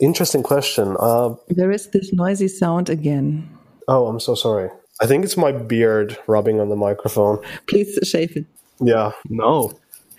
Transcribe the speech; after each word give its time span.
Interesting 0.00 0.42
question. 0.42 0.96
Uh, 0.98 1.34
There 1.48 1.70
is 1.70 1.88
this 1.90 2.12
noisy 2.12 2.48
sound 2.48 2.88
again. 2.88 3.48
oh, 3.88 4.06
I'm 4.06 4.20
so 4.20 4.34
sorry. 4.34 4.70
I 5.02 5.06
think 5.06 5.24
it's 5.24 5.36
my 5.36 5.52
beard 5.52 6.16
rubbing 6.26 6.60
on 6.60 6.68
the 6.68 6.76
microphone. 6.76 7.38
Please 7.68 7.98
shave 8.04 8.36
it. 8.36 8.46
Yeah, 8.80 9.12
No. 9.28 9.72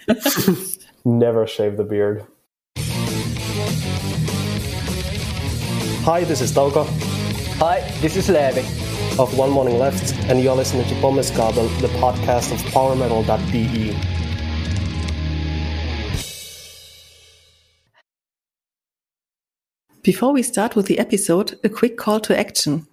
never 1.06 1.48
shave 1.48 1.78
the 1.78 1.84
beard. 1.84 2.26
Hi, 6.04 6.24
this 6.24 6.42
is 6.42 6.52
Tauko 6.52 6.86
Hi, 7.60 7.82
this 8.02 8.16
is 8.18 8.28
Levi. 8.30 8.62
of 9.20 9.38
One 9.38 9.52
Morning 9.52 9.78
Left, 9.78 10.14
and 10.30 10.42
you're 10.42 10.56
listening 10.56 10.88
to 10.90 10.96
Pommesgabel, 10.96 11.68
the 11.82 11.88
podcast 12.00 12.52
of 12.52 12.60
PowerMetal.de. 12.74 13.94
Before 20.04 20.34
we 20.34 20.42
start 20.42 20.76
with 20.76 20.88
the 20.88 20.98
episode, 20.98 21.60
a 21.64 21.70
quick 21.70 21.96
call 21.96 22.20
to 22.22 22.36
action. 22.36 22.88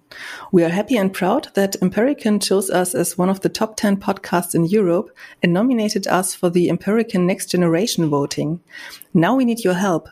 We 0.51 0.63
are 0.63 0.69
happy 0.69 0.95
and 0.95 1.11
proud 1.11 1.47
that 1.55 1.75
Empirican 1.81 2.39
chose 2.39 2.69
us 2.69 2.93
as 2.93 3.17
one 3.17 3.29
of 3.29 3.39
the 3.39 3.49
top 3.49 3.77
10 3.77 3.97
podcasts 3.97 4.53
in 4.53 4.65
Europe 4.65 5.09
and 5.41 5.51
nominated 5.51 6.05
us 6.05 6.35
for 6.35 6.51
the 6.51 6.69
Empirican 6.69 7.25
Next 7.25 7.47
Generation 7.49 8.07
voting. 8.11 8.61
Now 9.11 9.35
we 9.35 9.43
need 9.43 9.63
your 9.63 9.73
help. 9.73 10.07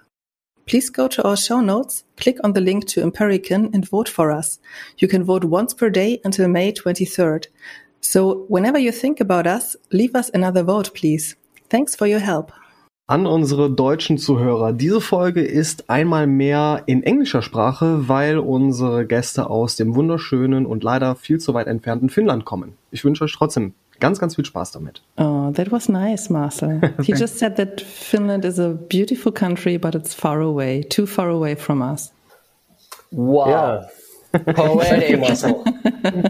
Please 0.66 0.90
go 0.90 1.08
to 1.08 1.24
our 1.24 1.38
show 1.38 1.62
notes, 1.62 2.04
click 2.16 2.38
on 2.44 2.54
the 2.54 2.62
link 2.62 2.88
to 2.88 3.04
Empirican 3.04 3.72
and 3.76 3.88
vote 3.88 4.10
for 4.10 4.32
us. 4.32 4.58
You 4.98 5.08
can 5.08 5.24
vote 5.24 5.44
once 5.44 5.76
per 5.76 5.92
day 5.92 6.20
until 6.26 6.48
May 6.48 6.72
23rd. 6.72 7.46
So 8.02 8.46
whenever 8.48 8.80
you 8.80 8.92
think 8.92 9.20
about 9.20 9.46
us, 9.46 9.76
leave 9.92 10.16
us 10.16 10.32
another 10.34 10.64
vote, 10.64 10.96
please. 10.96 11.36
Thanks 11.70 11.96
for 11.96 12.08
your 12.08 12.20
help. 12.20 12.52
An 13.10 13.26
unsere 13.26 13.72
deutschen 13.72 14.18
Zuhörer. 14.18 14.74
Diese 14.74 15.00
Folge 15.00 15.42
ist 15.42 15.90
einmal 15.90 16.28
mehr 16.28 16.84
in 16.88 17.04
englischer 17.04 17.42
Sprache, 17.42 18.10
weil 18.10 18.38
unsere 18.38 19.06
Gäste 19.06 19.50
aus 19.50 19.78
dem 19.78 19.96
wunderschönen 19.96 20.66
und 20.66 20.84
leider 20.84 21.16
viel 21.16 21.40
zu 21.40 21.54
weit 21.54 21.68
entfernten 21.68 22.10
Finnland 22.10 22.44
kommen. 22.44 22.74
Ich 22.92 23.06
wünsche 23.06 23.24
euch 23.24 23.34
trotzdem 23.34 23.74
ganz, 24.02 24.20
ganz 24.20 24.36
viel 24.36 24.44
Spaß 24.44 24.74
damit. 24.74 25.04
Oh, 25.16 25.52
that 25.52 25.72
was 25.72 25.88
nice, 25.88 26.30
Marcel. 26.30 26.82
he 27.02 27.14
just 27.14 27.40
said 27.40 27.56
that 27.56 27.80
Finland 27.80 28.44
is 28.44 28.60
a 28.60 28.74
beautiful 28.74 29.32
country, 29.32 29.78
but 29.78 29.96
it's 29.96 30.14
far 30.14 30.42
away, 30.42 30.84
too 30.84 31.06
far 31.06 31.30
away 31.30 31.56
from 31.56 31.82
us. 31.82 32.12
Wow. 33.12 33.48
Yeah, 33.48 33.88
Poetic. 34.54 35.22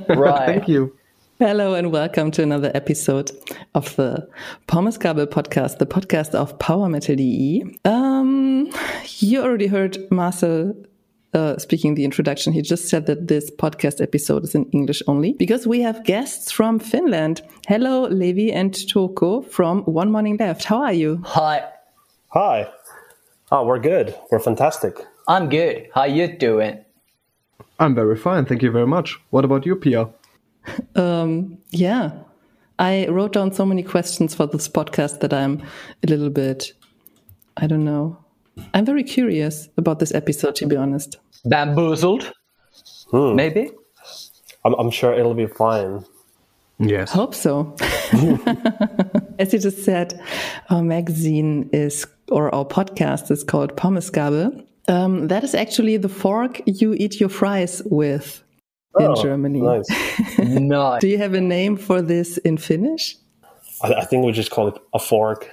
right. 0.10 0.46
Thank 0.46 0.68
you. 0.68 0.94
Hello 1.40 1.76
and 1.76 1.92
welcome 1.92 2.32
to 2.32 2.42
another 2.42 2.72
episode 2.74 3.30
of 3.76 3.96
the 3.96 4.28
Pommesgabel 4.68 5.28
podcast, 5.28 5.78
the 5.78 5.86
podcast 5.86 6.34
of 6.34 6.58
Power 6.58 6.90
Metal 6.90 7.16
DE. 7.16 7.78
Um, 7.86 8.72
you 9.20 9.44
already 9.44 9.68
heard 9.68 10.00
Marcel 10.10 10.74
uh, 11.36 11.58
speaking 11.58 11.94
the 11.94 12.06
introduction. 12.06 12.54
He 12.54 12.64
just 12.64 12.90
said 12.90 13.06
that 13.06 13.28
this 13.28 13.52
podcast 13.52 14.02
episode 14.02 14.46
is 14.46 14.56
in 14.56 14.66
English 14.72 15.04
only 15.06 15.34
because 15.34 15.68
we 15.68 15.82
have 15.82 16.04
guests 16.04 16.52
from 16.52 16.80
Finland. 16.80 17.44
Hello, 17.68 18.08
Levi 18.08 18.52
and 18.52 18.74
Toko 18.90 19.42
from 19.44 19.84
One 19.84 20.12
Morning 20.12 20.38
Left. 20.38 20.64
How 20.64 20.82
are 20.82 20.94
you? 20.94 21.22
Hi, 21.26 21.70
Hi. 22.30 22.68
Oh, 23.52 23.64
we're 23.64 23.80
good. 23.80 24.16
We're 24.32 24.40
fantastic. 24.40 25.06
I'm 25.28 25.50
good. 25.50 25.88
How 25.94 26.06
you 26.06 26.36
doing? 26.36 26.84
I'm 27.80 27.94
very 27.94 28.18
fine, 28.18 28.46
thank 28.46 28.64
you 28.64 28.72
very 28.72 28.88
much. 28.88 29.20
What 29.30 29.46
about 29.46 29.68
you, 29.68 29.76
Pia? 29.76 30.10
Um, 30.96 31.58
yeah, 31.72 32.12
I 32.80 33.08
wrote 33.08 33.34
down 33.34 33.54
so 33.54 33.66
many 33.66 33.84
questions 33.84 34.36
for 34.36 34.48
this 34.48 34.68
podcast 34.68 35.20
that 35.22 35.34
I'm 35.34 35.62
a 36.04 36.08
little 36.08 36.30
bit, 36.30 36.74
I 37.56 37.68
don't 37.68 37.86
know. 37.86 38.18
I'm 38.74 38.86
very 38.86 39.04
curious 39.04 39.70
about 39.78 40.00
this 40.00 40.14
episode, 40.14 40.56
to 40.56 40.66
be 40.66 40.76
honest. 40.76 41.18
Bamboozled? 41.46 42.32
Maybe? 43.14 43.72
I'm, 44.66 44.74
I'm 44.76 44.92
sure 44.92 45.14
it'll 45.14 45.34
be 45.34 45.48
fine. 45.48 46.06
Yes. 46.80 47.12
Hope 47.12 47.34
so. 47.34 47.76
As 49.40 49.54
you 49.54 49.60
just 49.60 49.84
said, 49.84 50.22
our 50.70 50.84
magazine 50.84 51.70
is, 51.74 52.06
or 52.30 52.54
our 52.54 52.66
podcast 52.66 53.32
is 53.32 53.44
called 53.44 53.76
Pommesgabel. 53.76 54.66
Um, 54.88 55.28
that 55.28 55.44
is 55.44 55.56
actually 55.56 55.98
the 55.98 56.10
fork 56.10 56.62
you 56.66 56.94
eat 56.94 57.20
your 57.20 57.30
fries 57.30 57.82
with 57.86 58.44
in 59.00 59.12
Oh, 59.12 59.22
Germany. 59.22 59.62
Nice. 59.62 59.88
no. 60.40 60.98
Do 61.02 61.08
you 61.08 61.18
have 61.18 61.34
a 61.34 61.42
name 61.42 61.78
for 61.78 62.02
this 62.02 62.38
in 62.40 62.58
Finnish? 62.58 63.18
I, 63.82 63.94
I 63.94 64.06
think 64.06 64.26
we 64.26 64.32
just 64.32 64.52
call 64.52 64.68
it 64.68 64.76
a 64.94 65.00
fork. 65.00 65.50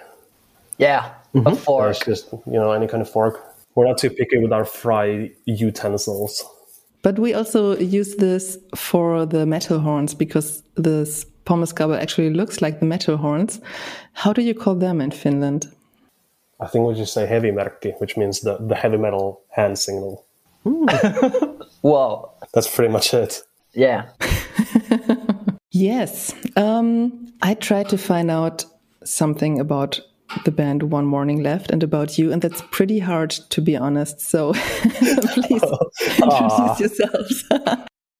Yeah, 0.78 1.12
mm-hmm. 1.34 1.46
Or 1.46 1.52
of 1.52 1.64
course. 1.64 1.96
it's 1.98 2.06
just, 2.06 2.32
you 2.32 2.58
know, 2.60 2.72
any 2.72 2.86
kind 2.88 3.00
of 3.00 3.08
fork. 3.08 3.40
We're 3.74 3.86
not 3.86 3.98
too 3.98 4.10
picky 4.10 4.38
with 4.38 4.52
our 4.52 4.64
fry 4.64 5.30
utensils. 5.46 6.44
But 7.02 7.18
we 7.18 7.34
also 7.34 7.76
use 7.76 8.16
this 8.16 8.56
for 8.74 9.26
the 9.26 9.44
metal 9.46 9.78
horns 9.78 10.14
because 10.14 10.62
this 10.76 11.26
Pommesgabel 11.44 12.00
actually 12.00 12.30
looks 12.30 12.62
like 12.62 12.80
the 12.80 12.86
metal 12.86 13.16
horns. 13.16 13.60
How 14.14 14.32
do 14.32 14.40
you 14.42 14.54
call 14.54 14.74
them 14.74 15.00
in 15.00 15.10
Finland? 15.10 15.66
I 16.60 16.66
think 16.68 16.86
we 16.88 16.94
just 16.94 17.12
say 17.12 17.26
heavy 17.26 17.50
merkki, 17.50 17.92
which 18.00 18.16
means 18.16 18.40
the, 18.40 18.56
the 18.58 18.74
heavy 18.74 18.96
metal 18.96 19.42
hand 19.50 19.78
signal. 19.78 20.24
Whoa. 21.82 22.30
That's 22.54 22.72
pretty 22.72 22.92
much 22.92 23.12
it. 23.12 23.42
Yeah. 23.72 24.08
Yes. 25.74 26.32
Um, 26.54 27.26
I 27.42 27.54
tried 27.54 27.88
to 27.88 27.98
find 27.98 28.30
out 28.30 28.64
something 29.02 29.58
about 29.58 30.00
the 30.44 30.52
band 30.52 30.84
One 30.84 31.04
Morning 31.04 31.42
Left 31.42 31.72
and 31.72 31.82
about 31.82 32.16
you, 32.16 32.32
and 32.32 32.40
that's 32.40 32.62
pretty 32.70 33.00
hard 33.00 33.30
to 33.30 33.60
be 33.60 33.76
honest. 33.76 34.20
So 34.20 34.52
please 34.92 35.62
introduce 36.22 36.78
yourselves. 36.78 37.44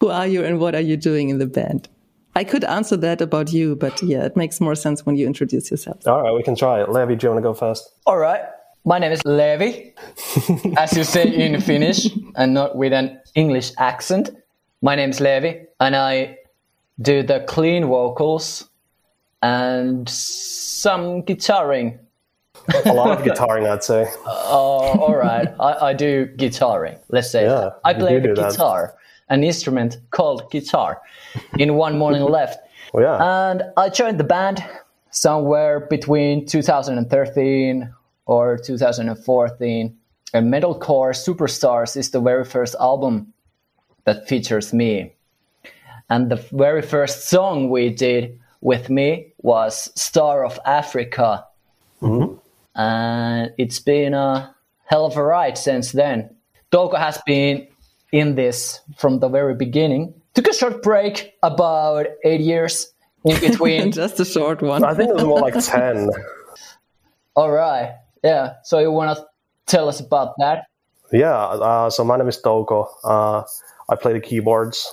Who 0.01 0.09
are 0.09 0.27
you 0.27 0.45
and 0.45 0.59
what 0.59 0.75
are 0.75 0.81
you 0.81 0.97
doing 0.97 1.29
in 1.29 1.39
the 1.39 1.47
band? 1.47 1.89
I 2.35 2.43
could 2.43 2.65
answer 2.65 2.97
that 2.97 3.21
about 3.21 3.53
you, 3.53 3.77
but 3.77 4.03
yeah, 4.03 4.25
it 4.25 4.37
makes 4.37 4.61
more 4.61 4.75
sense 4.75 5.07
when 5.07 5.15
you 5.15 5.25
introduce 5.25 5.71
yourself. 5.71 6.05
All 6.09 6.23
right, 6.23 6.35
we 6.35 6.43
can 6.43 6.57
try 6.57 6.83
it. 6.83 6.91
Levi, 6.91 7.15
do 7.15 7.25
you 7.25 7.31
want 7.33 7.39
to 7.39 7.49
go 7.49 7.55
first? 7.55 7.89
All 8.05 8.19
right. 8.19 8.43
My 8.85 8.99
name 8.99 9.13
is 9.13 9.25
Levi, 9.25 9.91
as 10.77 10.95
you 10.95 11.05
say 11.05 11.27
in 11.27 11.61
Finnish 11.71 12.09
and 12.37 12.53
not 12.53 12.77
with 12.77 12.93
an 12.93 13.19
English 13.35 13.73
accent. 13.79 14.31
My 14.83 14.95
name 14.95 15.11
is 15.11 15.21
Levi, 15.21 15.65
and 15.81 15.97
I 15.97 16.39
do 17.01 17.23
the 17.23 17.41
clean 17.49 17.87
vocals 17.87 18.69
and 19.43 20.07
some 20.09 21.23
guitaring. 21.23 21.99
A 22.85 22.93
lot 22.93 23.19
of 23.19 23.25
guitaring, 23.27 23.67
I'd 23.71 23.83
say. 23.83 24.07
Oh, 24.27 24.99
all 25.01 25.15
right. 25.17 25.49
I, 25.59 25.89
I 25.89 25.93
do 25.95 26.27
guitaring. 26.37 26.99
Let's 27.09 27.31
say 27.31 27.45
Yeah. 27.45 27.71
I 27.85 27.95
play 27.95 28.21
the 28.21 28.29
do 28.29 28.35
that. 28.35 28.51
guitar, 28.53 28.95
an 29.31 29.45
instrument 29.45 29.97
called 30.11 30.51
guitar, 30.51 31.01
in 31.59 31.75
one 31.77 31.97
morning 31.97 32.23
left. 32.39 32.59
Oh, 32.93 33.01
yeah. 33.01 33.51
And 33.51 33.63
I 33.79 33.89
joined 33.89 34.21
the 34.21 34.25
band 34.25 34.63
somewhere 35.11 35.81
between 35.81 36.45
2013 36.47 37.91
or 38.27 38.59
2014. 38.59 39.97
And 40.33 40.53
Metalcore 40.53 41.15
Superstars 41.15 41.97
is 41.97 42.11
the 42.11 42.21
very 42.21 42.45
first 42.45 42.75
album 42.81 43.33
that 44.05 44.29
features 44.29 44.73
me. 44.73 45.15
And 46.11 46.31
the 46.31 46.37
very 46.53 46.83
first 46.83 47.29
song 47.29 47.71
we 47.71 47.91
did 47.91 48.39
with 48.61 48.91
me 48.91 49.33
was 49.43 49.91
Star 49.95 50.45
of 50.45 50.59
Africa. 50.67 51.47
Mm-hmm. 52.03 52.37
And 52.79 53.53
it's 53.59 53.79
been 53.79 54.15
a 54.15 54.55
hell 54.87 55.07
of 55.07 55.17
a 55.17 55.23
ride 55.23 55.57
since 55.57 55.93
then. 55.93 56.35
Toko 56.71 56.97
has 56.97 57.21
been 57.25 57.69
in 58.11 58.35
this 58.35 58.81
from 58.97 59.21
the 59.21 59.29
very 59.29 59.55
beginning. 59.55 60.15
Took 60.35 60.49
a 60.49 60.55
short 60.55 60.83
break, 60.83 61.35
about 61.43 62.07
eight 62.25 62.41
years 62.41 62.93
in 63.25 63.41
between. 63.49 63.93
Just 63.93 64.19
a 64.19 64.25
short 64.25 64.61
one. 64.63 64.83
I 64.85 64.95
think 64.95 65.11
it 65.11 65.15
was 65.15 65.25
more 65.25 65.41
like 65.41 65.55
10. 65.55 66.11
All 67.37 67.51
right. 67.51 67.95
Yeah. 68.25 68.55
So 68.65 68.79
you 68.79 68.91
want 68.91 69.17
to 69.17 69.25
tell 69.67 69.89
us 69.89 70.01
about 70.01 70.35
that? 70.39 70.65
Yeah, 71.13 71.37
uh, 71.37 71.91
so 71.91 72.03
my 72.03 72.17
name 72.17 72.27
is 72.27 72.41
Toko. 72.41 72.89
Uh, 73.05 73.45
I 73.89 73.97
play 73.97 74.15
the 74.15 74.21
keyboards. 74.21 74.91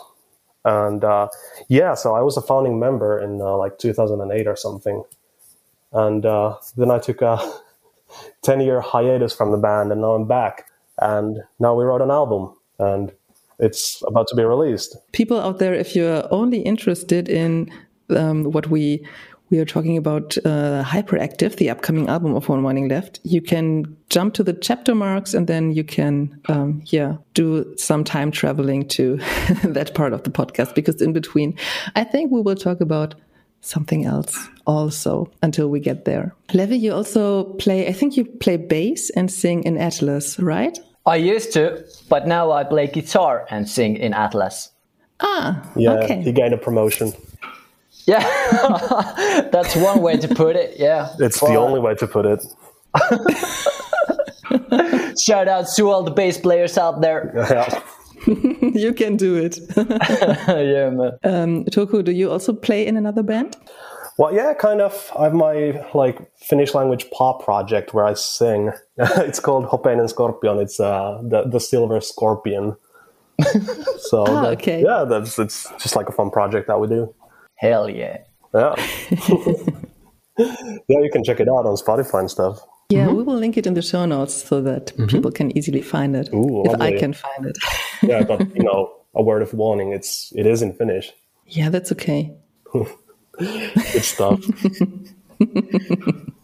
And 0.66 1.04
uh, 1.04 1.30
yeah, 1.70 1.96
so 1.96 2.14
I 2.14 2.22
was 2.22 2.38
a 2.38 2.42
founding 2.42 2.80
member 2.80 3.20
in 3.20 3.42
uh, 3.42 3.58
like 3.58 3.80
2008 3.80 4.48
or 4.48 4.56
something. 4.56 5.04
And 5.94 6.26
uh, 6.26 6.58
then 6.78 6.92
I 6.92 7.00
took 7.00 7.22
a 7.22 7.40
10 8.44 8.62
year 8.62 8.82
hiatus 8.82 9.34
from 9.34 9.52
the 9.52 9.58
band, 9.58 9.92
and 9.92 10.02
now 10.02 10.12
I'm 10.12 10.28
back. 10.28 10.66
And 11.00 11.40
now 11.60 11.74
we 11.74 11.84
wrote 11.86 12.02
an 12.02 12.12
album, 12.12 12.54
and 12.78 13.12
it's 13.58 14.04
about 14.06 14.28
to 14.28 14.36
be 14.36 14.44
released. 14.44 14.98
people 15.14 15.40
out 15.40 15.58
there, 15.58 15.74
if 15.74 15.96
you're 15.96 16.28
only 16.32 16.60
interested 16.60 17.28
in 17.28 17.72
um, 18.16 18.52
what 18.52 18.68
we 18.68 19.06
we 19.52 19.60
are 19.60 19.66
talking 19.66 19.98
about, 19.98 20.38
uh, 20.46 20.82
Hyperactive, 20.84 21.58
the 21.58 21.70
upcoming 21.70 22.08
album 22.08 22.34
of 22.36 22.48
One 22.48 22.62
Morning 22.62 22.88
Left, 22.88 23.20
you 23.24 23.42
can 23.42 23.98
jump 24.10 24.34
to 24.36 24.44
the 24.44 24.54
chapter 24.54 24.96
marks 24.96 25.34
and 25.34 25.46
then 25.46 25.72
you 25.74 25.84
can, 25.84 26.40
um, 26.48 26.82
yeah, 26.86 27.18
do 27.34 27.76
some 27.78 28.04
time 28.06 28.32
traveling 28.32 28.88
to 28.88 29.18
that 29.64 29.94
part 29.94 30.14
of 30.14 30.24
the 30.24 30.30
podcast 30.32 30.74
because 30.74 31.02
in 31.02 31.12
between, 31.12 31.58
I 31.96 32.06
think 32.06 32.32
we 32.32 32.42
will 32.42 32.56
talk 32.56 32.80
about 32.80 33.14
something 33.60 34.06
else 34.06 34.48
also 34.66 35.30
until 35.44 35.68
we 35.70 35.82
get 35.82 36.06
there. 36.06 36.34
Levi, 36.54 36.76
you 36.76 36.94
also 36.94 37.44
play, 37.56 37.88
I 37.88 37.92
think 37.92 38.16
you 38.16 38.26
play 38.26 38.56
bass 38.56 39.10
and 39.12 39.30
sing 39.30 39.64
in 39.66 39.78
Atlas, 39.78 40.40
right? 40.40 40.80
I 41.06 41.18
used 41.18 41.52
to, 41.54 41.84
but 42.10 42.26
now 42.26 42.52
I 42.52 42.64
play 42.64 42.88
guitar 42.88 43.46
and 43.50 43.68
sing 43.70 43.98
in 43.98 44.14
Atlas. 44.14 44.72
Ah, 45.20 45.62
Yeah, 45.76 45.94
okay. 46.00 46.22
he 46.22 46.32
gained 46.32 46.54
a 46.54 46.58
promotion. 46.58 47.12
Yeah, 48.08 49.48
that's 49.52 49.76
one 49.76 50.02
way 50.02 50.18
to 50.18 50.28
put 50.28 50.56
it. 50.56 50.76
Yeah, 50.80 51.10
It's 51.20 51.40
the 51.40 51.56
only 51.56 51.80
way 51.80 51.94
to 51.96 52.08
put 52.08 52.26
it. 52.26 52.44
Shout 55.20 55.48
out 55.48 55.66
to 55.76 55.90
all 55.90 56.04
the 56.04 56.12
bass 56.12 56.38
players 56.38 56.78
out 56.78 57.02
there. 57.02 57.34
Yeah. 58.28 58.36
you 58.76 58.94
can 58.94 59.18
do 59.18 59.36
it. 59.36 59.58
yeah, 59.76 60.92
man. 60.92 61.12
um, 61.24 61.66
Toku, 61.66 62.04
do 62.04 62.12
you 62.12 62.30
also 62.30 62.54
play 62.54 62.86
in 62.86 62.96
another 62.96 63.24
band? 63.24 63.58
Well, 64.20 64.32
yeah, 64.32 64.54
kind 64.54 64.80
of. 64.80 65.12
I 65.18 65.24
have 65.24 65.34
my 65.34 65.84
like 65.96 66.20
Finnish 66.38 66.76
language 66.76 67.10
pop 67.10 67.44
project 67.44 67.96
where 67.96 68.06
I 68.06 68.14
sing. 68.14 68.74
it's 68.98 69.40
called 69.40 69.66
Hopeinen 69.66 70.08
Scorpion. 70.08 70.60
It's 70.60 70.80
uh, 70.80 71.20
the 71.24 71.46
the 71.50 71.60
Silver 71.60 72.00
Scorpion. 72.00 72.76
so 73.98 74.24
Ah, 74.28 74.42
that- 74.44 74.52
okay. 74.60 74.84
yeah, 74.84 75.04
that's 75.10 75.40
it's 75.40 75.68
just 75.80 75.96
like 75.96 76.08
a 76.08 76.12
fun 76.12 76.30
project 76.30 76.68
that 76.68 76.80
we 76.80 76.88
do. 76.88 77.12
Hell 77.62 77.88
yeah. 77.92 78.18
Yeah. 78.56 78.76
yeah, 80.38 81.00
you 81.06 81.10
can 81.14 81.24
check 81.24 81.40
it 81.40 81.48
out 81.48 81.68
on 81.68 81.76
Spotify 81.76 82.22
and 82.22 82.32
stuff. 82.32 82.60
Yeah, 82.90 83.06
mm-hmm. 83.06 83.18
we 83.18 83.24
will 83.24 83.38
link 83.38 83.56
it 83.56 83.68
in 83.68 83.76
the 83.76 83.84
show 83.84 84.06
notes 84.06 84.34
so 84.44 84.62
that 84.64 84.88
mm-hmm. 84.88 85.06
people 85.06 85.32
can 85.32 85.56
easily 85.56 85.84
find 85.84 86.16
it. 86.16 86.30
Ooh, 86.34 86.64
if 86.66 86.82
I 86.82 86.98
can 86.98 87.14
find 87.14 87.46
it. 87.46 87.58
Yeah, 88.02 88.24
but 88.24 88.40
you 88.56 88.64
know, 88.64 88.92
a 89.16 89.22
word 89.22 89.44
of 89.44 89.54
warning. 89.54 89.92
It's 89.92 90.34
it 90.36 90.48
is 90.48 90.64
in 90.64 90.74
Finnish. 90.74 91.14
yeah, 91.46 91.70
that's 91.70 91.92
okay. 91.92 92.34
Good 92.74 94.04
stuff. 94.04 94.40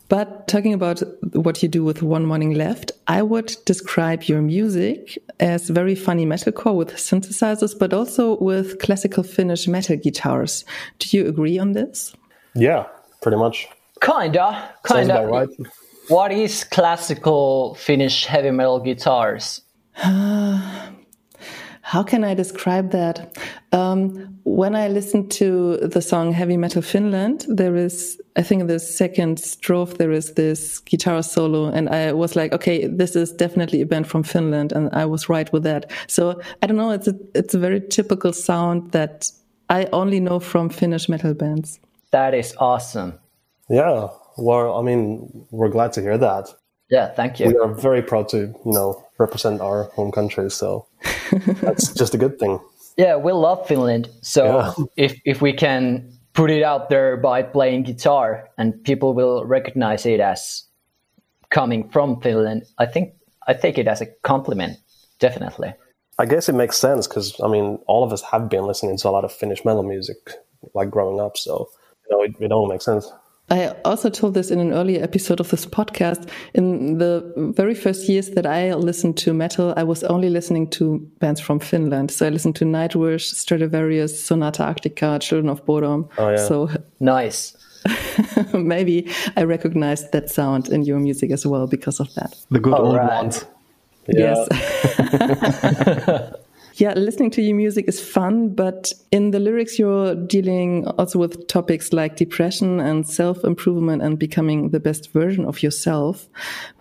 But 0.10 0.48
talking 0.48 0.74
about 0.74 1.02
what 1.34 1.62
you 1.62 1.68
do 1.68 1.84
with 1.84 2.02
One 2.02 2.26
Morning 2.26 2.54
Left, 2.54 2.92
I 3.08 3.22
would 3.22 3.56
describe 3.66 4.24
your 4.24 4.42
music 4.42 5.18
as 5.40 5.70
very 5.70 5.96
funny 5.96 6.26
metalcore 6.26 6.76
with 6.76 6.94
synthesizers, 6.94 7.78
but 7.78 7.94
also 7.94 8.38
with 8.38 8.80
classical 8.80 9.24
Finnish 9.24 9.68
metal 9.68 9.98
guitars. 9.98 10.64
Do 11.00 11.18
you 11.18 11.28
agree 11.28 11.60
on 11.60 11.74
this? 11.74 12.16
yeah, 12.56 12.86
pretty 13.22 13.38
much. 13.38 13.68
Kinda, 14.02 14.74
kinda. 14.86 15.22
about 15.22 15.32
right. 15.32 15.50
What 16.08 16.32
is 16.32 16.64
classical 16.64 17.76
Finnish 17.76 18.26
heavy 18.26 18.52
metal 18.52 18.80
guitars? 18.80 19.62
How 21.88 22.04
can 22.04 22.26
I 22.26 22.34
describe 22.34 22.92
that? 22.92 23.38
Um, 23.72 24.40
when 24.44 24.76
I 24.76 24.90
listen 24.90 25.30
to 25.30 25.78
the 25.78 26.02
song 26.02 26.34
Heavy 26.34 26.58
Metal 26.58 26.82
Finland, 26.82 27.46
there 27.48 27.78
is, 27.78 28.22
I 28.36 28.44
think 28.44 28.60
in 28.60 28.68
the 28.68 28.78
second 28.78 29.38
strophe, 29.38 29.96
there 29.96 30.12
is 30.12 30.34
this 30.34 30.80
guitar 30.80 31.24
solo. 31.24 31.72
And 31.72 31.88
I 31.88 32.12
was 32.12 32.36
like, 32.36 32.52
okay, 32.52 32.88
this 32.88 33.16
is 33.16 33.32
definitely 33.32 33.80
a 33.80 33.86
band 33.86 34.06
from 34.06 34.24
Finland. 34.24 34.74
And 34.74 34.94
I 34.94 35.06
was 35.06 35.30
right 35.30 35.50
with 35.54 35.64
that. 35.64 35.90
So 36.08 36.42
I 36.62 36.68
don't 36.68 36.76
know. 36.76 36.92
It's 36.92 37.08
a, 37.08 37.16
it's 37.34 37.54
a 37.54 37.60
very 37.60 37.80
typical 37.80 38.34
sound 38.34 38.92
that 38.92 39.32
I 39.70 39.88
only 39.94 40.20
know 40.20 40.42
from 40.42 40.68
Finnish 40.68 41.08
metal 41.08 41.34
bands. 41.34 41.80
That 42.12 42.34
is 42.34 42.54
awesome. 42.60 43.18
Yeah. 43.70 44.10
Well, 44.38 44.78
I 44.78 44.82
mean, 44.82 45.48
we're 45.52 45.70
glad 45.70 45.94
to 45.94 46.02
hear 46.02 46.18
that. 46.18 46.54
Yeah, 46.90 47.14
thank 47.14 47.40
you. 47.40 47.48
We 47.48 47.58
are 47.58 47.74
very 47.74 48.02
proud 48.02 48.28
to, 48.30 48.38
you 48.38 48.74
know, 48.74 49.07
represent 49.20 49.62
our 49.62 49.84
home 49.96 50.12
country. 50.12 50.50
So 50.52 50.86
that's 51.62 51.92
just 52.00 52.14
a 52.14 52.18
good 52.18 52.40
thing. 52.40 52.60
Yeah, 52.98 53.16
we 53.16 53.32
love 53.32 53.68
Finland. 53.68 54.10
So 54.22 54.44
Yeah. 54.46 54.74
if 54.96 55.20
if 55.26 55.42
we 55.42 55.54
can 55.54 56.12
put 56.34 56.50
it 56.52 56.64
out 56.64 56.90
there 56.90 57.18
by 57.18 57.44
playing 57.44 57.84
guitar 57.84 58.50
and 58.58 58.74
people 58.84 59.14
will 59.14 59.46
recognize 59.46 60.06
it 60.06 60.20
as 60.20 60.64
coming 61.50 61.90
from 61.90 62.22
Finland, 62.22 62.64
I 62.78 62.86
think 62.86 63.14
I 63.48 63.54
take 63.54 63.78
it 63.78 63.88
as 63.88 64.02
a 64.02 64.08
compliment. 64.22 64.78
Definitely. 65.20 65.74
I 66.20 66.26
guess 66.26 66.50
it 66.50 66.56
makes 66.56 66.78
sense 66.78 67.08
because 67.08 67.40
I 67.44 67.48
mean, 67.48 67.80
all 67.88 68.04
of 68.04 68.12
us 68.12 68.22
have 68.32 68.50
been 68.50 68.66
listening 68.68 68.98
to 68.98 69.10
a 69.10 69.12
lot 69.12 69.24
of 69.26 69.32
Finnish 69.32 69.64
metal 69.66 69.84
music, 69.84 70.18
like 70.74 70.90
growing 70.90 71.20
up. 71.20 71.38
So 71.38 71.70
you 72.10 72.18
know, 72.18 72.24
it, 72.24 72.32
it 72.40 72.52
all 72.52 72.68
makes 72.68 72.86
sense. 72.86 73.12
I 73.50 73.74
also 73.86 74.10
told 74.10 74.34
this 74.34 74.52
in 74.52 74.60
an 74.60 74.74
earlier 74.74 75.02
episode 75.02 75.40
of 75.40 75.50
this 75.50 75.66
podcast. 75.66 76.30
In 76.54 76.98
the 76.98 77.24
very 77.56 77.76
first 77.76 78.10
years 78.10 78.32
that 78.32 78.46
I 78.46 78.74
listened 78.74 79.18
to 79.20 79.34
metal, 79.34 79.74
I 79.78 79.84
was 79.84 80.04
only 80.04 80.30
listening 80.30 80.70
to 80.72 81.00
bands 81.20 81.40
from 81.40 81.60
Finland. 81.60 82.12
So 82.12 82.26
I 82.28 82.30
listened 82.30 82.58
to 82.58 82.66
Nightwish, 82.66 83.34
Stratovarius, 83.34 84.10
Sonata 84.18 84.64
Arctica, 84.64 85.22
Children 85.22 85.50
of 85.50 85.66
Bodom. 85.66 86.10
Oh, 86.18 86.30
yeah. 86.30 86.36
So 86.36 86.70
Nice. 87.00 87.56
maybe 88.54 89.10
I 89.38 89.44
recognized 89.44 90.12
that 90.12 90.30
sound 90.30 90.68
in 90.68 90.84
your 90.84 91.00
music 91.00 91.32
as 91.32 91.46
well 91.46 91.68
because 91.68 92.02
of 92.02 92.14
that. 92.16 92.36
The 92.52 92.60
good 92.60 92.74
old 92.74 92.98
Alright. 92.98 93.24
ones. 93.24 93.46
Yeah. 94.08 94.46
Yes. 94.50 96.34
yeah, 96.80 96.94
listening 96.94 97.32
to 97.32 97.42
your 97.42 97.56
music 97.56 97.86
is 97.88 98.00
fun, 98.00 98.50
but 98.50 98.94
in 99.12 99.32
the 99.32 99.40
lyrics, 99.40 99.80
you're 99.80 100.14
dealing 100.14 100.88
also 101.00 101.18
with 101.18 101.48
topics 101.48 101.92
like 101.92 102.16
depression 102.16 102.80
and 102.80 103.08
self 103.08 103.44
improvement 103.44 104.04
and 104.04 104.20
becoming 104.20 104.70
the 104.70 104.80
best 104.80 105.12
version 105.12 105.46
of 105.46 105.64
yourself. 105.64 106.30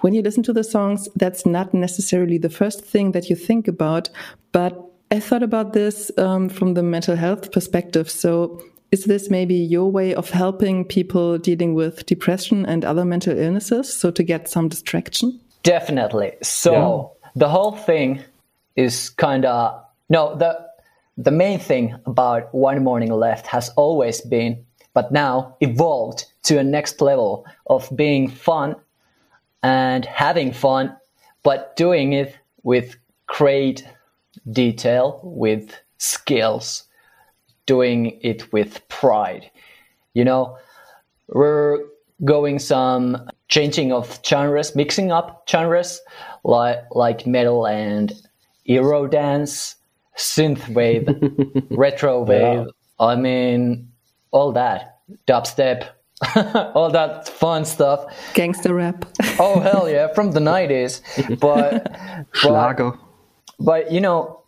When 0.00 0.12
you 0.12 0.22
listen 0.22 0.42
to 0.44 0.52
the 0.52 0.64
songs, 0.64 1.08
that's 1.16 1.46
not 1.46 1.72
necessarily 1.72 2.36
the 2.36 2.50
first 2.50 2.84
thing 2.84 3.12
that 3.12 3.30
you 3.30 3.36
think 3.36 3.68
about, 3.68 4.10
but 4.52 4.78
I 5.10 5.18
thought 5.18 5.42
about 5.42 5.72
this 5.72 6.10
um, 6.18 6.48
from 6.48 6.74
the 6.74 6.82
mental 6.82 7.16
health 7.16 7.50
perspective. 7.50 8.10
So, 8.10 8.62
is 8.92 9.04
this 9.04 9.30
maybe 9.30 9.54
your 9.54 9.90
way 9.90 10.14
of 10.14 10.30
helping 10.30 10.84
people 10.84 11.38
dealing 11.38 11.74
with 11.74 12.06
depression 12.06 12.66
and 12.66 12.84
other 12.84 13.04
mental 13.04 13.36
illnesses? 13.36 13.92
So, 13.92 14.10
to 14.10 14.22
get 14.22 14.48
some 14.48 14.68
distraction? 14.68 15.40
Definitely. 15.62 16.32
So 16.42 17.12
the 17.34 17.48
whole 17.48 17.72
thing 17.72 18.22
is 18.76 19.10
kind 19.10 19.44
of 19.44 19.82
no 20.08 20.34
the 20.36 20.66
the 21.16 21.30
main 21.30 21.58
thing 21.58 21.94
about 22.06 22.54
one 22.54 22.82
morning 22.84 23.10
left 23.10 23.46
has 23.46 23.70
always 23.70 24.20
been 24.20 24.64
but 24.94 25.12
now 25.12 25.56
evolved 25.60 26.24
to 26.42 26.58
a 26.58 26.64
next 26.64 27.00
level 27.00 27.46
of 27.66 27.90
being 27.94 28.28
fun 28.28 28.74
and 29.62 30.04
having 30.04 30.52
fun 30.52 30.94
but 31.42 31.76
doing 31.76 32.12
it 32.12 32.36
with 32.62 32.96
great 33.26 33.86
detail 34.52 35.20
with 35.22 35.74
skills 35.98 36.84
doing 37.66 38.18
it 38.22 38.52
with 38.52 38.86
pride. 38.88 39.50
You 40.14 40.24
know 40.24 40.58
we're 41.28 41.80
going 42.24 42.58
some 42.60 43.28
changing 43.48 43.92
of 43.92 44.20
genres, 44.24 44.74
mixing 44.76 45.12
up 45.12 45.44
genres 45.48 46.00
like 46.44 46.78
like 46.92 47.26
metal 47.26 47.66
and 47.66 48.12
Euro 48.64 49.06
dance, 50.16 50.36
synth 50.36 50.68
wave, 50.74 51.08
retro 51.70 52.22
wave. 52.22 52.66
I 52.98 53.16
mean, 53.16 53.90
all 54.30 54.52
that 54.52 54.98
dubstep, 55.26 55.88
all 56.74 56.90
that 56.90 57.28
fun 57.28 57.64
stuff. 57.64 58.06
Gangster 58.34 58.74
rap. 58.74 59.04
Oh 59.38 59.60
hell 59.72 59.88
yeah, 59.88 60.08
from 60.08 60.32
the 60.32 60.40
nineties. 60.40 61.02
But, 61.28 61.38
but 61.40 62.26
Schlager. 62.32 62.92
but 63.60 63.92
you 63.92 64.00
know, 64.00 64.40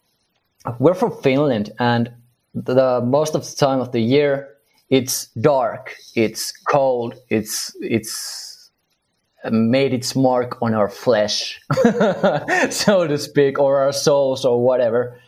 we're 0.78 0.94
from 0.94 1.12
Finland, 1.22 1.70
and 1.78 2.10
the 2.54 3.00
most 3.04 3.34
of 3.34 3.48
the 3.48 3.56
time 3.56 3.80
of 3.80 3.92
the 3.92 4.00
year, 4.00 4.48
it's 4.90 5.26
dark, 5.40 5.94
it's 6.14 6.52
cold, 6.52 7.14
it's 7.28 7.76
it's 7.80 8.70
made 9.50 9.94
its 9.94 10.16
mark 10.16 10.60
on 10.60 10.74
our 10.74 10.88
flesh, 10.88 11.60
so 12.70 13.06
to 13.06 13.18
speak, 13.18 13.58
or 13.58 13.78
our 13.78 13.92
souls, 13.92 14.44
or 14.44 14.60
whatever. 14.62 15.18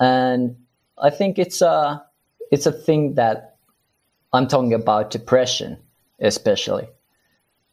And 0.00 0.56
I 0.98 1.10
think 1.10 1.38
it's 1.38 1.62
a 1.62 2.04
it's 2.50 2.66
a 2.66 2.72
thing 2.72 3.14
that 3.14 3.56
I'm 4.32 4.46
talking 4.46 4.74
about 4.74 5.10
depression, 5.10 5.78
especially, 6.20 6.88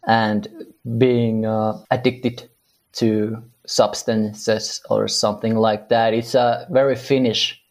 and 0.08 0.48
being 0.98 1.46
uh, 1.46 1.80
addicted 1.92 2.50
to 2.94 3.44
substances 3.66 4.82
or 4.90 5.08
something 5.08 5.56
like 5.56 5.90
that. 5.90 6.14
It's 6.14 6.36
a 6.36 6.68
very 6.70 6.96
Finnish 6.96 7.62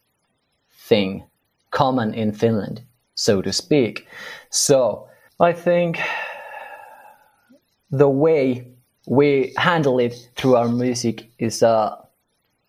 thing, 0.70 1.24
common 1.70 2.14
in 2.14 2.32
Finland, 2.32 2.82
so 3.14 3.42
to 3.42 3.52
speak. 3.52 4.06
So 4.50 5.08
I 5.40 5.52
think 5.52 5.98
the 7.90 8.08
way 8.08 8.66
we 9.06 9.52
handle 9.56 9.98
it 9.98 10.14
through 10.36 10.56
our 10.56 10.68
music 10.68 11.30
is 11.38 11.62
a 11.62 11.98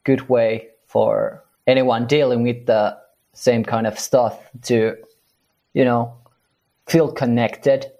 good 0.04 0.30
way 0.30 0.70
for 0.88 1.43
anyone 1.68 2.08
dealing 2.08 2.44
with 2.44 2.66
the 2.66 2.98
same 3.34 3.64
kind 3.64 3.88
of 3.88 3.98
stuff 4.00 4.40
to, 4.64 4.96
you 5.74 5.86
know, 5.86 6.14
feel 6.88 7.12
connected 7.12 7.92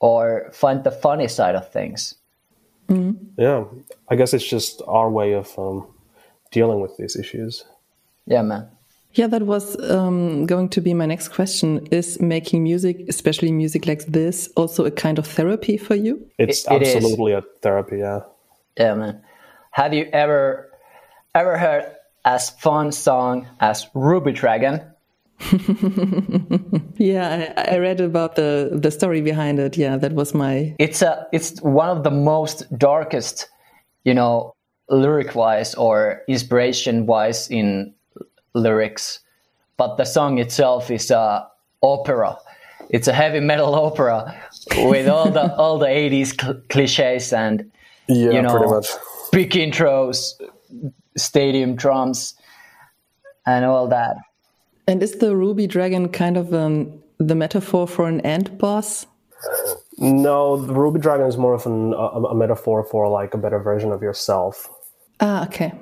or 0.00 0.50
find 0.52 0.84
the 0.84 0.90
funny 0.90 1.28
side 1.28 1.54
of 1.54 1.70
things. 1.70 2.14
Yeah, 3.38 3.64
I 4.10 4.16
guess 4.16 4.34
it's 4.34 4.44
just 4.46 4.82
our 4.86 5.08
way 5.10 5.32
of 5.32 5.58
um, 5.58 5.86
dealing 6.52 6.80
with 6.80 6.96
these 6.98 7.16
issues. 7.16 7.64
Yeah, 8.26 8.42
man. 8.42 8.68
Yeah, 9.14 9.28
that 9.28 9.44
was 9.44 9.80
um, 9.90 10.44
going 10.44 10.68
to 10.70 10.80
be 10.80 10.92
my 10.92 11.06
next 11.06 11.28
question. 11.28 11.86
Is 11.90 12.20
making 12.20 12.62
music, 12.64 13.04
especially 13.08 13.52
music 13.52 13.86
like 13.86 14.04
this, 14.06 14.50
also 14.56 14.84
a 14.84 14.90
kind 14.90 15.18
of 15.18 15.26
therapy 15.26 15.76
for 15.78 15.94
you? 15.94 16.26
It's 16.38 16.66
It- 16.66 16.72
it 16.72 16.82
is. 16.82 16.96
absolutely 16.96 17.32
a 17.32 17.42
therapy. 17.62 17.98
Yeah. 17.98 18.20
Yeah, 18.78 18.94
man. 18.94 19.22
Have 19.70 19.94
you 19.94 20.08
ever 20.12 20.70
ever 21.34 21.56
heard 21.58 21.93
as 22.24 22.50
fun 22.50 22.92
song 22.92 23.46
as 23.60 23.86
Ruby 23.94 24.32
Dragon? 24.32 24.80
Yeah, 26.96 27.52
I, 27.56 27.74
I 27.74 27.78
read 27.78 28.00
about 28.00 28.36
the 28.36 28.70
the 28.72 28.90
story 28.90 29.20
behind 29.20 29.58
it. 29.58 29.76
Yeah, 29.76 29.96
that 29.96 30.12
was 30.12 30.34
my 30.34 30.74
It's 30.78 31.02
a 31.02 31.26
it's 31.32 31.60
one 31.62 31.88
of 31.88 32.04
the 32.04 32.10
most 32.10 32.66
darkest, 32.78 33.48
you 34.04 34.14
know, 34.14 34.54
lyric 34.88 35.34
wise 35.34 35.74
or 35.74 36.22
inspiration 36.28 37.06
wise 37.06 37.48
in 37.50 37.94
lyrics. 38.54 39.20
But 39.76 39.96
the 39.96 40.04
song 40.04 40.38
itself 40.38 40.90
is 40.90 41.10
a 41.10 41.46
opera. 41.82 42.36
It's 42.90 43.08
a 43.08 43.12
heavy 43.12 43.40
metal 43.40 43.74
opera 43.74 44.34
with 44.76 45.08
all 45.08 45.30
the 45.30 45.52
all 45.58 45.78
the 45.78 45.86
80s 45.86 46.40
cl- 46.40 46.62
cliches 46.68 47.32
and 47.32 47.70
Yeah, 48.08 48.30
you 48.32 48.42
know, 48.42 48.50
pretty 48.56 48.70
much. 48.72 48.88
big 49.32 49.50
intros, 49.50 50.34
stadium 51.16 51.76
drums, 51.76 52.34
and 53.46 53.64
all 53.64 53.88
that. 53.88 54.16
And 54.86 55.02
is 55.02 55.16
the 55.16 55.34
ruby 55.34 55.66
dragon 55.66 56.08
kind 56.08 56.36
of 56.36 56.52
um, 56.52 57.02
the 57.18 57.34
metaphor 57.34 57.86
for 57.86 58.08
an 58.08 58.20
ant 58.20 58.58
boss? 58.58 59.06
No, 59.98 60.56
the 60.56 60.72
Ruby 60.72 61.00
Dragon 61.00 61.26
is 61.26 61.36
more 61.36 61.54
of 61.54 61.66
an, 61.66 61.92
a, 61.94 61.96
a 61.96 62.34
metaphor 62.34 62.84
for 62.84 63.08
like 63.08 63.34
a 63.34 63.38
better 63.38 63.58
version 63.58 63.92
of 63.92 64.02
yourself. 64.02 64.68
Ah, 65.20 65.46
okay. 65.46 65.72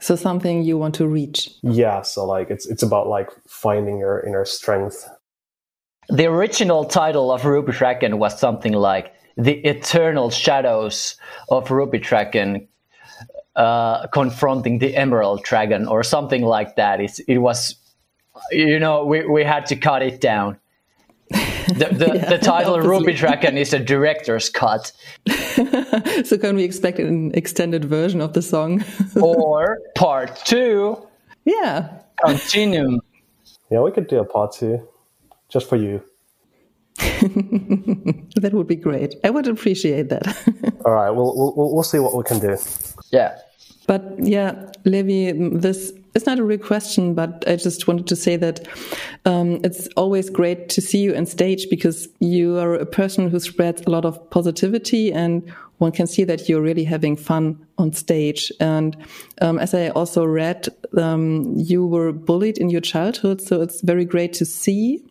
So 0.00 0.16
something 0.16 0.62
you 0.62 0.76
want 0.76 0.94
to 0.96 1.06
reach. 1.06 1.50
Yeah, 1.62 2.02
so 2.02 2.24
like 2.24 2.50
it's 2.50 2.66
it's 2.66 2.82
about 2.82 3.08
like 3.08 3.30
finding 3.46 3.98
your 3.98 4.20
inner 4.26 4.44
strength. 4.44 5.08
The 6.08 6.26
original 6.26 6.84
title 6.84 7.32
of 7.32 7.44
Ruby 7.44 7.72
Dragon 7.72 8.18
was 8.18 8.38
something 8.38 8.72
like 8.72 9.14
"The 9.36 9.54
Eternal 9.64 10.30
Shadows 10.30 11.16
of 11.48 11.70
Ruby 11.70 11.98
Dragon." 11.98 12.68
Uh, 13.56 14.08
confronting 14.08 14.80
the 14.80 14.96
Emerald 14.96 15.44
Dragon, 15.44 15.86
or 15.86 16.02
something 16.02 16.42
like 16.42 16.74
that. 16.74 17.00
It's, 17.00 17.20
it 17.20 17.38
was, 17.38 17.76
you 18.50 18.80
know, 18.80 19.04
we, 19.04 19.24
we 19.26 19.44
had 19.44 19.66
to 19.66 19.76
cut 19.76 20.02
it 20.02 20.20
down. 20.20 20.58
The, 21.64 21.86
the, 21.86 22.26
the 22.28 22.38
title 22.38 22.78
Ruby 22.78 23.12
Dragon 23.22 23.56
is 23.56 23.72
a 23.72 23.78
director's 23.78 24.50
cut. 24.50 24.92
So 26.24 26.36
can 26.36 26.56
we 26.56 26.64
expect 26.64 26.98
an 26.98 27.32
extended 27.34 27.84
version 27.84 28.20
of 28.20 28.32
the 28.32 28.42
song? 28.42 28.84
or 29.20 29.78
part 29.94 30.36
two, 30.44 30.98
yeah. 31.44 32.00
continuum. 32.24 33.00
Yeah, 33.70 33.80
we 33.80 33.92
could 33.92 34.08
do 34.08 34.18
a 34.18 34.24
part 34.24 34.52
two, 34.52 34.86
just 35.48 35.68
for 35.68 35.76
you. 35.76 36.02
That 36.98 38.50
would 38.52 38.66
be 38.66 38.76
great. 38.76 39.14
I 39.24 39.30
would 39.30 39.48
appreciate 39.48 40.08
that. 40.10 40.26
All 40.84 40.92
right, 40.92 41.10
we'll 41.10 41.34
we'll 41.36 41.74
we'll 41.74 41.82
see 41.82 41.98
what 41.98 42.14
we 42.14 42.24
can 42.24 42.38
do. 42.38 42.56
Yeah. 43.10 43.38
But 43.86 44.14
yeah, 44.18 44.70
Levi, 44.84 45.58
this 45.58 45.92
is 46.14 46.26
not 46.26 46.38
a 46.38 46.44
real 46.44 46.58
question, 46.58 47.14
but 47.14 47.44
I 47.46 47.56
just 47.56 47.86
wanted 47.86 48.06
to 48.06 48.16
say 48.16 48.36
that 48.36 48.66
um, 49.24 49.60
it's 49.64 49.88
always 49.96 50.30
great 50.30 50.68
to 50.70 50.80
see 50.80 50.98
you 50.98 51.14
on 51.14 51.26
stage 51.26 51.68
because 51.68 52.08
you 52.20 52.58
are 52.58 52.74
a 52.74 52.86
person 52.86 53.28
who 53.28 53.40
spreads 53.40 53.82
a 53.82 53.90
lot 53.90 54.04
of 54.04 54.30
positivity 54.30 55.12
and 55.12 55.52
one 55.78 55.92
can 55.92 56.06
see 56.06 56.24
that 56.24 56.48
you're 56.48 56.62
really 56.62 56.84
having 56.84 57.16
fun 57.16 57.66
on 57.78 57.92
stage. 57.92 58.52
And 58.60 58.96
um, 59.42 59.58
as 59.58 59.74
I 59.74 59.88
also 59.88 60.24
read, 60.24 60.68
um, 60.96 61.54
you 61.56 61.84
were 61.84 62.12
bullied 62.12 62.58
in 62.58 62.70
your 62.70 62.80
childhood, 62.80 63.40
so 63.40 63.60
it's 63.60 63.80
very 63.80 64.04
great 64.04 64.32
to 64.34 64.44
see 64.44 65.04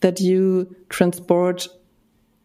that 0.00 0.20
you 0.20 0.74
transport 0.88 1.66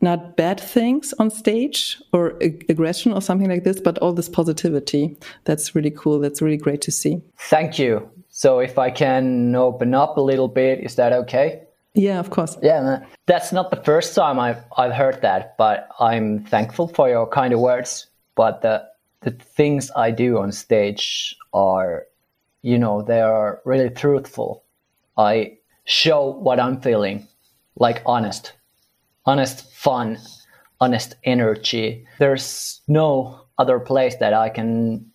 not 0.01 0.37
bad 0.37 0.59
things 0.59 1.13
on 1.19 1.29
stage 1.29 2.01
or 2.13 2.41
ag- 2.41 2.65
aggression 2.69 3.13
or 3.13 3.21
something 3.21 3.49
like 3.49 3.63
this, 3.63 3.79
but 3.79 3.97
all 3.99 4.13
this 4.13 4.29
positivity. 4.29 5.17
That's 5.45 5.75
really 5.75 5.91
cool. 5.91 6.19
That's 6.19 6.41
really 6.41 6.57
great 6.57 6.81
to 6.81 6.91
see. 6.91 7.21
Thank 7.37 7.77
you. 7.77 8.09
So 8.29 8.59
if 8.59 8.77
I 8.77 8.91
can 8.91 9.55
open 9.55 9.93
up 9.93 10.17
a 10.17 10.21
little 10.21 10.47
bit, 10.47 10.79
is 10.79 10.95
that 10.95 11.11
okay? 11.13 11.63
Yeah, 11.93 12.19
of 12.19 12.29
course. 12.29 12.57
Yeah. 12.61 13.03
That's 13.25 13.51
not 13.51 13.71
the 13.71 13.83
first 13.83 14.15
time 14.15 14.39
I've 14.39 14.63
I've 14.77 14.93
heard 14.93 15.21
that, 15.21 15.57
but 15.57 15.89
I'm 15.99 16.45
thankful 16.45 16.87
for 16.87 17.09
your 17.09 17.27
kind 17.27 17.53
of 17.53 17.59
words. 17.59 18.07
But 18.35 18.61
the 18.61 18.87
the 19.21 19.31
things 19.31 19.91
I 19.95 20.11
do 20.11 20.37
on 20.37 20.51
stage 20.51 21.35
are, 21.53 22.05
you 22.61 22.77
know, 22.77 23.01
they 23.01 23.19
are 23.19 23.59
really 23.65 23.89
truthful. 23.89 24.63
I 25.17 25.57
show 25.83 26.29
what 26.29 26.59
I'm 26.59 26.79
feeling, 26.79 27.27
like 27.75 28.01
honest, 28.05 28.53
honest 29.25 29.71
fun, 29.73 30.17
honest 30.79 31.15
energy. 31.23 32.05
There's 32.19 32.81
no 32.87 33.41
other 33.57 33.79
place 33.79 34.15
that 34.17 34.33
I 34.33 34.49
can 34.49 35.05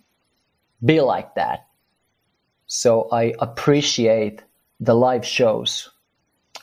be 0.85 1.01
like 1.01 1.35
that. 1.35 1.67
So 2.67 3.09
I 3.11 3.35
appreciate 3.41 4.43
the 4.81 4.95
live 4.95 5.25
shows. 5.25 5.89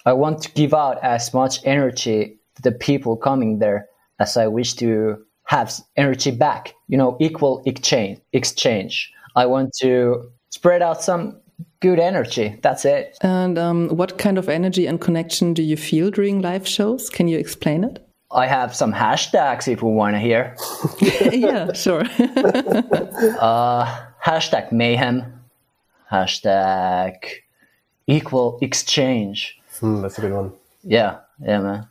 I 0.05 0.13
want 0.13 0.41
to 0.43 0.51
give 0.51 0.73
out 0.73 1.03
as 1.03 1.33
much 1.33 1.59
energy 1.65 2.39
to 2.55 2.61
the 2.61 2.71
people 2.71 3.17
coming 3.17 3.59
there 3.59 3.87
as 4.19 4.37
I 4.37 4.47
wish 4.47 4.73
to 4.75 5.17
have 5.45 5.73
energy 5.97 6.31
back. 6.31 6.73
You 6.87 6.97
know, 6.97 7.17
equal 7.19 7.63
exchange. 7.65 8.19
Exchange. 8.33 9.11
I 9.35 9.45
want 9.45 9.73
to 9.81 10.29
spread 10.49 10.81
out 10.81 11.01
some 11.01 11.40
good 11.81 11.99
energy. 11.99 12.57
That's 12.61 12.85
it. 12.85 13.17
And 13.21 13.57
um, 13.57 13.89
what 13.89 14.17
kind 14.17 14.37
of 14.37 14.47
energy 14.47 14.87
and 14.87 15.01
connection 15.01 15.53
do 15.53 15.61
you 15.61 15.75
feel 15.75 16.09
during 16.09 16.41
live 16.41 16.65
shows? 16.67 17.09
Can 17.09 17.27
you 17.27 17.37
explain 17.37 17.83
it? 17.83 18.07
I 18.31 18.47
have 18.47 18.73
some 18.73 18.93
hashtags 18.93 19.67
if 19.67 19.81
you 19.81 19.89
want 19.89 20.15
to 20.15 20.19
hear. 20.19 20.55
yeah, 21.31 21.73
sure. 21.73 22.03
Hashtag 24.23 24.71
mayhem. 24.71 25.41
Hashtag 26.09 27.15
equal 28.07 28.57
exchange. 28.61 29.59
Hmm, 29.79 30.01
that's 30.01 30.17
a 30.17 30.21
good 30.21 30.31
one. 30.31 30.53
Yeah, 30.83 31.17
yeah, 31.41 31.59
man. 31.59 31.87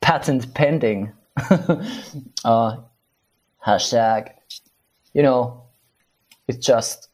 Patent 0.00 0.52
pending. 0.54 1.12
uh, 2.44 2.76
hashtag. 3.64 4.32
You 5.14 5.22
know, 5.22 5.62
it's 6.48 6.66
just 6.66 7.08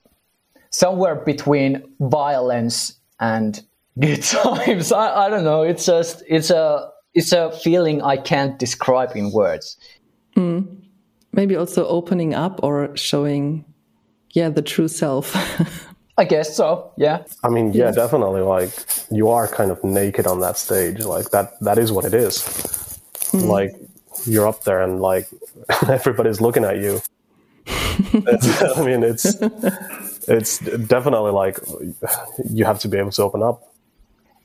somewhere 0.73 1.15
between 1.15 1.83
violence 2.01 2.99
and 3.21 3.63
good 3.99 4.23
times. 4.23 4.93
I, 4.93 5.27
I 5.27 5.29
don't 5.31 5.45
know. 5.45 5.63
It's 5.63 5.87
just 5.87 6.23
it's 6.27 6.51
a 6.51 6.91
it's 7.15 7.33
a 7.33 7.53
feeling 7.53 8.03
I 8.03 8.17
can't 8.17 8.59
describe 8.59 9.15
in 9.15 9.31
words. 9.33 9.77
Hmm. 10.35 10.61
Maybe 11.33 11.57
also 11.57 11.87
opening 11.87 12.35
up 12.35 12.61
or 12.63 12.95
showing, 12.97 13.65
yeah, 14.33 14.51
the 14.51 14.63
true 14.63 14.89
self. 14.89 15.35
I 16.19 16.25
guess 16.25 16.55
so. 16.55 16.93
Yeah. 16.99 17.25
I 17.43 17.49
mean, 17.49 17.73
yeah, 17.73 17.91
definitely. 17.91 18.43
Like 18.43 18.71
you 19.11 19.31
are 19.31 19.49
kind 19.49 19.71
of 19.71 19.83
naked 19.83 20.27
on 20.27 20.41
that 20.41 20.59
stage. 20.59 21.01
Like 21.01 21.31
that. 21.31 21.59
That 21.61 21.79
is 21.79 21.91
what 21.91 22.05
it 22.05 22.15
is. 22.15 23.01
Hmm. 23.31 23.41
Like 23.41 23.75
you're 24.27 24.47
up 24.47 24.65
there 24.65 24.83
and 24.83 25.01
like 25.01 25.29
everybody's 25.89 26.41
looking 26.41 26.65
at 26.65 26.79
you. 26.79 27.01
I 27.67 28.83
mean, 28.85 29.03
it's 29.03 29.37
it's 30.29 30.59
definitely 30.59 31.33
like 31.33 31.59
you 32.51 32.65
have 32.65 32.79
to 32.81 32.89
be 32.89 32.99
able 32.99 33.11
to 33.13 33.23
open 33.23 33.43
up. 33.43 33.73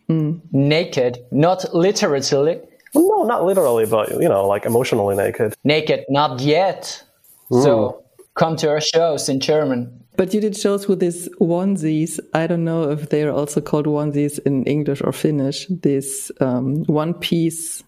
Naked, 0.10 1.26
not 1.32 1.74
literally. 1.74 2.62
No, 2.96 3.24
not 3.24 3.44
literally, 3.44 3.86
but 3.86 4.10
you 4.12 4.30
know, 4.30 4.48
like 4.48 4.66
emotionally 4.66 5.16
naked. 5.16 5.54
Naked, 5.64 6.06
not 6.10 6.40
yet. 6.40 7.04
So 7.52 8.04
come 8.36 8.56
to 8.58 8.70
our 8.70 8.82
shows 8.82 9.30
in 9.30 9.40
German. 9.40 10.04
But 10.16 10.34
you 10.34 10.42
did 10.42 10.58
shows 10.58 10.88
with 10.88 11.00
these 11.00 11.30
onesies. 11.40 12.20
I 12.34 12.48
don't 12.48 12.64
know 12.64 12.90
if 12.90 13.10
they're 13.10 13.32
also 13.32 13.62
called 13.62 13.86
onesies 13.86 14.40
in 14.46 14.64
English 14.64 15.02
or 15.04 15.12
Finnish. 15.12 15.68
These 15.70 16.32
um, 16.40 16.84
one 16.86 17.14
piece 17.14 17.84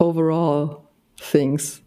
overall 0.00 0.88
things. 1.20 1.82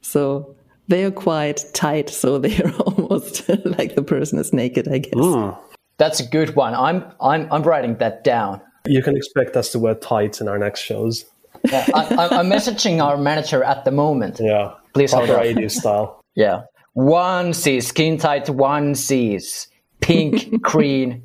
So 0.00 0.55
they 0.88 1.04
are 1.04 1.10
quite 1.10 1.64
tight. 1.74 2.10
So 2.10 2.38
they 2.44 2.56
are 2.62 2.72
almost 2.72 3.48
like 3.64 3.94
the 3.94 4.02
person 4.02 4.38
is 4.38 4.52
naked, 4.52 4.88
I 4.88 4.98
guess. 4.98 5.12
Hmm. 5.14 5.50
That's 5.98 6.20
a 6.20 6.26
good 6.26 6.54
one. 6.56 6.74
I'm 6.74 7.04
I'm 7.20 7.50
I'm 7.52 7.62
writing 7.62 7.96
that 7.96 8.22
down. 8.24 8.60
You 8.86 9.02
can 9.02 9.16
expect 9.16 9.56
us 9.56 9.72
to 9.72 9.78
wear 9.78 9.94
tights 9.94 10.40
in 10.40 10.48
our 10.48 10.58
next 10.58 10.80
shows. 10.80 11.24
Yeah, 11.64 11.86
I, 11.94 12.04
I'm- 12.04 12.32
I'm 12.32 12.50
messaging 12.50 13.02
our 13.02 13.16
manager 13.16 13.64
at 13.64 13.84
the 13.84 13.90
moment. 13.90 14.38
Yeah, 14.40 14.74
Please 14.92 15.12
hold 15.12 15.26
proper 15.28 15.40
on. 15.40 15.46
80s 15.54 15.70
style. 15.72 16.20
Yeah, 16.36 16.64
onesies, 16.94 17.84
skin 17.84 18.18
tight 18.18 18.44
onesies, 18.44 19.68
pink, 20.00 20.60
green, 20.60 21.22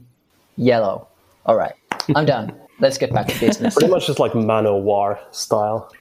yellow. 0.55 1.09
All 1.45 1.57
right, 1.57 1.73
I'm 2.15 2.25
done. 2.25 2.53
Let's 2.79 2.97
get 2.97 3.11
back 3.13 3.27
to 3.27 3.37
business. 3.39 3.73
Pretty 3.75 3.91
much 3.91 4.07
just 4.07 4.19
like 4.19 4.31
Manowar 4.31 5.19
style. 5.31 5.91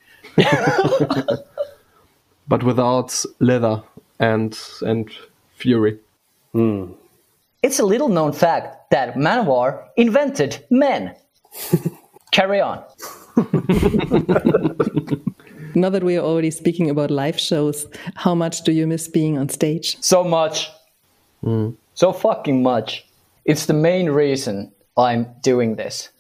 But 2.51 2.63
without 2.63 3.25
leather 3.39 3.83
and 4.19 4.59
and 4.83 5.11
fury. 5.57 5.99
Hmm. 6.53 6.93
It's 7.63 7.79
a 7.79 7.85
little 7.85 8.09
known 8.09 8.33
fact 8.33 8.91
that 8.91 9.15
Manowar 9.15 9.85
invented 9.97 10.67
men. 10.71 11.15
Carry 12.33 12.61
on. 12.61 12.85
Now 15.75 15.89
that 15.91 16.03
we 16.03 16.17
are 16.17 16.25
already 16.25 16.51
speaking 16.51 16.91
about 16.91 17.13
live 17.13 17.39
shows, 17.39 17.87
how 18.17 18.35
much 18.35 18.63
do 18.63 18.73
you 18.73 18.89
miss 18.89 19.07
being 19.07 19.39
on 19.39 19.49
stage? 19.49 19.97
So 20.01 20.25
much. 20.25 20.69
Hmm. 21.43 21.71
so 21.95 22.13
fucking 22.13 22.63
much. 22.63 23.07
It's 23.45 23.67
the 23.67 23.73
main 23.73 24.11
reason 24.11 24.73
I'm 24.97 25.27
doing 25.43 25.77
this. 25.77 26.11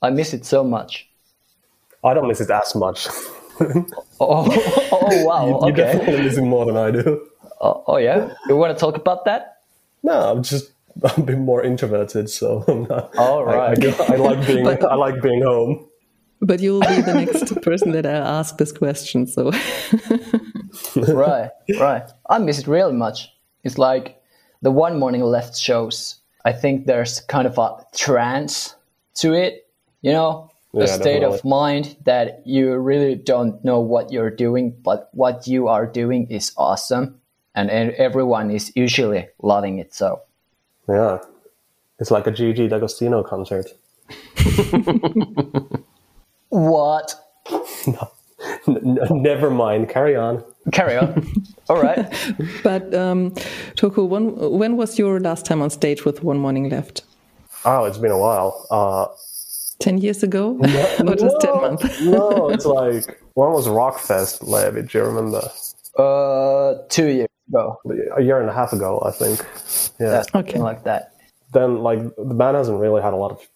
I 0.00 0.10
miss 0.10 0.32
it 0.32 0.46
so 0.46 0.64
much. 0.64 1.08
I 2.04 2.14
don't 2.14 2.28
miss 2.28 2.40
it 2.40 2.50
as 2.50 2.74
much. 2.74 3.08
Oh, 4.20 4.46
oh, 4.48 4.88
oh 4.92 5.24
wow. 5.24 5.46
You're 5.46 5.72
okay. 5.72 5.72
definitely 5.72 6.22
missing 6.22 6.48
more 6.48 6.64
than 6.64 6.76
I 6.76 6.90
do. 6.92 7.26
Oh, 7.60 7.82
oh, 7.88 7.96
yeah. 7.96 8.32
You 8.48 8.56
want 8.56 8.76
to 8.76 8.80
talk 8.80 8.96
about 8.96 9.24
that? 9.24 9.58
No, 10.04 10.12
I'm 10.12 10.42
just 10.42 10.70
I'm 11.04 11.22
a 11.22 11.26
bit 11.26 11.38
more 11.38 11.62
introverted, 11.62 12.30
so 12.30 12.64
I'm 12.68 12.84
not, 12.84 13.16
All 13.16 13.48
I- 13.48 13.54
I, 13.54 13.72
I, 14.08 14.16
like 14.16 14.46
being 14.46 14.66
I 14.66 14.94
like 14.94 15.22
being 15.22 15.42
home. 15.42 15.88
But 16.40 16.60
you 16.60 16.74
will 16.74 16.80
be 16.80 17.00
the 17.02 17.14
next 17.14 17.62
person 17.62 17.92
that 17.92 18.04
I 18.04 18.10
ask 18.10 18.58
this 18.58 18.72
question. 18.72 19.26
So 19.26 19.52
right, 20.96 21.50
right. 21.78 22.10
I 22.28 22.38
miss 22.38 22.58
it 22.58 22.66
really 22.66 22.92
much. 22.92 23.28
It's 23.62 23.78
like 23.78 24.20
the 24.60 24.70
one 24.72 24.98
morning 24.98 25.22
left 25.22 25.56
shows. 25.56 26.16
I 26.44 26.52
think 26.52 26.86
there's 26.86 27.20
kind 27.20 27.46
of 27.46 27.58
a 27.58 27.86
trance 27.94 28.74
to 29.14 29.32
it, 29.32 29.68
you 30.00 30.10
know, 30.12 30.50
a 30.74 30.80
Yeah, 30.80 30.86
state 30.86 31.22
of 31.22 31.44
mind 31.44 31.96
that 32.04 32.42
you 32.46 32.74
really 32.76 33.14
don't 33.14 33.62
know 33.64 33.80
what 33.80 34.10
you're 34.12 34.30
doing, 34.30 34.74
but 34.82 35.08
what 35.12 35.46
you 35.46 35.68
are 35.68 35.86
doing 35.86 36.26
is 36.30 36.52
awesome, 36.56 37.20
and 37.54 37.68
e- 37.70 37.94
everyone 37.98 38.50
is 38.50 38.72
usually 38.74 39.28
loving 39.42 39.78
it. 39.78 39.94
So, 39.94 40.22
Yeah, 40.88 41.18
it's 41.98 42.10
like 42.10 42.26
a 42.26 42.30
Gigi 42.30 42.68
D'Agostino 42.68 43.22
concert. 43.22 43.68
what? 46.48 47.14
No. 47.86 48.10
n- 48.68 48.98
never 49.10 49.50
mind. 49.50 49.88
Carry 49.88 50.16
on. 50.16 50.42
Carry 50.72 50.96
on. 50.96 51.26
All 51.68 51.76
right. 51.80 52.06
But 52.62 52.94
um, 52.94 53.30
Toku, 53.76 54.08
when, 54.08 54.34
when 54.58 54.76
was 54.76 54.98
your 54.98 55.20
last 55.20 55.44
time 55.46 55.62
on 55.62 55.70
stage 55.70 56.04
with 56.04 56.22
One 56.22 56.38
Morning 56.38 56.68
Left? 56.68 57.02
Oh, 57.64 57.84
it's 57.84 57.98
been 57.98 58.10
a 58.10 58.18
while. 58.18 58.66
Uh, 58.70 59.06
10 59.82 59.98
years 59.98 60.22
ago? 60.22 60.56
or 61.06 61.14
just 61.16 61.40
10 61.40 61.54
months? 61.56 62.00
no, 62.02 62.48
it's 62.50 62.64
like 62.80 63.20
when 63.34 63.50
was 63.50 63.66
Rockfest, 63.66 64.42
Levi. 64.42 64.82
Do 64.86 64.98
you 64.98 65.04
remember? 65.04 65.42
Uh, 65.98 66.74
two 66.88 67.06
years 67.06 67.28
ago. 67.48 67.78
A 68.16 68.22
year 68.22 68.40
and 68.40 68.48
a 68.48 68.52
half 68.52 68.72
ago, 68.72 69.02
I 69.04 69.10
think. 69.10 69.44
Yeah. 70.00 70.22
Yeah, 70.32 70.40
Okay. 70.40 70.58
like 70.58 70.84
that. 70.84 71.14
Then, 71.52 71.82
like, 71.82 71.98
the 72.16 72.34
band 72.34 72.56
hasn't 72.56 72.78
really 72.80 73.02
had 73.02 73.12
a 73.12 73.16
lot 73.16 73.30
of 73.32 73.46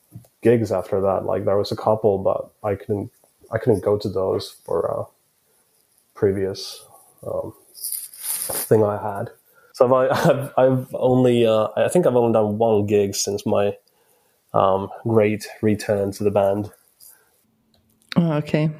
gigs 0.42 0.70
after 0.70 1.00
that. 1.00 1.24
Like, 1.24 1.44
there 1.46 1.56
was 1.56 1.72
a 1.72 1.76
couple, 1.76 2.18
but 2.18 2.50
I 2.62 2.74
couldn't, 2.74 3.10
I 3.50 3.58
couldn't 3.58 3.82
go 3.82 3.96
to 3.96 4.08
those 4.08 4.50
for 4.64 5.00
uh, 5.00 5.04
previous 6.14 6.84
um, 7.26 7.54
thing 7.72 8.84
I 8.84 8.96
had. 9.00 9.30
So 9.72 9.92
I, 9.94 10.08
I've, 10.10 10.52
I've 10.58 10.94
only, 10.94 11.46
uh, 11.46 11.68
I 11.76 11.88
think 11.88 12.06
I've 12.06 12.16
only 12.16 12.32
done 12.34 12.58
one 12.58 12.86
gig 12.86 13.14
since 13.14 13.46
my 13.46 13.76
um, 14.56 14.88
great 15.06 15.46
return 15.62 16.12
to 16.12 16.24
the 16.24 16.30
band. 16.30 16.70
Oh, 18.16 18.32
okay. 18.34 18.70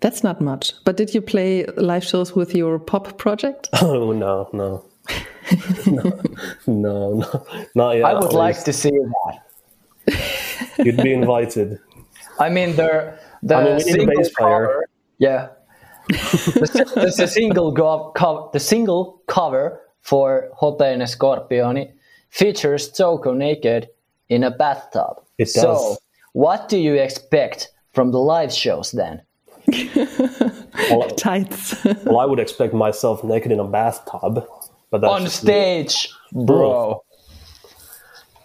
That's 0.00 0.22
not 0.22 0.40
much. 0.40 0.72
But 0.84 0.96
did 0.96 1.14
you 1.14 1.20
play 1.20 1.64
live 1.76 2.04
shows 2.04 2.34
with 2.34 2.54
your 2.54 2.78
pop 2.78 3.18
project? 3.18 3.68
Oh 3.82 4.12
no, 4.12 4.48
no, 4.52 4.84
no, 5.86 6.20
no, 6.66 7.14
no, 7.14 7.46
not 7.74 7.92
yet. 7.96 8.04
I 8.04 8.14
would 8.14 8.32
like 8.32 8.62
to 8.64 8.72
see 8.72 8.90
that. 8.90 10.16
You'd 10.84 11.02
be 11.02 11.12
invited. 11.12 11.78
I 12.38 12.48
mean, 12.48 12.76
the 12.76 13.18
the 13.42 13.54
I 13.56 13.64
mean, 13.64 13.76
we 13.76 13.84
need 13.84 13.88
a 13.88 13.98
single 13.98 14.16
bass 14.16 14.34
player. 14.34 14.66
cover, 14.66 14.88
yeah. 15.18 15.48
the, 16.08 16.92
the, 16.94 17.14
the 17.16 17.26
single 17.26 17.72
go, 17.72 18.12
co- 18.16 18.50
the 18.52 18.60
single 18.60 19.22
cover 19.26 19.80
for 20.00 20.50
Hopeinen 20.60 21.02
Scorpioni 21.02 21.92
features 22.30 22.90
Toko 22.90 23.34
naked 23.34 23.88
in 24.30 24.42
a 24.42 24.50
bathtub. 24.50 25.22
It 25.38 25.46
So, 25.50 25.96
what 26.32 26.68
do 26.68 26.78
you 26.78 26.94
expect 26.94 27.68
from 27.92 28.10
the 28.12 28.18
live 28.20 28.52
shows 28.52 28.92
then? 28.92 29.22
Well, 30.90 31.08
Tights. 31.10 31.84
well, 32.04 32.18
I 32.20 32.24
would 32.24 32.40
expect 32.40 32.72
myself 32.72 33.22
naked 33.22 33.52
in 33.52 33.60
a 33.60 33.64
bathtub, 33.68 34.46
but 34.90 35.00
that's 35.02 35.12
On 35.12 35.22
just 35.22 35.44
me. 35.44 35.48
stage, 35.52 36.08
bro. 36.32 37.04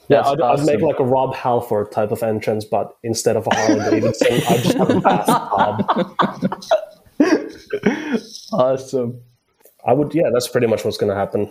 Yeah, 0.10 0.22
I'd, 0.22 0.42
I'd 0.42 0.66
make 0.66 0.82
like 0.82 1.00
a 1.00 1.04
Rob 1.04 1.34
Halford 1.34 1.92
type 1.92 2.12
of 2.12 2.22
entrance, 2.22 2.66
but 2.66 2.96
instead 3.04 3.38
of 3.38 3.48
a 3.48 3.56
Harley 3.56 3.90
Davidson, 3.90 4.34
I 4.50 4.58
just 4.58 4.78
have 4.78 4.90
a 4.90 5.00
bathtub. 5.00 6.62
Awesome. 8.52 9.22
I 9.88 9.94
would, 9.94 10.14
yeah, 10.14 10.30
that's 10.34 10.48
pretty 10.48 10.68
much 10.68 10.84
what's 10.86 10.98
going 10.98 11.10
to 11.10 11.16
happen. 11.16 11.50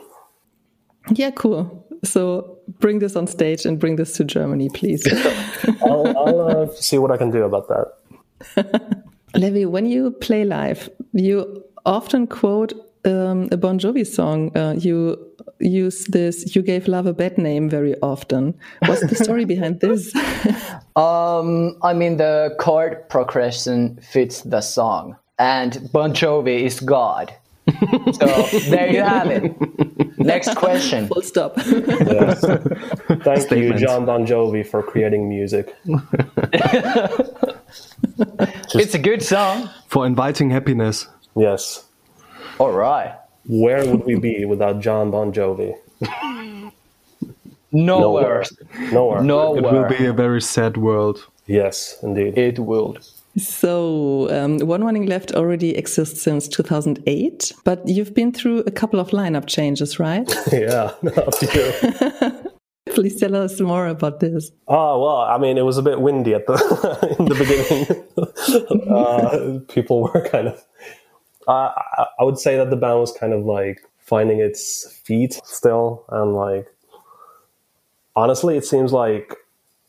yeah, 1.11 1.31
cool. 1.33 1.87
So 2.05 2.54
bring 2.79 2.99
this 2.99 3.17
on 3.17 3.27
stage 3.27 3.65
and 3.65 3.79
bring 3.79 3.97
this 3.97 4.13
to 4.17 4.25
Germany, 4.25 4.69
please. 4.71 5.07
I'll, 5.83 6.07
I'll 6.17 6.41
uh, 6.41 6.69
see 6.75 6.99
what 6.99 7.11
I 7.11 7.17
can 7.17 7.31
do 7.31 7.45
about 7.45 7.69
that. 7.69 9.05
Levi, 9.35 9.65
when 9.65 9.87
you 9.87 10.11
play 10.13 10.45
live, 10.45 10.89
you 11.13 11.65
often 11.87 12.27
quote 12.27 12.73
um, 13.05 13.49
a 13.53 13.57
Bon 13.57 13.79
Jovi 13.79 14.07
song. 14.07 14.57
Uh, 14.57 14.75
you 14.79 15.17
use 15.61 16.05
this, 16.07 16.55
you 16.55 16.63
gave 16.63 16.89
love 16.89 17.07
a 17.07 17.13
bad 17.13 17.39
name 17.39 17.69
very 17.69 17.95
often. 18.01 18.55
What's 18.87 19.07
the 19.07 19.15
story 19.15 19.45
behind 19.55 19.81
this? 19.81 20.15
Um, 20.97 21.77
I 21.83 21.93
mean, 21.95 22.17
the 22.17 22.55
chord 22.59 23.09
progression 23.09 23.99
fits 24.03 24.43
the 24.43 24.61
song, 24.61 25.17
and 25.39 25.91
Bon 25.93 26.13
Jovi 26.13 26.63
is 26.63 26.81
God. 26.81 27.35
So 28.13 28.27
there 28.71 28.91
you 28.93 29.01
have 29.03 29.29
it. 29.31 30.19
Next 30.19 30.55
question. 30.57 31.09
Full 31.09 31.23
stop. 31.23 31.57
Yes. 31.67 32.41
Thank 33.25 33.51
you, 33.51 33.75
John 33.75 34.05
Bon 34.05 34.27
Jovi, 34.27 34.67
for 34.67 34.83
creating 34.83 35.29
music. 35.29 35.75
It's 38.75 38.95
a 38.95 38.99
good 38.99 39.23
song. 39.23 39.71
For 39.89 40.07
inviting 40.07 40.51
happiness. 40.51 41.09
Yes. 41.37 41.85
All 42.59 42.73
right. 42.73 43.17
Where 43.47 43.85
would 43.87 44.05
we 44.05 44.17
be 44.17 44.45
without 44.45 44.81
John 44.81 45.11
Bon 45.11 45.33
Jovi? 45.33 45.75
Nowhere. 47.73 48.45
Nowhere. 48.93 49.57
It 49.59 49.63
will 49.63 49.89
be 49.89 50.07
a 50.07 50.13
very 50.13 50.41
sad 50.41 50.77
world. 50.77 51.27
Yes, 51.47 51.97
indeed. 52.03 52.39
It 52.39 52.59
will. 52.59 52.97
So, 53.37 54.29
um, 54.31 54.59
One 54.61 54.83
Morning 54.83 55.07
Left 55.07 55.33
already 55.33 55.77
exists 55.77 56.23
since 56.23 56.47
2008, 56.47 57.53
but 57.65 57.87
you've 57.87 58.15
been 58.15 58.33
through 58.33 58.61
a 58.61 58.71
couple 58.71 59.01
of 59.01 59.11
lineup 59.11 59.47
changes, 59.49 59.99
right? 59.99 60.33
yeah. 60.53 60.93
Up 61.17 61.39
to 61.39 61.47
you. 61.53 62.95
Please 62.95 63.19
tell 63.19 63.35
us 63.35 63.61
more 63.61 63.89
about 63.89 64.21
this. 64.21 64.53
Oh 64.69 65.01
well, 65.01 65.17
I 65.17 65.39
mean, 65.39 65.59
it 65.59 65.63
was 65.63 65.79
a 65.79 65.83
bit 65.83 66.01
windy 66.01 66.35
at 66.35 66.47
the 66.47 67.17
in 67.19 67.25
the 67.25 67.35
beginning. 67.35 68.89
uh, 68.91 69.59
people 69.73 70.03
were 70.03 70.29
kind 70.29 70.49
of. 70.49 70.65
Uh, 71.49 71.71
I 71.75 72.07
I 72.21 72.25
would 72.25 72.39
say 72.39 72.57
that 72.57 72.71
the 72.71 72.77
band 72.77 73.01
was 73.01 73.11
kind 73.13 73.33
of 73.33 73.45
like 73.45 73.81
finding 73.99 74.39
its 74.39 75.01
feet 75.05 75.41
still, 75.45 76.05
and 76.11 76.35
like 76.35 76.69
honestly, 78.15 78.57
it 78.57 78.65
seems 78.65 78.93
like 78.93 79.35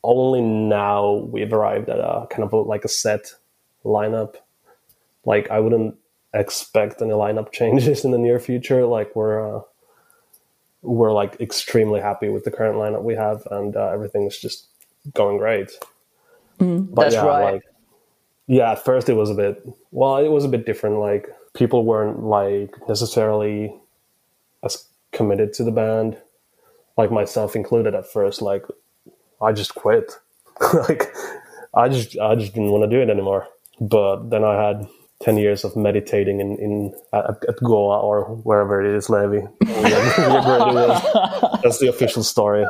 only 0.06 0.42
now 0.42 1.14
we've 1.14 1.52
arrived 1.52 1.90
at 1.90 2.00
a 2.00 2.28
kind 2.30 2.44
of 2.44 2.54
a, 2.54 2.58
like 2.58 2.86
a 2.86 2.90
set 2.90 3.34
lineup. 3.84 4.36
Like 5.26 5.50
I 5.50 5.60
wouldn't 5.60 5.96
expect 6.34 7.02
any 7.02 7.12
lineup 7.12 7.52
changes 7.60 8.06
in 8.06 8.12
the 8.12 8.18
near 8.18 8.40
future. 8.40 8.86
Like 8.86 9.16
we're. 9.16 9.58
Uh, 9.58 9.62
we're 10.86 11.12
like 11.12 11.42
extremely 11.42 12.00
happy 12.00 12.30
with 12.30 12.44
the 12.44 12.52
current 12.52 12.78
lineup 12.78 13.02
we 13.02 13.16
have, 13.16 13.48
and 13.50 13.76
uh, 13.76 13.88
everything's 13.88 14.38
just 14.38 14.68
going 15.14 15.38
great. 15.38 15.72
But 16.58 16.96
That's 16.96 17.16
yeah, 17.16 17.26
right. 17.26 17.54
like 17.54 17.64
yeah, 18.48 18.72
at 18.72 18.86
first 18.86 19.10
it 19.10 19.14
was 19.14 19.30
a 19.30 19.36
bit 19.36 19.68
well, 19.92 20.18
it 20.18 20.30
was 20.30 20.46
a 20.46 20.50
bit 20.50 20.66
different. 20.66 21.00
Like 21.00 21.28
people 21.54 21.86
weren't 21.86 22.24
like 22.24 22.76
necessarily 22.88 23.76
as 24.64 24.88
committed 25.12 25.54
to 25.54 25.64
the 25.64 25.72
band, 25.72 26.18
like 26.98 27.12
myself 27.12 27.56
included. 27.56 27.96
At 27.96 28.12
first, 28.12 28.42
like 28.42 28.66
I 29.46 29.54
just 29.54 29.76
quit. 29.76 30.12
like 30.90 31.14
I 31.74 31.90
just 31.90 32.18
I 32.20 32.36
just 32.36 32.54
didn't 32.54 32.72
want 32.72 32.84
to 32.84 32.90
do 32.90 33.02
it 33.02 33.10
anymore. 33.10 33.48
But 33.80 34.30
then 34.30 34.44
I 34.44 34.56
had. 34.62 34.88
10 35.22 35.38
years 35.38 35.64
of 35.64 35.78
meditating 35.78 36.42
in, 36.42 36.58
in 36.58 36.94
at, 37.14 37.26
at 37.48 37.56
Goa 37.64 38.02
or 38.02 38.26
wherever 38.44 38.82
it 38.84 38.96
is, 38.96 39.10
Levi. 39.10 39.48
That's 41.62 41.80
the 41.80 41.88
official 41.88 42.22
story. 42.22 42.66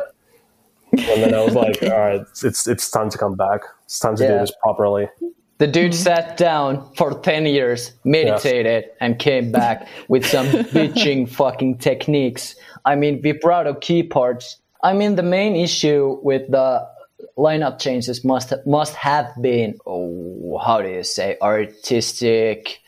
And 0.91 1.23
then 1.23 1.33
I 1.33 1.43
was 1.43 1.55
like, 1.55 1.81
all 1.83 1.89
right, 1.89 2.21
it's, 2.43 2.67
it's, 2.67 2.89
time 2.91 3.09
to 3.09 3.17
come 3.17 3.35
back. 3.35 3.61
It's 3.85 3.99
time 3.99 4.15
to 4.17 4.27
do 4.27 4.33
this 4.39 4.51
properly. 4.61 5.09
The 5.57 5.67
dude 5.67 5.95
sat 5.95 6.37
down 6.37 6.93
for 6.95 7.19
10 7.19 7.45
years, 7.45 7.93
meditated, 8.03 8.85
and 8.99 9.17
came 9.17 9.51
back 9.51 9.87
with 10.07 10.25
some 10.25 10.45
bitching 10.47 11.29
fucking 11.29 11.77
techniques. 11.77 12.55
I 12.85 12.95
mean, 12.95 13.21
vibrato 13.21 13.73
key 13.73 14.03
parts. 14.03 14.57
I 14.85 14.93
mean, 14.93 15.15
the 15.15 15.23
main 15.23 15.55
issue 15.55 16.19
with 16.21 16.51
the 16.51 16.87
lineup 17.35 17.79
changes 17.79 18.23
must 18.23 18.53
must 18.67 18.93
have 18.93 19.33
been, 19.41 19.79
oh, 19.87 20.61
how 20.63 20.81
do 20.81 20.89
you 20.89 21.01
say, 21.01 21.37
artistic. 21.41 22.81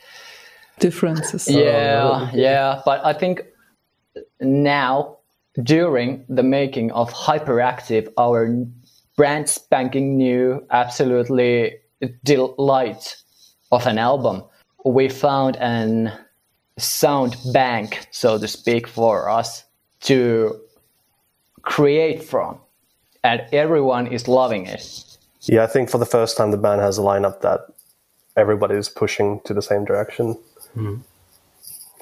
Differences. 0.78 1.48
Yeah, 1.50 2.30
yeah. 2.32 2.82
But 2.84 3.04
I 3.04 3.12
think 3.14 3.42
now 4.40 5.18
during 5.60 6.24
the 6.28 6.44
making 6.44 6.92
of 6.92 7.12
Hyperactive, 7.12 8.12
our 8.16 8.46
brand 9.16 9.48
spanking 9.48 10.16
new, 10.16 10.64
absolutely 10.70 11.80
delight 12.22 13.16
of 13.72 13.88
an 13.88 13.98
album, 13.98 14.44
we 14.84 15.08
found 15.08 15.56
an 15.56 16.12
sound 16.78 17.36
bank, 17.52 18.06
so 18.12 18.38
to 18.38 18.46
speak, 18.46 18.86
for 18.86 19.28
us 19.28 19.64
to 20.02 20.60
create 21.68 22.22
from. 22.22 22.58
And 23.22 23.42
everyone 23.52 24.06
is 24.06 24.26
loving 24.26 24.66
it. 24.66 25.04
Yeah, 25.42 25.64
I 25.64 25.66
think 25.66 25.90
for 25.90 25.98
the 25.98 26.06
first 26.06 26.36
time 26.36 26.50
the 26.50 26.56
band 26.56 26.80
has 26.80 26.98
a 26.98 27.02
lineup 27.02 27.40
that 27.42 27.60
everybody 28.36 28.74
is 28.74 28.88
pushing 28.88 29.40
to 29.44 29.52
the 29.52 29.62
same 29.62 29.84
direction. 29.84 30.38
Mm. 30.76 31.02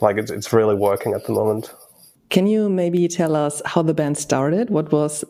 Like 0.00 0.18
it's 0.18 0.30
it's 0.30 0.52
really 0.52 0.74
working 0.74 1.14
at 1.14 1.24
the 1.24 1.32
moment. 1.32 1.72
Can 2.28 2.46
you 2.46 2.68
maybe 2.68 3.08
tell 3.08 3.34
us 3.34 3.62
how 3.64 3.82
the 3.82 3.94
band 3.94 4.18
started? 4.18 4.70
What 4.70 4.92
was 4.92 5.24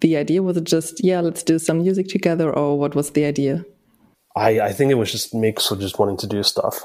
the 0.00 0.16
idea? 0.16 0.42
Was 0.42 0.56
it 0.56 0.64
just 0.64 1.02
yeah, 1.02 1.20
let's 1.20 1.42
do 1.42 1.58
some 1.58 1.78
music 1.78 2.08
together, 2.08 2.52
or 2.52 2.78
what 2.78 2.94
was 2.94 3.10
the 3.10 3.24
idea? 3.24 3.64
I 4.36 4.60
I 4.60 4.72
think 4.72 4.90
it 4.90 4.98
was 5.02 5.10
just 5.10 5.34
Mikko 5.34 5.76
just 5.76 5.98
wanting 5.98 6.18
to 6.18 6.26
do 6.26 6.42
stuff. 6.42 6.84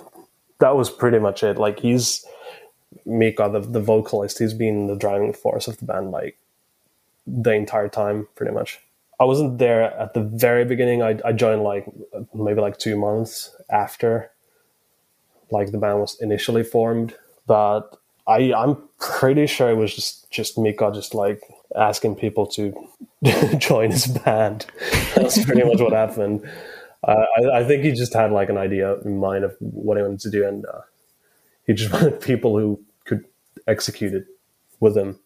That 0.59 0.75
was 0.75 0.89
pretty 0.89 1.19
much 1.19 1.43
it. 1.43 1.57
Like 1.57 1.79
he's 1.79 2.25
Mika, 3.05 3.49
the 3.51 3.59
the 3.59 3.81
vocalist. 3.81 4.39
He's 4.39 4.53
been 4.53 4.87
the 4.87 4.95
driving 4.95 5.33
force 5.33 5.67
of 5.67 5.77
the 5.77 5.85
band 5.85 6.11
like 6.11 6.37
the 7.41 7.53
entire 7.53 7.89
time, 7.89 8.27
pretty 8.35 8.53
much. 8.53 8.79
I 9.19 9.25
wasn't 9.25 9.57
there 9.57 9.83
at 9.83 10.13
the 10.13 10.21
very 10.21 10.63
beginning. 10.65 11.01
I, 11.01 11.19
I 11.25 11.33
joined 11.33 11.63
like 11.63 11.85
maybe 12.33 12.61
like 12.61 12.77
two 12.77 12.97
months 12.97 13.55
after 13.69 14.31
like 15.51 15.71
the 15.71 15.77
band 15.77 15.99
was 15.99 16.19
initially 16.21 16.63
formed. 16.63 17.15
But 17.47 17.97
I 18.27 18.53
I'm 18.53 18.77
pretty 18.99 19.47
sure 19.47 19.69
it 19.69 19.75
was 19.75 19.93
just 19.93 20.29
just 20.31 20.57
Mika 20.57 20.91
just 20.93 21.13
like 21.13 21.41
asking 21.75 22.15
people 22.15 22.45
to 22.47 22.73
join 23.57 23.91
his 23.91 24.07
band. 24.07 24.65
That's 25.15 25.43
pretty 25.43 25.63
much 25.63 25.79
what 25.79 25.93
happened. 25.93 26.47
Uh, 27.03 27.25
I, 27.37 27.59
I, 27.59 27.63
think 27.63 27.83
he 27.83 27.93
just 27.93 28.13
had 28.13 28.31
like 28.31 28.49
an 28.49 28.57
idea 28.57 28.95
in 28.99 29.19
mind 29.19 29.45
of 29.45 29.55
what 29.59 29.95
he 29.95 30.03
wanted 30.03 30.19
to 30.19 30.29
do, 30.29 30.45
and 30.45 30.65
uh, 30.65 30.81
he 31.65 31.73
just 31.73 31.93
wanted 31.93 32.19
people 32.19 32.59
who 32.59 32.81
could 33.05 33.25
execute 33.67 34.13
it 34.13 34.25
with 34.79 34.97
him. 34.97 35.17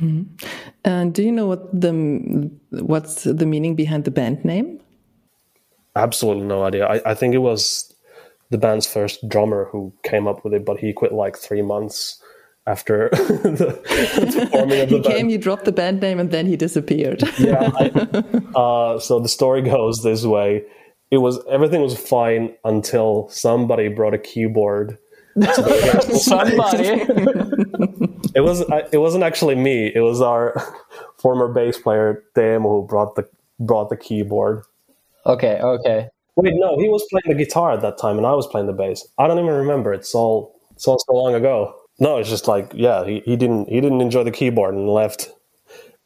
Mm-hmm. 0.00 0.46
And 0.84 1.14
do 1.14 1.22
you 1.22 1.32
know 1.32 1.46
what 1.46 1.68
the 1.78 2.50
what's 2.70 3.24
the 3.24 3.46
meaning 3.46 3.74
behind 3.74 4.04
the 4.04 4.10
band 4.10 4.44
name? 4.44 4.80
Absolutely 5.94 6.44
no 6.44 6.64
idea. 6.64 6.86
I, 6.86 7.00
I 7.10 7.14
think 7.14 7.34
it 7.34 7.38
was 7.38 7.94
the 8.50 8.58
band's 8.58 8.86
first 8.86 9.26
drummer 9.28 9.68
who 9.72 9.92
came 10.02 10.26
up 10.28 10.44
with 10.44 10.52
it, 10.54 10.64
but 10.64 10.78
he 10.78 10.92
quit 10.92 11.12
like 11.12 11.36
three 11.36 11.62
months 11.62 12.22
after 12.66 13.08
the, 13.12 13.80
the 14.38 14.48
forming 14.50 14.80
of 14.80 14.88
the 14.90 14.96
he 14.96 15.02
band. 15.02 15.14
came, 15.14 15.28
he 15.28 15.38
dropped 15.38 15.64
the 15.64 15.72
band 15.72 16.00
name, 16.00 16.18
and 16.18 16.30
then 16.30 16.46
he 16.46 16.56
disappeared. 16.56 17.22
yeah. 17.38 17.70
I, 17.74 17.90
uh, 18.54 18.98
so 18.98 19.20
the 19.20 19.28
story 19.28 19.62
goes 19.62 20.02
this 20.02 20.24
way: 20.24 20.64
it 21.10 21.18
was 21.18 21.38
everything 21.48 21.80
was 21.80 21.98
fine 21.98 22.54
until 22.64 23.28
somebody 23.30 23.88
brought 23.88 24.14
a 24.14 24.18
keyboard. 24.18 24.98
somebody. 26.12 27.06
It 28.36 28.40
was. 28.42 28.60
It 28.92 28.98
wasn't 28.98 29.24
actually 29.24 29.54
me. 29.54 29.90
It 29.94 30.00
was 30.00 30.20
our 30.20 30.54
former 31.18 31.48
bass 31.48 31.78
player 31.78 32.22
Teemu 32.36 32.62
who 32.62 32.86
brought 32.86 33.14
the 33.16 33.26
brought 33.58 33.88
the 33.88 33.96
keyboard. 33.96 34.62
Okay. 35.24 35.58
Okay. 35.60 36.08
Wait, 36.36 36.52
no, 36.54 36.78
he 36.78 36.86
was 36.86 37.02
playing 37.10 37.34
the 37.34 37.44
guitar 37.44 37.72
at 37.72 37.80
that 37.80 37.96
time, 37.96 38.18
and 38.18 38.26
I 38.26 38.34
was 38.34 38.46
playing 38.46 38.66
the 38.66 38.74
bass. 38.74 39.08
I 39.16 39.26
don't 39.26 39.38
even 39.38 39.54
remember. 39.54 39.94
It's 39.94 40.14
all 40.14 40.54
it's 40.74 40.86
all 40.86 40.98
so 40.98 41.14
long 41.14 41.34
ago. 41.34 41.74
No, 41.98 42.18
it's 42.18 42.28
just 42.28 42.46
like 42.46 42.70
yeah, 42.74 43.06
he, 43.06 43.20
he 43.24 43.36
didn't 43.36 43.70
he 43.70 43.80
didn't 43.80 44.02
enjoy 44.02 44.22
the 44.22 44.30
keyboard 44.30 44.74
and 44.74 44.86
left. 44.86 45.30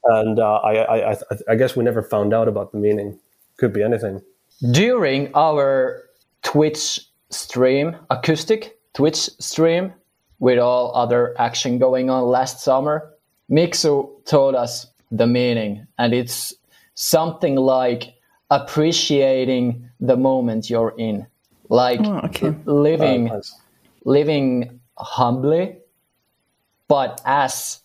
And 0.04 0.38
uh, 0.38 0.58
I, 0.58 0.76
I 0.76 1.10
I 1.10 1.16
I 1.50 1.54
guess 1.56 1.74
we 1.74 1.82
never 1.82 2.02
found 2.02 2.32
out 2.32 2.46
about 2.46 2.70
the 2.70 2.78
meaning. 2.78 3.18
Could 3.56 3.72
be 3.72 3.82
anything. 3.82 4.22
During 4.70 5.34
our 5.34 6.04
Twitch 6.42 7.00
stream, 7.30 7.96
acoustic 8.08 8.78
Twitch 8.94 9.16
stream, 9.40 9.92
with 10.40 10.58
all 10.58 10.94
other 10.94 11.34
action 11.38 11.78
going 11.78 12.10
on 12.10 12.24
last 12.24 12.60
summer, 12.60 13.14
Mixu 13.50 14.10
told 14.24 14.54
us 14.54 14.86
the 15.10 15.26
meaning, 15.26 15.86
and 15.98 16.12
it's 16.12 16.54
something 16.94 17.56
like 17.56 18.14
appreciating 18.50 19.88
the 20.00 20.16
moment 20.16 20.68
you're 20.68 20.94
in 20.98 21.26
like 21.70 22.00
oh, 22.04 22.20
okay. 22.24 22.54
living 22.66 23.30
uh, 23.30 23.36
nice. 23.36 23.54
living 24.04 24.80
humbly 24.98 25.78
but 26.88 27.22
as 27.24 27.80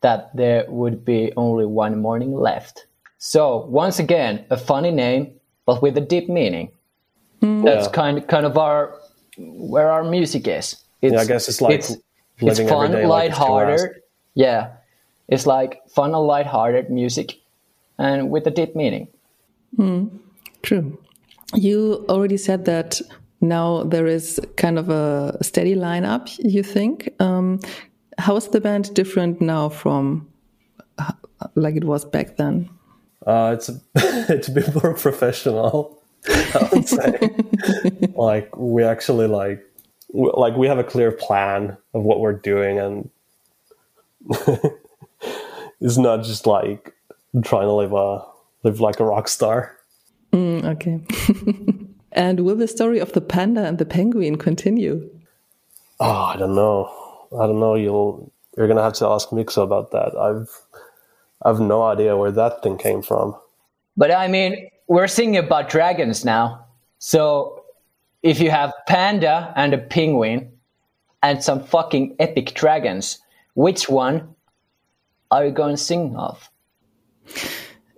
that 0.00 0.34
there 0.36 0.64
would 0.68 1.04
be 1.04 1.32
only 1.36 1.64
one 1.64 1.98
morning 1.98 2.34
left 2.34 2.86
so 3.18 3.64
once 3.66 3.98
again 4.00 4.44
a 4.50 4.56
funny 4.56 4.90
name 4.90 5.32
but 5.64 5.80
with 5.80 5.96
a 5.96 6.00
deep 6.00 6.28
meaning 6.28 6.70
mm. 7.40 7.64
that's 7.64 7.86
yeah. 7.86 7.92
kind 7.92 8.28
kind 8.28 8.44
of 8.44 8.58
our 8.58 8.98
where 9.38 9.90
our 9.90 10.02
music 10.02 10.48
is 10.48 10.81
it's, 11.02 11.12
yeah, 11.12 11.20
i 11.20 11.24
guess 11.24 11.48
it's 11.48 11.60
like 11.60 11.74
it's, 11.74 11.96
it's 12.38 12.60
fun 12.60 12.92
light-hearted 13.06 13.80
like 13.80 14.02
yeah 14.34 14.70
it's 15.28 15.46
like 15.46 15.80
fun 15.88 16.14
and 16.14 16.26
light-hearted 16.26 16.90
music 16.90 17.38
and 17.98 18.30
with 18.30 18.46
a 18.46 18.50
deep 18.50 18.74
meaning 18.74 19.08
Mm, 19.78 20.18
true. 20.62 20.98
You 21.54 22.04
already 22.08 22.36
said 22.36 22.64
that 22.66 23.00
now 23.40 23.84
there 23.84 24.06
is 24.06 24.40
kind 24.56 24.78
of 24.78 24.88
a 24.88 25.38
steady 25.42 25.74
lineup, 25.74 26.34
you 26.38 26.62
think. 26.62 27.08
Um, 27.20 27.60
how 28.18 28.36
is 28.36 28.48
the 28.48 28.60
band 28.60 28.94
different 28.94 29.40
now 29.40 29.68
from 29.68 30.28
like 31.54 31.76
it 31.76 31.84
was 31.84 32.04
back 32.04 32.36
then? 32.36 32.68
Uh, 33.26 33.54
it's 33.56 33.68
a, 33.68 33.80
it's 34.32 34.48
a 34.48 34.52
bit 34.52 34.74
more 34.74 34.94
professional, 34.98 36.02
I 36.28 36.68
would 36.72 36.88
say. 36.88 37.30
like 38.14 38.54
we 38.56 38.84
actually 38.84 39.26
like 39.26 39.64
like 40.12 40.56
we 40.56 40.66
have 40.66 40.78
a 40.78 40.84
clear 40.84 41.10
plan 41.10 41.76
of 41.94 42.02
what 42.02 42.20
we're 42.20 42.32
doing, 42.32 42.78
and 42.78 43.10
it's 45.80 45.98
not 45.98 46.24
just 46.24 46.46
like 46.46 46.94
trying 47.42 47.66
to 47.66 47.72
live 47.72 47.92
a 47.92 48.24
live 48.62 48.80
like 48.80 49.00
a 49.00 49.04
rock 49.04 49.28
star. 49.28 49.76
Mm, 50.32 50.64
okay. 50.64 51.00
and 52.12 52.40
will 52.40 52.56
the 52.56 52.68
story 52.68 52.98
of 52.98 53.12
the 53.12 53.20
panda 53.20 53.64
and 53.64 53.78
the 53.78 53.84
penguin 53.84 54.36
continue? 54.36 55.10
Oh, 56.00 56.32
I 56.34 56.36
don't 56.36 56.54
know. 56.54 56.90
I 57.38 57.46
don't 57.46 57.60
know. 57.60 57.74
You'll 57.74 58.30
you're 58.56 58.68
gonna 58.68 58.82
have 58.82 58.94
to 58.94 59.06
ask 59.06 59.30
Mixu 59.30 59.62
about 59.62 59.90
that. 59.92 60.16
I've 60.16 60.50
I've 61.44 61.60
no 61.60 61.82
idea 61.82 62.16
where 62.16 62.32
that 62.32 62.62
thing 62.62 62.78
came 62.78 63.02
from. 63.02 63.36
But 63.96 64.10
I 64.10 64.28
mean, 64.28 64.68
we're 64.88 65.08
singing 65.08 65.38
about 65.38 65.68
dragons 65.68 66.24
now. 66.24 66.64
So 66.98 67.61
if 68.22 68.40
you 68.40 68.50
have 68.50 68.72
panda 68.86 69.52
and 69.56 69.74
a 69.74 69.78
penguin 69.78 70.52
and 71.22 71.42
some 71.42 71.62
fucking 71.64 72.16
epic 72.18 72.54
dragons, 72.54 73.18
which 73.54 73.88
one 73.88 74.34
are 75.30 75.46
you 75.46 75.52
going 75.52 75.74
to 75.74 75.82
sing 75.82 76.16
of? 76.16 76.48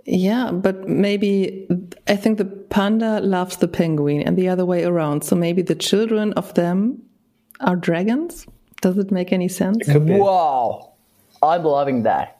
Yeah, 0.06 0.50
but 0.52 0.86
maybe 0.86 1.66
I 2.06 2.16
think 2.16 2.38
the 2.38 2.44
panda 2.44 3.20
loves 3.20 3.56
the 3.56 3.68
penguin 3.68 4.22
and 4.22 4.36
the 4.36 4.48
other 4.48 4.66
way 4.66 4.84
around. 4.84 5.24
So 5.24 5.34
maybe 5.34 5.62
the 5.62 5.74
children 5.74 6.32
of 6.34 6.52
them 6.54 7.02
are 7.60 7.76
dragons? 7.76 8.46
Does 8.82 8.98
it 8.98 9.10
make 9.10 9.32
any 9.32 9.48
sense? 9.48 9.88
Wow. 9.88 10.92
I'm 11.42 11.64
loving 11.64 12.02
that. 12.02 12.38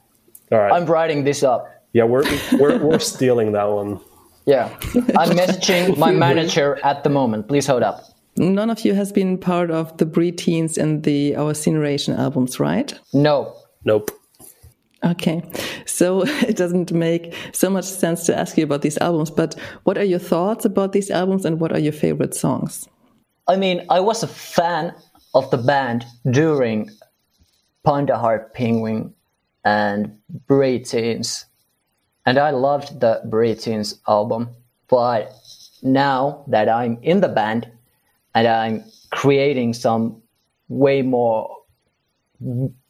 All 0.51 0.59
right. 0.59 0.71
I'm 0.71 0.85
writing 0.85 1.23
this 1.23 1.41
up. 1.43 1.67
Yeah, 1.93 2.03
we're 2.03 2.23
we're, 2.59 2.77
we're 2.77 2.99
stealing 2.99 3.53
that 3.53 3.65
one. 3.65 3.99
Yeah. 4.45 4.69
I'm 5.17 5.31
messaging 5.31 5.97
my 5.97 6.11
manager 6.11 6.79
at 6.83 7.03
the 7.03 7.09
moment. 7.09 7.47
Please 7.47 7.67
hold 7.67 7.83
up. 7.83 8.03
None 8.37 8.69
of 8.69 8.83
you 8.83 8.93
has 8.93 9.11
been 9.11 9.37
part 9.37 9.71
of 9.71 9.97
the 9.97 10.05
Breed 10.05 10.37
Teens 10.37 10.77
and 10.77 11.03
the 11.03 11.35
Our 11.35 11.53
Cineration 11.53 12.17
albums, 12.17 12.59
right? 12.59 12.93
No. 13.13 13.55
Nope. 13.85 14.11
Okay. 15.03 15.41
So 15.85 16.23
it 16.25 16.57
doesn't 16.57 16.91
make 16.91 17.33
so 17.53 17.69
much 17.69 17.85
sense 17.85 18.25
to 18.25 18.37
ask 18.37 18.57
you 18.57 18.63
about 18.63 18.81
these 18.81 18.97
albums, 18.97 19.31
but 19.31 19.55
what 19.83 19.97
are 19.97 20.03
your 20.03 20.19
thoughts 20.19 20.65
about 20.65 20.91
these 20.91 21.09
albums 21.09 21.45
and 21.45 21.59
what 21.59 21.71
are 21.71 21.79
your 21.79 21.93
favorite 21.93 22.33
songs? 22.33 22.87
I 23.47 23.55
mean, 23.55 23.85
I 23.89 23.99
was 23.99 24.23
a 24.23 24.27
fan 24.27 24.93
of 25.33 25.49
the 25.51 25.57
band 25.57 26.05
during 26.29 26.89
Panda 27.83 28.17
Heart 28.17 28.53
Penguin 28.53 29.13
and 29.63 30.17
Breed 30.47 30.85
Teens. 30.85 31.45
And 32.25 32.37
I 32.37 32.49
loved 32.49 32.99
the 32.99 33.21
Breed 33.25 33.59
Teens 33.59 33.99
album. 34.07 34.49
But 34.87 35.31
now 35.81 36.43
that 36.47 36.69
I'm 36.69 36.97
in 37.01 37.21
the 37.21 37.27
band 37.27 37.69
and 38.33 38.47
I'm 38.47 38.83
creating 39.11 39.73
some 39.73 40.21
way 40.67 41.01
more 41.01 41.51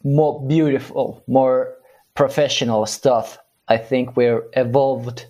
more 0.02 0.44
beautiful, 0.46 1.22
more 1.28 1.76
professional 2.14 2.84
stuff, 2.84 3.38
I 3.68 3.76
think 3.76 4.16
we're 4.16 4.42
evolved 4.54 5.26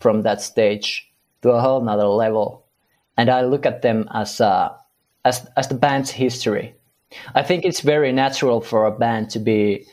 from 0.00 0.22
that 0.22 0.40
stage 0.40 1.08
to 1.42 1.50
a 1.50 1.60
whole 1.60 1.80
nother 1.80 2.08
level. 2.08 2.66
And 3.16 3.30
I 3.30 3.42
look 3.42 3.64
at 3.64 3.82
them 3.82 4.08
as, 4.12 4.40
uh, 4.40 4.70
as, 5.24 5.46
as 5.56 5.68
the 5.68 5.76
band's 5.76 6.10
history. 6.10 6.74
I 7.36 7.42
think 7.42 7.64
it's 7.64 7.80
very 7.80 8.10
natural 8.10 8.60
for 8.60 8.84
a 8.84 8.90
band 8.90 9.30
to 9.30 9.38
be 9.38 9.86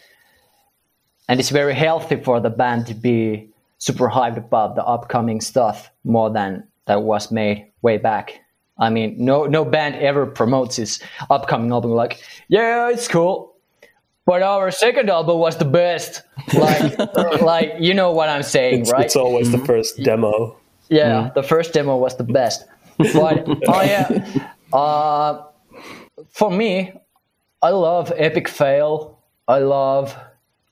and 1.29 1.39
it's 1.39 1.51
very 1.51 1.75
healthy 1.75 2.15
for 2.15 2.39
the 2.39 2.49
band 2.49 2.87
to 2.87 2.95
be 2.95 3.48
super 3.79 4.09
hyped 4.09 4.37
about 4.37 4.75
the 4.75 4.83
upcoming 4.85 5.41
stuff 5.41 5.89
more 6.03 6.29
than 6.29 6.67
that 6.85 7.01
was 7.03 7.31
made 7.31 7.71
way 7.81 7.97
back. 7.97 8.39
I 8.77 8.89
mean, 8.89 9.15
no 9.17 9.45
no 9.45 9.65
band 9.65 9.95
ever 9.95 10.25
promotes 10.25 10.79
its 10.79 11.01
upcoming 11.29 11.71
album 11.71 11.91
like, 11.91 12.21
yeah, 12.47 12.89
it's 12.89 13.07
cool, 13.07 13.55
but 14.25 14.41
our 14.41 14.71
second 14.71 15.09
album 15.09 15.39
was 15.39 15.57
the 15.57 15.65
best. 15.65 16.21
Like, 16.53 16.97
like 17.41 17.73
you 17.79 17.93
know 17.93 18.11
what 18.11 18.29
I'm 18.29 18.43
saying, 18.43 18.81
It's, 18.81 18.91
right? 18.91 19.05
it's 19.05 19.15
always 19.15 19.51
the 19.51 19.57
first 19.65 20.01
demo. 20.03 20.55
Yeah, 20.89 21.31
the 21.35 21.43
first 21.43 21.73
demo 21.73 21.97
was 21.97 22.15
the 22.15 22.23
best. 22.23 22.65
But 22.97 23.47
oh 23.67 23.81
yeah, 23.81 24.07
uh, 24.71 25.43
for 26.29 26.49
me, 26.51 26.93
I 27.61 27.69
love 27.71 28.13
Epic 28.15 28.47
Fail. 28.47 29.19
I 29.47 29.59
love 29.59 30.15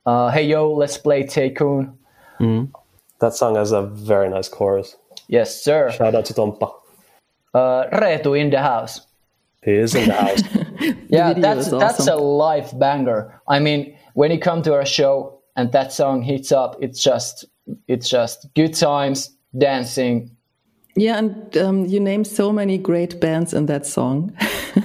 uh, 0.05 0.29
Hey 0.29 0.45
Yo, 0.47 0.71
Let's 0.71 0.97
Play 0.97 1.23
Tycoon. 1.23 1.97
That 3.19 3.33
song 3.33 3.55
has 3.55 3.71
a 3.71 3.81
very 3.81 4.29
nice 4.29 4.49
chorus. 4.49 4.95
Yes, 5.27 5.63
sir. 5.63 5.91
Shout 5.91 6.15
out 6.15 6.25
to 6.25 6.33
Tompa. 6.33 6.73
Uh, 7.53 7.85
Reetu 7.91 8.39
in 8.39 8.49
the 8.49 8.61
house. 8.61 9.01
He 9.63 9.71
is 9.71 9.95
in 9.95 10.09
the 10.09 10.13
house. 10.13 10.43
Yeah, 11.09 11.29
video 11.29 11.41
that's 11.41 11.67
is 11.67 11.71
that's 11.71 12.07
a 12.07 12.13
awesome. 12.13 12.23
live 12.23 12.79
banger. 12.79 13.41
I 13.47 13.59
mean, 13.59 13.97
when 14.13 14.31
you 14.31 14.39
come 14.39 14.61
to 14.63 14.73
our 14.73 14.85
show 14.85 15.41
and 15.55 15.71
that 15.71 15.91
song 15.91 16.21
hits 16.21 16.51
up, 16.51 16.75
it's 16.81 17.01
just 17.01 17.45
it's 17.87 18.09
just 18.09 18.47
good 18.55 18.73
times, 18.73 19.35
dancing. 19.57 20.31
Yeah, 20.95 21.17
and 21.17 21.57
um, 21.57 21.85
you 21.85 21.99
name 21.99 22.23
so 22.25 22.51
many 22.51 22.77
great 22.77 23.19
bands 23.19 23.53
in 23.53 23.65
that 23.67 23.85
song. 23.85 24.35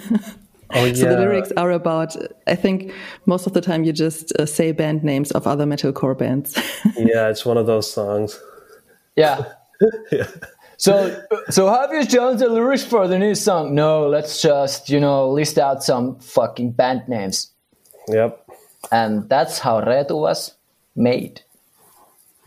Oh 0.75 0.85
yeah. 0.85 0.93
So 0.95 1.09
the 1.09 1.19
lyrics 1.19 1.53
are 1.57 1.71
about, 1.71 2.17
I 2.47 2.55
think 2.55 2.93
most 3.27 3.47
of 3.47 3.53
the 3.53 3.61
time 3.61 3.85
you 3.85 3.93
just 3.93 4.33
uh, 4.37 4.47
say 4.47 4.73
band 4.73 5.05
names 5.05 5.31
of 5.33 5.47
other 5.47 5.65
metalcore 5.67 6.17
bands. 6.17 6.57
yeah, 6.97 7.29
it's 7.29 7.45
one 7.45 7.57
of 7.59 7.67
those 7.67 7.91
songs. 7.93 8.41
Yeah. 9.17 9.45
yeah. 10.13 10.27
So, 10.79 11.23
so 11.51 11.69
have 11.69 11.93
you 11.93 12.05
done 12.07 12.39
the 12.39 12.49
lyrics 12.49 12.85
for 12.85 13.07
the 13.07 13.19
new 13.19 13.35
song? 13.35 13.75
No, 13.75 14.09
let's 14.09 14.43
just 14.43 14.89
you 14.91 14.99
know 14.99 15.31
list 15.31 15.59
out 15.59 15.85
some 15.85 16.19
fucking 16.19 16.73
band 16.73 17.07
names, 17.09 17.53
Yep. 18.09 18.45
and 18.91 19.29
that's 19.29 19.61
how 19.61 19.81
Reetu 19.81 20.19
was 20.19 20.55
made. 20.97 21.41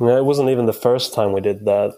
Yeah, 0.02 0.18
it 0.18 0.26
wasn't 0.26 0.50
even 0.50 0.66
the 0.66 0.74
first 0.74 1.14
time 1.14 1.32
we 1.32 1.40
did 1.40 1.64
that. 1.66 1.94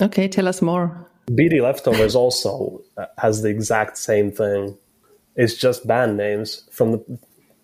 okay, 0.00 0.28
tell 0.28 0.48
us 0.48 0.62
more. 0.62 1.06
BD 1.30 1.60
Leftovers 1.60 2.14
also 2.14 2.80
has 3.18 3.42
the 3.42 3.50
exact 3.50 3.98
same 3.98 4.30
thing. 4.32 4.78
It's 5.38 5.54
just 5.54 5.86
band 5.86 6.16
names 6.16 6.68
from 6.72 6.90
the 6.92 7.18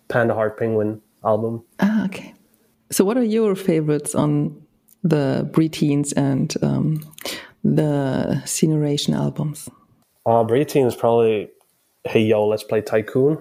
Panda 0.07 0.33
Heart 0.33 0.57
Penguin 0.57 1.01
album. 1.25 1.61
Ah, 1.81 2.05
okay. 2.05 2.33
So 2.89 3.03
what 3.03 3.17
are 3.17 3.23
your 3.23 3.53
favorites 3.53 4.15
on 4.15 4.65
the 5.03 5.47
Breteens 5.51 6.13
and 6.15 6.55
um, 6.63 7.01
the 7.65 8.41
Cineration 8.45 9.13
albums? 9.13 9.67
Uh, 10.25 10.45
Breateen 10.45 10.87
is 10.87 10.95
probably 10.95 11.49
Hey 12.05 12.21
Yo, 12.21 12.47
Let's 12.47 12.63
Play 12.63 12.81
Tycoon. 12.81 13.39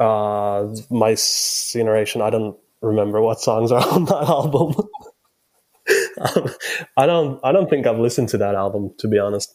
Uh, 0.00 0.74
my 0.90 1.12
Cineration, 1.12 2.20
I 2.20 2.30
don't 2.30 2.56
remember 2.82 3.22
what 3.22 3.40
songs 3.40 3.70
are 3.70 3.86
on 3.92 4.04
that 4.06 4.28
album. 4.28 4.74
um, 6.20 6.50
I 6.96 7.06
don't. 7.06 7.40
I 7.44 7.52
don't 7.52 7.70
think 7.70 7.86
I've 7.86 8.00
listened 8.00 8.30
to 8.30 8.38
that 8.38 8.56
album 8.56 8.94
to 8.98 9.06
be 9.06 9.18
honest. 9.18 9.54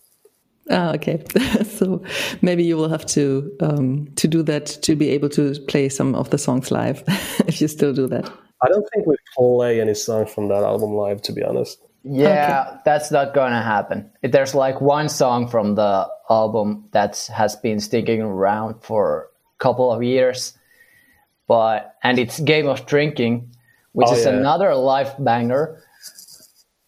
Ah, 0.69 0.93
okay. 0.93 1.23
so 1.63 2.01
maybe 2.41 2.63
you 2.63 2.77
will 2.77 2.89
have 2.89 3.05
to 3.07 3.51
um, 3.59 4.07
to 4.15 4.27
do 4.27 4.43
that 4.43 4.65
to 4.83 4.95
be 4.95 5.09
able 5.09 5.29
to 5.29 5.53
play 5.67 5.89
some 5.89 6.15
of 6.15 6.29
the 6.29 6.37
songs 6.37 6.71
live, 6.71 7.03
if 7.47 7.59
you 7.61 7.67
still 7.67 7.93
do 7.93 8.07
that. 8.07 8.31
I 8.61 8.69
don't 8.69 8.87
think 8.93 9.05
we 9.05 9.15
play 9.35 9.81
any 9.81 9.93
songs 9.93 10.33
from 10.33 10.47
that 10.47 10.63
album 10.63 10.93
live, 10.95 11.21
to 11.23 11.33
be 11.33 11.43
honest. 11.43 11.79
Yeah, 12.05 12.77
that's 12.85 13.11
not 13.11 13.33
gonna 13.33 13.61
happen. 13.61 14.09
If 14.21 14.31
there's 14.31 14.55
like 14.55 14.79
one 14.81 15.09
song 15.09 15.47
from 15.47 15.75
the 15.75 16.07
album 16.29 16.87
that 16.91 17.29
has 17.33 17.55
been 17.57 17.79
sticking 17.79 18.21
around 18.21 18.81
for 18.81 19.29
a 19.59 19.63
couple 19.63 19.91
of 19.91 20.01
years, 20.03 20.57
but 21.47 21.95
and 22.03 22.19
it's 22.19 22.39
"Game 22.39 22.67
of 22.67 22.85
Drinking," 22.85 23.53
which 23.91 24.07
Oh, 24.09 24.15
is 24.15 24.25
yeah. 24.25 24.31
another 24.31 24.75
live 24.75 25.13
banger. 25.19 25.81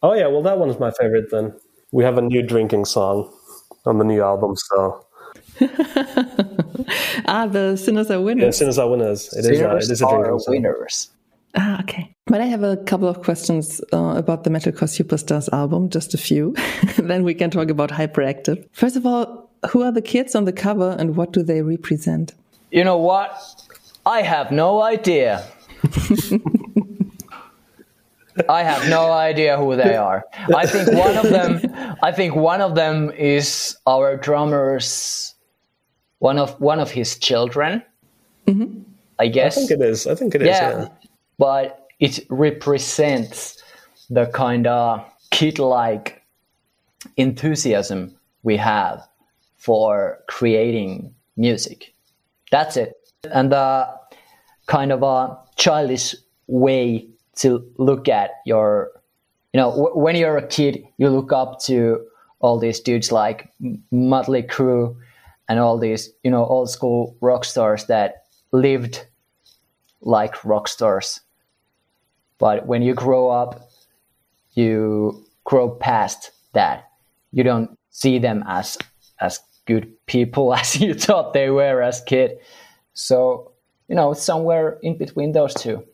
Oh 0.01 0.13
yeah, 0.13 0.27
well 0.27 0.43
that 0.43 0.59
one's 0.59 0.79
my 0.79 0.91
favorite. 0.91 1.29
Then 1.31 1.53
we 1.91 2.03
have 2.05 2.17
a 2.17 2.21
new 2.21 2.41
drinking 2.41 2.85
song 2.85 3.31
on 3.86 3.98
the 3.98 4.04
new 4.06 4.21
album. 4.21 4.56
So 4.56 5.06
Ah, 7.28 7.48
the 7.48 7.76
Sinners 7.78 8.10
Are 8.10 8.13
yeah, 8.13 8.19
Winners. 8.19 8.48
as 8.50 8.58
soon 8.58 8.69
as 8.69 8.78
I 8.80 8.84
winners, 8.86 9.34
it 9.34 9.39
is. 9.39 9.45
A, 9.60 9.63
it 9.63 9.67
Winners 9.67 9.89
is 9.89 10.02
a 10.02 10.06
are 10.08 10.17
drinking 10.24 10.39
song. 10.39 10.54
winners. 10.54 11.10
Ah, 11.56 11.80
okay. 11.82 12.13
But 12.28 12.41
I 12.41 12.45
have 12.45 12.63
a 12.63 12.76
couple 12.78 13.08
of 13.08 13.21
questions 13.21 13.80
uh, 13.93 14.15
about 14.17 14.43
the 14.43 14.50
Metalcore 14.50 14.89
Superstars 14.89 15.48
album, 15.54 15.89
just 15.89 16.13
a 16.13 16.17
few. 16.17 16.54
then 16.98 17.24
we 17.24 17.34
can 17.34 17.50
talk 17.50 17.69
about 17.69 17.89
Hyperactive. 17.91 18.67
First 18.74 18.95
of 18.98 19.06
all, 19.06 19.50
who 19.69 19.82
are 19.82 19.91
the 19.91 20.02
kids 20.02 20.36
on 20.36 20.43
the 20.45 20.52
cover 20.54 20.95
and 21.00 21.15
what 21.15 21.32
do 21.32 21.41
they 21.43 21.62
represent? 21.62 22.34
You 22.71 22.84
know 22.84 22.98
what? 22.98 23.32
I 24.06 24.21
have 24.21 24.52
no 24.52 24.82
idea. 24.82 25.43
I 28.50 28.63
have 28.63 28.89
no 28.89 29.12
idea 29.12 29.58
who 29.58 29.76
they 29.76 29.95
are. 29.95 30.26
I 30.56 30.65
think 30.65 30.91
one 30.91 31.17
of 31.17 31.30
them. 31.30 31.98
I 32.02 32.12
think 32.12 32.36
one 32.36 32.62
of 32.62 32.76
them 32.76 33.12
is 33.12 33.78
our 33.88 34.17
drummer's 34.17 35.34
one 36.19 36.39
of 36.39 36.60
one 36.60 36.80
of 36.80 36.91
his 36.91 37.17
children. 37.17 37.84
Mm-hmm. 38.48 38.82
I 39.19 39.26
I 39.26 39.28
guess. 39.28 39.58
I 39.58 39.60
think 39.62 39.71
it 39.71 39.82
is. 39.82 40.08
I 40.08 40.15
think 40.15 40.36
it 40.36 40.41
is. 40.41 40.48
yeah, 40.48 40.69
Yeah. 40.69 40.88
but 41.38 41.88
it 42.00 42.19
represents 42.30 43.63
the 44.10 44.26
kind 44.28 44.67
of 44.67 45.04
kid-like 45.32 46.21
enthusiasm 47.17 48.15
we 48.43 48.58
have 48.58 49.08
for 49.58 50.19
creating 50.28 51.13
music. 51.38 51.93
That's 52.52 52.78
it. 52.78 52.93
And 53.32 53.52
the 53.52 53.89
kind 54.67 54.91
of 54.91 55.04
a 55.04 55.38
childish 55.56 56.15
way 56.48 57.08
to 57.36 57.63
look 57.78 58.08
at 58.08 58.32
your, 58.45 58.91
you 59.54 59.60
know, 59.60 59.69
w- 59.71 59.98
when 59.98 60.15
you're 60.15 60.38
a 60.38 60.48
kid, 60.48 60.84
you 60.98 61.10
look 61.10 61.32
up 61.32 61.60
to 61.62 62.06
all 62.39 62.60
these 62.60 62.80
dudes 62.80 63.12
like 63.12 63.52
Motley 63.91 64.43
Crue 64.43 64.95
and 65.48 65.60
all 65.60 65.78
these, 65.78 66.12
you 66.24 66.32
know, 66.32 66.45
old 66.45 66.69
school 66.69 67.15
rock 67.21 67.45
stars 67.45 67.86
that 67.86 68.24
lived 68.52 69.06
like 70.02 70.43
rock 70.45 70.67
stars. 70.67 71.19
But 72.38 72.67
when 72.67 72.82
you 72.82 72.93
grow 72.93 73.30
up, 73.30 73.69
you 74.54 75.26
grow 75.43 75.69
past 75.69 76.32
that. 76.54 76.89
You 77.32 77.43
don't 77.43 77.78
see 77.89 78.19
them 78.19 78.43
as 78.48 78.78
as 79.19 79.39
good 79.65 79.91
people 80.06 80.54
as 80.60 80.80
you 80.80 80.93
thought 80.93 81.34
they 81.34 81.50
were 81.50 81.82
as 81.82 82.02
kid. 82.02 82.38
So 82.93 83.52
you 83.88 83.95
know, 83.95 84.13
somewhere 84.13 84.80
in 84.82 84.98
between 84.98 85.32
those 85.32 85.54
two. 85.54 85.86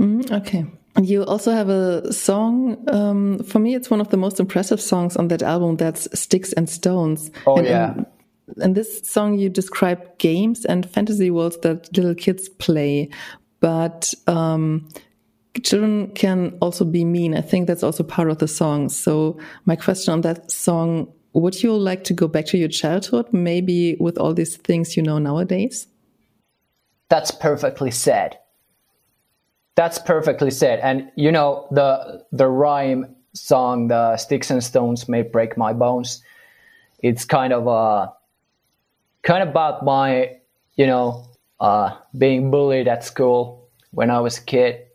Okay. 0.00 0.66
And 0.94 1.08
you 1.08 1.24
also 1.24 1.52
have 1.52 1.68
a 1.68 2.12
song. 2.12 2.76
Um, 2.88 3.42
for 3.44 3.58
me, 3.58 3.74
it's 3.74 3.90
one 3.90 4.00
of 4.00 4.08
the 4.10 4.16
most 4.16 4.38
impressive 4.38 4.80
songs 4.80 5.16
on 5.16 5.28
that 5.28 5.42
album. 5.42 5.76
That's 5.76 6.06
"Sticks 6.18 6.52
and 6.52 6.68
Stones." 6.68 7.30
Oh, 7.46 7.56
and 7.56 7.66
yeah. 7.66 7.94
In, 7.94 8.06
in 8.62 8.72
this 8.74 9.00
song, 9.08 9.38
you 9.38 9.48
describe 9.48 10.18
games 10.18 10.66
and 10.66 10.88
fantasy 10.88 11.30
worlds 11.30 11.56
that 11.62 11.96
little 11.96 12.14
kids 12.14 12.50
play, 12.50 13.08
but 13.60 14.12
um, 14.26 14.86
children 15.62 16.10
can 16.14 16.58
also 16.60 16.84
be 16.84 17.06
mean. 17.06 17.34
I 17.34 17.40
think 17.40 17.68
that's 17.68 17.82
also 17.82 18.02
part 18.02 18.30
of 18.30 18.38
the 18.38 18.48
song. 18.48 18.90
So, 18.90 19.38
my 19.64 19.76
question 19.76 20.12
on 20.12 20.20
that 20.22 20.50
song: 20.50 21.10
Would 21.32 21.62
you 21.62 21.74
like 21.74 22.04
to 22.04 22.12
go 22.12 22.28
back 22.28 22.44
to 22.46 22.58
your 22.58 22.68
childhood, 22.68 23.32
maybe 23.32 23.96
with 23.98 24.18
all 24.18 24.34
these 24.34 24.58
things 24.58 24.94
you 24.94 25.02
know 25.02 25.18
nowadays? 25.18 25.86
That's 27.08 27.30
perfectly 27.30 27.90
said. 27.90 28.38
That's 29.74 29.98
perfectly 29.98 30.50
said. 30.50 30.80
And 30.80 31.10
you 31.16 31.32
know 31.32 31.66
the 31.70 32.24
the 32.32 32.48
rhyme 32.48 33.16
song, 33.34 33.88
the 33.88 34.16
sticks 34.16 34.50
and 34.50 34.62
stones 34.62 35.08
may 35.08 35.22
break 35.22 35.56
my 35.56 35.72
bones. 35.72 36.22
It's 37.00 37.24
kind 37.24 37.52
of 37.52 37.66
uh 37.66 38.08
kind 39.22 39.42
of 39.42 39.48
about 39.48 39.84
my 39.84 40.36
you 40.76 40.86
know 40.86 41.28
uh, 41.60 41.96
being 42.18 42.50
bullied 42.50 42.88
at 42.88 43.04
school 43.04 43.68
when 43.92 44.10
I 44.10 44.20
was 44.20 44.38
a 44.38 44.42
kid. 44.42 44.86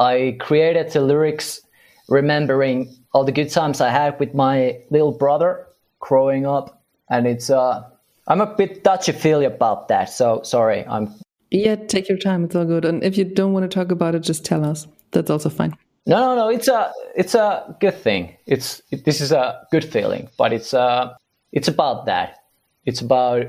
I 0.00 0.36
created 0.40 0.90
the 0.90 1.00
lyrics 1.00 1.60
remembering 2.08 2.96
all 3.12 3.24
the 3.24 3.32
good 3.32 3.50
times 3.50 3.80
I 3.80 3.90
had 3.90 4.18
with 4.18 4.34
my 4.34 4.80
little 4.90 5.12
brother 5.12 5.66
growing 6.00 6.46
up, 6.46 6.82
and 7.08 7.26
it's 7.26 7.48
uh 7.48 7.88
I'm 8.26 8.40
a 8.42 8.46
bit 8.46 8.84
touchy 8.84 9.12
feely 9.12 9.46
about 9.46 9.88
that. 9.88 10.10
So 10.10 10.42
sorry, 10.42 10.84
I'm 10.86 11.14
Yeah, 11.50 11.76
take 11.76 12.08
your 12.08 12.18
time. 12.18 12.44
It's 12.44 12.54
all 12.54 12.64
good. 12.64 12.84
And 12.84 13.02
if 13.02 13.16
you 13.16 13.24
don't 13.24 13.52
want 13.52 13.70
to 13.70 13.74
talk 13.74 13.90
about 13.90 14.14
it, 14.14 14.20
just 14.20 14.44
tell 14.44 14.64
us. 14.64 14.86
That's 15.12 15.30
also 15.30 15.48
fine. 15.48 15.76
No, 16.06 16.20
no, 16.20 16.36
no. 16.36 16.48
It's 16.48 16.68
a 16.68 16.92
it's 17.16 17.34
a 17.34 17.76
good 17.80 17.94
thing. 17.94 18.36
It's 18.46 18.82
it, 18.90 19.04
this 19.04 19.20
is 19.20 19.32
a 19.32 19.66
good 19.70 19.84
feeling, 19.84 20.28
but 20.38 20.52
it's 20.52 20.74
uh 20.74 21.14
it's 21.52 21.68
about 21.68 22.06
that. 22.06 22.38
It's 22.84 23.00
about 23.00 23.46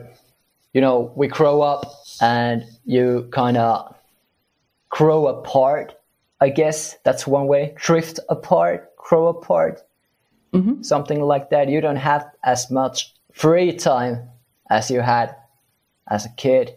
you 0.73 0.81
know 0.81 1.11
we 1.15 1.27
grow 1.27 1.61
up 1.61 1.91
and 2.21 2.63
you 2.85 3.27
kind 3.31 3.57
of 3.57 3.95
grow 4.89 5.27
apart. 5.27 5.95
I 6.41 6.49
guess 6.49 6.97
that's 7.03 7.27
one 7.27 7.47
way. 7.47 7.73
Drift 7.75 8.19
apart, 8.29 8.95
grow 8.95 9.27
apart, 9.27 9.81
something 10.81 11.21
like 11.21 11.49
that. 11.49 11.69
You 11.69 11.81
don't 11.81 11.97
have 11.97 12.25
as 12.43 12.71
much 12.71 13.13
free 13.33 13.73
time 13.73 14.29
as 14.69 14.89
you 14.89 15.01
had 15.01 15.35
as 16.09 16.25
a 16.25 16.29
kid, 16.29 16.75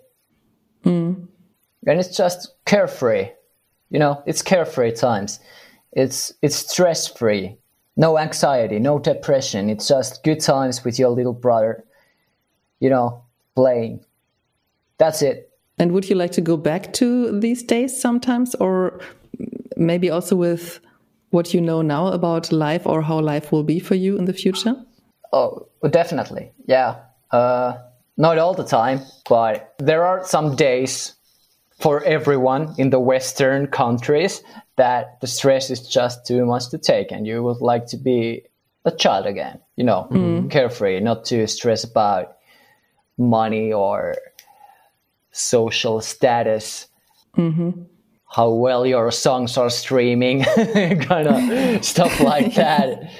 and 1.87 2.01
it's 2.01 2.17
just 2.17 2.55
carefree. 2.65 3.31
You 3.91 3.99
know, 3.99 4.23
it's 4.27 4.43
carefree 4.43 4.93
times. 4.93 5.41
It's 5.93 6.33
it's 6.43 6.57
stress 6.57 7.07
free. 7.07 7.57
No 7.97 8.19
anxiety, 8.19 8.79
no 8.79 8.99
depression. 8.99 9.69
It's 9.69 9.89
just 9.89 10.25
good 10.25 10.41
times 10.41 10.85
with 10.85 10.99
your 10.99 11.11
little 11.11 11.35
brother. 11.35 11.85
You 12.81 12.91
know, 12.91 13.25
playing. 13.55 14.05
That's 14.99 15.23
it. 15.23 15.51
And 15.79 15.93
would 15.93 16.09
you 16.09 16.17
like 16.17 16.33
to 16.33 16.41
go 16.41 16.57
back 16.57 16.93
to 16.95 17.39
these 17.41 17.63
days 17.63 18.01
sometimes, 18.01 18.55
or 18.57 19.01
maybe 19.77 20.11
also 20.11 20.37
with 20.37 20.81
what 21.31 21.55
you 21.55 21.61
know 21.61 21.83
now 21.83 22.09
about 22.09 22.53
life 22.53 22.87
or 22.87 23.03
how 23.03 23.19
life 23.19 23.53
will 23.53 23.65
be 23.65 23.79
for 23.81 23.95
you 23.95 24.17
in 24.17 24.27
the 24.27 24.33
future? 24.33 24.75
Oh, 25.33 25.67
definitely. 25.91 26.53
Yeah. 26.67 26.97
Uh, 27.31 27.79
not 28.17 28.39
all 28.39 28.55
the 28.55 28.65
time, 28.65 29.01
but 29.29 29.75
there 29.79 30.05
are 30.05 30.25
some 30.25 30.57
days 30.57 31.15
for 31.81 32.03
everyone 32.05 32.75
in 32.79 32.91
the 32.91 33.01
Western 33.01 33.67
countries 33.67 34.43
that 34.77 35.21
the 35.21 35.27
stress 35.27 35.71
is 35.71 35.87
just 35.87 36.27
too 36.27 36.47
much 36.47 36.69
to 36.71 36.79
take 36.79 37.11
and 37.11 37.27
you 37.27 37.43
would 37.43 37.61
like 37.61 37.87
to 37.87 37.97
be 37.97 38.43
a 38.85 38.91
child 38.91 39.27
again, 39.27 39.61
you 39.77 39.85
know, 39.85 40.09
mm-hmm. 40.11 40.49
carefree, 40.49 41.01
not 41.01 41.25
to 41.25 41.47
stress 41.47 41.85
about 41.85 42.37
money 43.19 43.73
or 43.73 44.17
social 45.31 46.01
status. 46.01 46.89
Mm-hmm. 47.37 47.83
How 48.27 48.51
well 48.51 48.87
your 48.87 49.11
songs 49.11 49.59
are 49.59 49.69
streaming, 49.69 50.43
kind 50.45 51.29
of 51.29 51.85
stuff 51.85 52.19
like 52.21 52.55
that. 52.55 53.11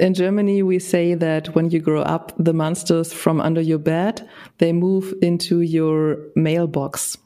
In 0.00 0.14
Germany, 0.14 0.62
we 0.62 0.78
say 0.78 1.14
that 1.14 1.54
when 1.54 1.70
you 1.70 1.78
grow 1.78 2.00
up, 2.00 2.32
the 2.38 2.54
monsters 2.54 3.12
from 3.12 3.38
under 3.38 3.60
your 3.60 3.78
bed, 3.78 4.26
they 4.56 4.72
move 4.72 5.12
into 5.20 5.60
your 5.60 6.16
mailbox. 6.34 7.18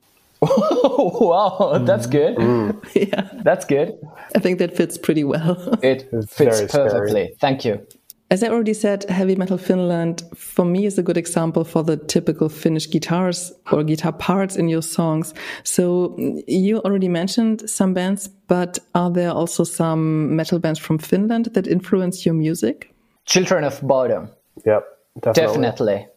wow, 0.40 1.82
that's 1.84 2.06
mm. 2.06 2.10
good. 2.12 2.36
Mm. 2.36 2.94
yeah, 3.12 3.28
That's 3.42 3.64
good. 3.64 3.98
I 4.34 4.38
think 4.38 4.58
that 4.60 4.76
fits 4.76 4.96
pretty 4.96 5.24
well. 5.24 5.78
It 5.82 6.08
It's 6.12 6.32
fits 6.32 6.56
very 6.58 6.68
scary. 6.68 6.90
perfectly. 6.90 7.34
Thank 7.40 7.64
you. 7.64 7.84
As 8.32 8.44
I 8.44 8.48
already 8.48 8.74
said, 8.74 9.10
Heavy 9.10 9.34
Metal 9.34 9.58
Finland 9.58 10.22
for 10.36 10.64
me 10.64 10.86
is 10.86 10.96
a 10.96 11.02
good 11.02 11.16
example 11.16 11.64
for 11.64 11.82
the 11.82 11.96
typical 11.96 12.48
Finnish 12.48 12.88
guitars 12.88 13.52
or 13.72 13.82
guitar 13.82 14.12
parts 14.12 14.54
in 14.54 14.68
your 14.68 14.82
songs. 14.82 15.34
So 15.64 16.14
mm, 16.16 16.40
you 16.46 16.78
already 16.78 17.08
mentioned 17.08 17.68
some 17.68 17.92
bands, 17.92 18.28
but 18.46 18.78
are 18.94 19.10
there 19.10 19.32
also 19.32 19.64
some 19.64 20.36
metal 20.36 20.60
bands 20.60 20.78
from 20.78 20.98
Finland 20.98 21.46
that 21.54 21.66
influence 21.66 22.24
your 22.24 22.36
music? 22.36 22.94
Children 23.24 23.64
of 23.64 23.80
Bodom, 23.80 24.30
Yep, 24.64 24.84
definitely. 25.20 25.62
definitely. 25.62 26.08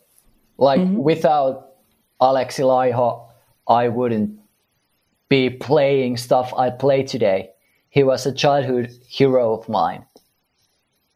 Like 0.60 0.88
without 0.92 1.72
Alexi 2.22 2.64
Laiho, 2.64 3.26
I 3.68 3.88
wouldn't 3.88 4.40
be 5.30 5.50
playing 5.50 6.18
stuff 6.18 6.54
I 6.56 6.70
play 6.70 7.02
today. 7.02 7.50
He 7.90 8.04
was 8.04 8.28
a 8.28 8.32
childhood 8.32 8.92
hero 9.08 9.58
of 9.58 9.68
mine. 9.68 10.06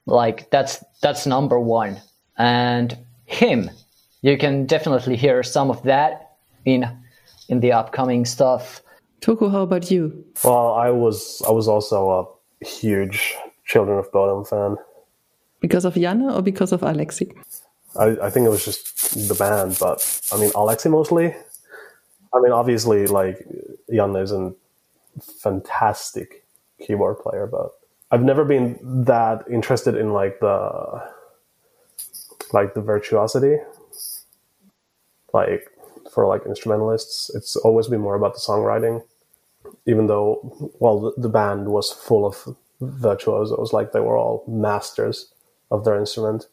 Like 0.07 0.49
that's 0.49 0.83
that's 1.01 1.25
number 1.25 1.59
one. 1.59 2.01
And 2.37 2.97
him, 3.25 3.69
you 4.21 4.37
can 4.37 4.65
definitely 4.65 5.15
hear 5.15 5.43
some 5.43 5.69
of 5.69 5.83
that 5.83 6.35
in 6.65 6.87
in 7.49 7.59
the 7.59 7.71
upcoming 7.71 8.25
stuff. 8.25 8.81
Touko, 9.21 9.51
how 9.51 9.61
about 9.61 9.89
you? 9.89 10.25
Well, 10.43 10.73
I 10.73 10.89
was 10.89 11.41
I 11.47 11.51
was 11.51 11.67
also 11.67 12.09
a 12.61 12.65
huge 12.65 13.35
Children 13.65 13.99
of 13.99 14.11
Bodom 14.11 14.47
fan. 14.47 14.77
Because 15.59 15.85
of 15.85 15.95
Janne 15.95 16.33
or 16.33 16.41
because 16.41 16.71
of 16.71 16.81
Alexi? 16.81 17.31
I, 17.97 18.15
I 18.21 18.29
think 18.29 18.45
it 18.45 18.49
was 18.49 18.63
just 18.63 19.27
the 19.27 19.33
band, 19.33 19.77
but 19.79 20.21
I 20.31 20.37
mean 20.37 20.51
Alexi 20.51 20.89
mostly. 20.89 21.35
I 22.33 22.39
mean, 22.39 22.51
obviously, 22.51 23.07
like 23.07 23.45
Jan 23.91 24.15
is 24.15 24.31
a 24.31 24.53
fantastic 25.41 26.45
keyboard 26.79 27.19
player, 27.19 27.47
but 27.47 27.71
I've 28.11 28.23
never 28.23 28.45
been 28.45 28.79
that 29.05 29.43
interested 29.49 29.95
in 29.95 30.13
like 30.13 30.39
the 30.39 31.11
like 32.53 32.73
the 32.73 32.81
virtuosity. 32.81 33.57
Like 35.33 35.69
for 36.11 36.25
like 36.27 36.45
instrumentalists, 36.45 37.29
it's 37.35 37.55
always 37.57 37.87
been 37.87 38.01
more 38.01 38.15
about 38.15 38.33
the 38.33 38.39
songwriting. 38.39 39.03
Even 39.85 40.07
though, 40.07 40.71
well, 40.79 40.99
the, 40.99 41.13
the 41.17 41.29
band 41.29 41.67
was 41.69 41.91
full 41.91 42.25
of 42.25 42.55
virtuosos, 42.81 43.73
like 43.73 43.91
they 43.91 43.99
were 43.99 44.17
all 44.17 44.43
masters 44.47 45.33
of 45.71 45.83
their 45.83 45.97
instrument 45.99 46.47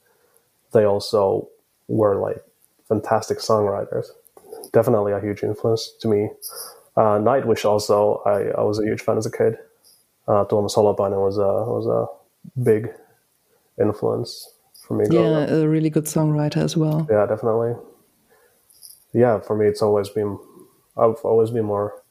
they 0.74 0.84
also 0.84 1.48
were 1.88 2.16
like 2.16 2.44
fantastic 2.88 3.38
songwriters. 3.38 4.06
Definitely 4.72 5.12
a 5.12 5.20
huge 5.20 5.42
influence 5.42 5.92
to 6.00 6.08
me. 6.08 6.28
Uh, 6.96 7.18
Nightwish 7.18 7.64
also, 7.64 8.22
I, 8.26 8.60
I 8.60 8.62
was 8.62 8.78
a 8.78 8.84
huge 8.84 9.00
fan 9.00 9.16
as 9.16 9.26
a 9.26 9.30
kid. 9.30 9.56
Uh, 10.26 10.44
Tuomas 10.44 10.74
Holopainen 10.74 11.22
was 11.22 11.38
a 11.38 11.42
was 11.42 11.86
a 11.86 12.06
big 12.62 12.90
influence 13.80 14.48
for 14.74 14.94
me. 14.94 15.04
Yeah, 15.10 15.50
a 15.50 15.68
really 15.68 15.90
good 15.90 16.04
songwriter 16.04 16.58
as 16.58 16.76
well. 16.76 17.06
yeah, 17.10 17.26
definitely. 17.26 17.74
Yeah, 19.12 19.40
for 19.40 19.56
me, 19.56 19.66
it's 19.66 19.82
always 19.82 20.08
been 20.08 20.38
I've 20.96 21.18
always 21.24 21.50
been 21.50 21.64
more 21.64 22.02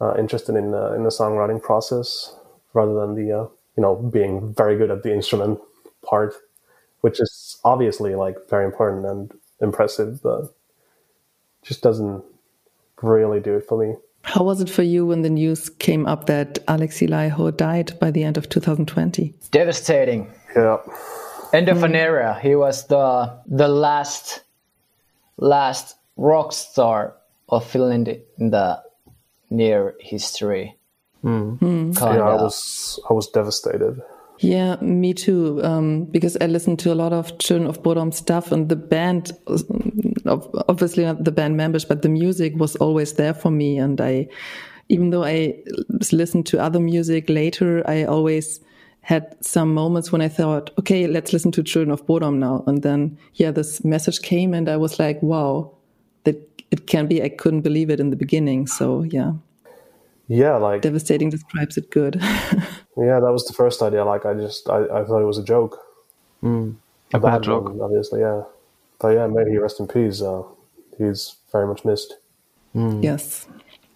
uh, 0.00 0.14
interested 0.18 0.56
in 0.56 0.74
uh, 0.74 0.92
in 0.92 1.04
the 1.04 1.10
songwriting 1.10 1.62
process 1.62 2.34
rather 2.74 2.94
than 2.94 3.14
the 3.14 3.32
uh, 3.32 3.46
you 3.76 3.82
know 3.82 3.96
being 3.96 4.54
very 4.54 4.76
good 4.76 4.90
at 4.90 5.02
the 5.02 5.12
instrument 5.12 5.60
part, 6.04 6.34
which 7.00 7.20
is 7.20 7.58
obviously 7.64 8.14
like 8.14 8.36
very 8.48 8.64
important 8.64 9.06
and 9.06 9.32
impressive, 9.60 10.22
but 10.22 10.54
just 11.62 11.82
doesn't 11.82 12.22
really 13.02 13.40
do 13.40 13.56
it 13.56 13.66
for 13.66 13.78
me. 13.78 13.94
How 14.22 14.44
was 14.44 14.60
it 14.60 14.68
for 14.68 14.82
you 14.82 15.06
when 15.06 15.22
the 15.22 15.30
news 15.30 15.70
came 15.70 16.06
up 16.06 16.26
that 16.26 16.64
Alexi 16.66 17.08
Laiho 17.08 17.56
died 17.56 17.98
by 17.98 18.10
the 18.10 18.24
end 18.24 18.36
of 18.36 18.48
2020? 18.48 19.34
Devastating. 19.50 20.30
Yeah, 20.54 20.78
end 21.52 21.68
of 21.68 21.82
an 21.82 21.94
era. 21.94 22.38
He 22.42 22.54
was 22.54 22.86
the 22.88 23.32
the 23.46 23.68
last 23.68 24.42
last 25.38 25.96
rock 26.16 26.52
star 26.52 27.14
of 27.48 27.64
Finland 27.64 28.08
in 28.38 28.50
the 28.50 28.82
near 29.50 29.94
history. 30.00 30.74
Kinda. 31.22 31.94
yeah, 32.00 32.22
I 32.22 32.34
was 32.42 33.00
I 33.08 33.12
was 33.12 33.28
devastated. 33.28 34.00
Yeah, 34.40 34.76
me 34.80 35.14
too. 35.14 35.60
Um, 35.64 36.04
because 36.04 36.36
I 36.40 36.46
listened 36.46 36.78
to 36.80 36.92
a 36.92 36.94
lot 36.94 37.12
of 37.12 37.38
Children 37.38 37.68
of 37.68 37.82
Bodom 37.82 38.12
stuff, 38.12 38.52
and 38.52 38.68
the 38.68 38.76
band, 38.76 39.32
ob- 39.48 39.66
obviously 40.28 41.04
not 41.04 41.24
the 41.24 41.32
band 41.32 41.56
members, 41.56 41.84
but 41.84 42.02
the 42.02 42.08
music 42.08 42.54
was 42.56 42.76
always 42.76 43.14
there 43.14 43.34
for 43.34 43.50
me. 43.50 43.78
And 43.78 44.00
I, 44.00 44.28
even 44.88 45.10
though 45.10 45.24
I 45.24 45.54
listened 46.12 46.46
to 46.46 46.60
other 46.60 46.80
music 46.80 47.28
later, 47.28 47.82
I 47.88 48.04
always 48.04 48.60
had 49.02 49.36
some 49.44 49.72
moments 49.72 50.12
when 50.12 50.20
I 50.20 50.28
thought, 50.28 50.70
okay, 50.78 51.06
let's 51.06 51.32
listen 51.32 51.50
to 51.52 51.62
Children 51.62 51.90
of 51.92 52.06
Bodom 52.06 52.38
now. 52.38 52.64
And 52.66 52.82
then, 52.82 53.18
yeah, 53.34 53.50
this 53.50 53.84
message 53.84 54.20
came, 54.22 54.52
and 54.52 54.68
I 54.68 54.76
was 54.76 54.98
like, 54.98 55.22
wow, 55.22 55.72
that 56.24 56.36
it 56.70 56.86
can 56.86 57.06
be. 57.06 57.22
I 57.22 57.30
couldn't 57.30 57.62
believe 57.62 57.90
it 57.90 58.00
in 58.00 58.10
the 58.10 58.16
beginning. 58.16 58.66
So 58.66 59.02
yeah, 59.02 59.32
Yeah, 60.28 60.56
like 60.56 60.82
devastating 60.82 61.30
describes 61.30 61.78
it 61.78 61.90
good. 61.90 62.16
yeah, 62.96 63.18
that 63.20 63.32
was 63.32 63.46
the 63.46 63.54
first 63.54 63.80
idea. 63.82 64.04
Like 64.04 64.26
I 64.26 64.34
just 64.34 64.68
I, 64.68 64.82
I 64.84 65.04
thought 65.04 65.22
it 65.22 65.26
was 65.26 65.38
a 65.38 65.44
joke. 65.44 65.78
Mm. 66.42 66.76
A 67.14 67.18
bad 67.18 67.42
joke. 67.42 67.64
one, 67.64 67.80
obviously. 67.80 68.20
Yeah, 68.20 68.42
but 69.00 69.08
yeah, 69.08 69.26
may 69.26 69.48
he 69.50 69.58
rest 69.58 69.80
in 69.80 69.86
peace. 69.88 70.20
Uh, 70.22 70.42
he's 70.98 71.36
very 71.52 71.66
much 71.66 71.84
missed. 71.84 72.16
Yes. 72.74 73.46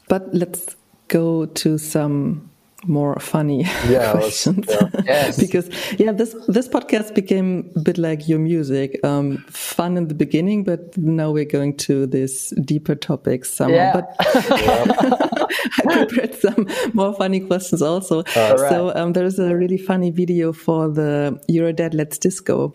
But 0.08 0.34
let's 0.34 0.74
go 1.08 1.46
to 1.46 1.78
some 1.78 2.48
more 2.84 3.14
funny 3.20 3.62
Yeah, 3.88 4.10
questions. 4.12 4.66
yeah. 4.68 4.88
Yes. 5.06 5.38
because 5.38 5.68
yeah, 6.00 6.10
this 6.10 6.34
this 6.48 6.66
podcast 6.68 7.14
became 7.14 7.70
a 7.76 7.80
bit 7.80 7.96
like 7.98 8.26
your 8.28 8.40
music. 8.40 8.98
Um, 9.04 9.38
fun 9.48 9.96
in 9.96 10.08
the 10.08 10.14
beginning, 10.14 10.64
but 10.64 10.96
now 10.98 11.30
we're 11.30 11.44
going 11.44 11.76
to 11.86 12.06
this 12.06 12.50
deeper 12.64 12.96
topics 12.96 13.50
somehow. 13.54 13.76
Yeah. 13.76 13.92
But 13.92 14.16
I 15.86 16.06
prepared 16.06 16.34
some 16.34 16.66
more 16.92 17.14
funny 17.14 17.40
questions 17.40 17.82
also. 17.82 18.24
So 18.24 18.92
um, 18.96 19.12
there's 19.12 19.38
a 19.38 19.54
really 19.56 19.78
funny 19.78 20.10
video 20.10 20.52
for 20.52 20.88
the 20.88 21.38
You're 21.48 21.72
Dead 21.72 21.94
Let's 21.94 22.18
Disco 22.18 22.74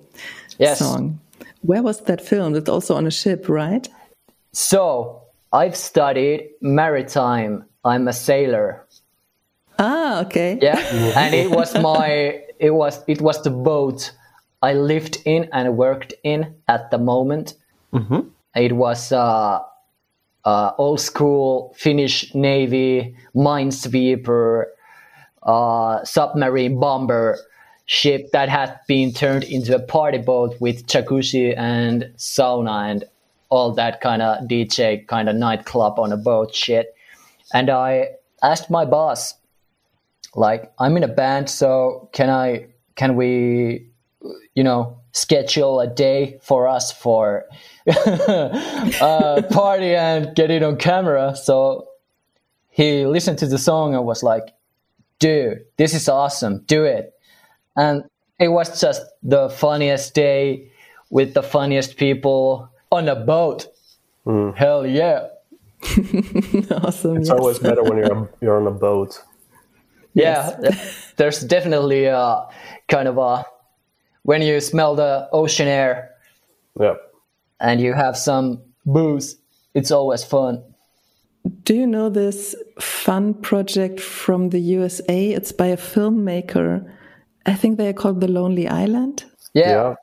Yes. 0.60 0.80
song. 0.80 1.20
Where 1.68 1.84
was 1.84 2.00
that 2.04 2.22
filmed? 2.22 2.56
It's 2.56 2.70
also 2.70 2.96
on 2.96 3.06
a 3.06 3.12
ship, 3.12 3.50
right? 3.50 3.86
So 4.54 5.24
I've 5.52 5.76
studied 5.76 6.52
maritime. 6.62 7.66
I'm 7.84 8.08
a 8.08 8.14
sailor. 8.14 8.88
Ah, 9.78 10.22
okay. 10.22 10.58
Yeah, 10.62 10.80
and 11.18 11.36
it 11.36 11.52
was 11.52 11.74
my 11.82 12.42
it 12.60 12.72
was 12.72 13.04
it 13.08 13.20
was 13.20 13.44
the 13.44 13.50
boat 13.50 14.12
I 14.62 14.74
lived 14.74 15.18
in 15.26 15.50
and 15.52 15.76
worked 15.76 16.14
in 16.24 16.56
at 16.70 16.90
the 16.90 16.98
moment. 16.98 17.56
It 18.56 18.72
was 18.72 19.12
uh, 19.12 19.60
uh, 20.46 20.72
old 20.78 21.02
school 21.02 21.76
Finnish 21.78 22.34
Navy 22.34 23.14
minesweeper 23.36 24.68
uh, 25.44 26.04
submarine 26.06 26.80
bomber 26.80 27.38
ship 27.88 28.32
that 28.34 28.50
had 28.50 28.80
been 28.86 29.14
turned 29.14 29.46
into 29.46 29.74
a 29.74 29.80
party 29.80 30.18
boat 30.18 30.56
with 30.60 30.86
jacuzzi 30.88 31.58
and 31.58 32.04
sauna 32.18 32.92
and 32.92 33.06
all 33.50 33.72
that 33.72 34.02
kind 34.02 34.22
of 34.22 34.46
DJ 34.48 35.08
kind 35.08 35.30
of 35.30 35.36
nightclub 35.36 35.98
on 35.98 36.12
a 36.12 36.18
boat 36.18 36.54
shit. 36.54 36.94
And 37.54 37.70
I 37.70 38.10
asked 38.44 38.70
my 38.70 38.84
boss, 38.84 39.36
like, 40.36 40.72
I'm 40.78 40.98
in 40.98 41.04
a 41.04 41.08
band, 41.08 41.50
so 41.50 42.10
can 42.12 42.30
I, 42.30 42.68
can 42.96 43.16
we, 43.16 43.88
you 44.54 44.64
know, 44.66 45.00
schedule 45.14 45.80
a 45.80 45.88
day 45.88 46.40
for 46.44 46.68
us 46.68 46.92
for 46.92 47.46
uh, 47.88 49.42
party 49.50 49.96
and 49.96 50.36
get 50.36 50.52
it 50.52 50.62
on 50.62 50.76
camera? 50.76 51.38
So 51.38 51.88
he 52.70 53.06
listened 53.06 53.40
to 53.40 53.48
the 53.48 53.58
song 53.58 53.96
and 53.96 54.06
was 54.06 54.24
like, 54.24 54.54
dude, 55.20 55.64
this 55.78 55.94
is 55.94 56.10
awesome. 56.10 56.64
Do 56.68 56.84
it. 56.84 57.14
And 57.78 58.04
it 58.40 58.50
was 58.50 58.82
just 58.82 59.04
the 59.24 59.50
funniest 59.50 60.14
day 60.14 60.72
with 61.10 61.34
the 61.34 61.44
funniest 61.44 61.98
people 61.98 62.70
on 62.92 63.08
a 63.08 63.16
boat. 63.16 63.68
Mm. 64.26 64.56
Hell 64.56 64.86
yeah. 64.86 65.28
awesome. 66.84 67.18
It's 67.18 67.30
yes. 67.30 67.40
always 67.40 67.60
better 67.60 67.84
when 67.84 67.98
you're 67.98 68.30
you're 68.42 68.58
on 68.60 68.68
a 68.68 68.72
boat. 68.72 69.22
Yeah, 70.14 70.60
there's 71.18 71.42
definitely 71.42 72.06
a 72.06 72.48
kind 72.88 73.08
of 73.08 73.18
a 73.18 73.46
when 74.24 74.42
you 74.42 74.60
smell 74.60 74.96
the 74.96 75.30
ocean 75.32 75.68
air 75.68 76.10
Yeah. 76.80 76.96
and 77.62 77.80
you 77.80 77.94
have 77.94 78.18
some 78.18 78.62
booze, 78.86 79.38
it's 79.74 79.92
always 79.92 80.24
fun. 80.24 80.64
Do 81.64 81.74
you 81.76 81.88
know 81.88 82.10
this 82.10 82.56
fun 82.82 83.34
project 83.36 84.02
from 84.02 84.50
the 84.50 84.60
USA? 84.60 85.30
It's 85.32 85.54
by 85.54 85.68
a 85.68 85.78
filmmaker. 85.78 86.92
I 87.48 87.54
think 87.56 87.78
they 87.78 87.88
are 87.88 87.94
called 87.94 88.20
The 88.22 88.28
Lonely 88.28 88.68
Island. 88.68 89.24
Yeah, 89.54 89.70
Yeah. 89.70 89.94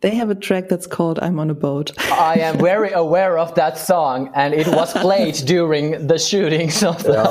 They 0.00 0.16
have 0.16 0.30
a 0.30 0.34
track 0.34 0.68
that's 0.68 0.88
called 0.88 1.20
I'm 1.22 1.38
on 1.38 1.48
a 1.48 1.54
Boat. 1.54 1.92
I 2.10 2.40
am 2.40 2.58
very 2.58 2.90
aware 2.90 3.38
of 3.38 3.54
that 3.54 3.78
song, 3.78 4.30
and 4.34 4.52
it 4.52 4.66
was 4.66 4.92
played 4.92 5.34
during 5.46 6.08
the 6.08 6.18
shootings 6.18 6.82
of 6.82 7.00
the 7.04 7.22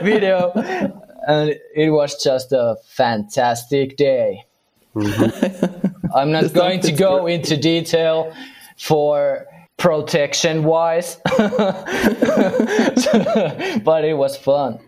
video, 0.02 0.50
and 1.28 1.54
it 1.76 1.90
was 1.90 2.20
just 2.22 2.50
a 2.52 2.74
fantastic 2.88 3.96
day. 3.96 4.42
Mm-hmm. 4.96 5.86
I'm 6.12 6.32
not 6.32 6.42
The 6.44 6.48
going 6.48 6.80
to 6.80 6.90
go 6.92 7.20
perfect. 7.22 7.48
into 7.52 7.62
detail 7.62 8.34
for 8.76 9.46
protection 9.76 10.64
wise, 10.64 11.18
but 13.84 14.04
it 14.04 14.16
was 14.16 14.36
fun. 14.36 14.78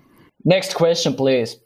Next 0.44 0.74
question, 0.74 1.14
please. 1.14 1.56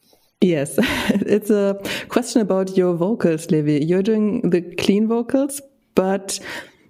Yes, 0.46 0.78
it's 1.26 1.50
a 1.50 1.76
question 2.08 2.40
about 2.40 2.76
your 2.76 2.94
vocals, 2.94 3.50
Levi. 3.50 3.84
You're 3.84 4.02
doing 4.02 4.48
the 4.48 4.60
clean 4.76 5.08
vocals, 5.08 5.60
but 5.96 6.38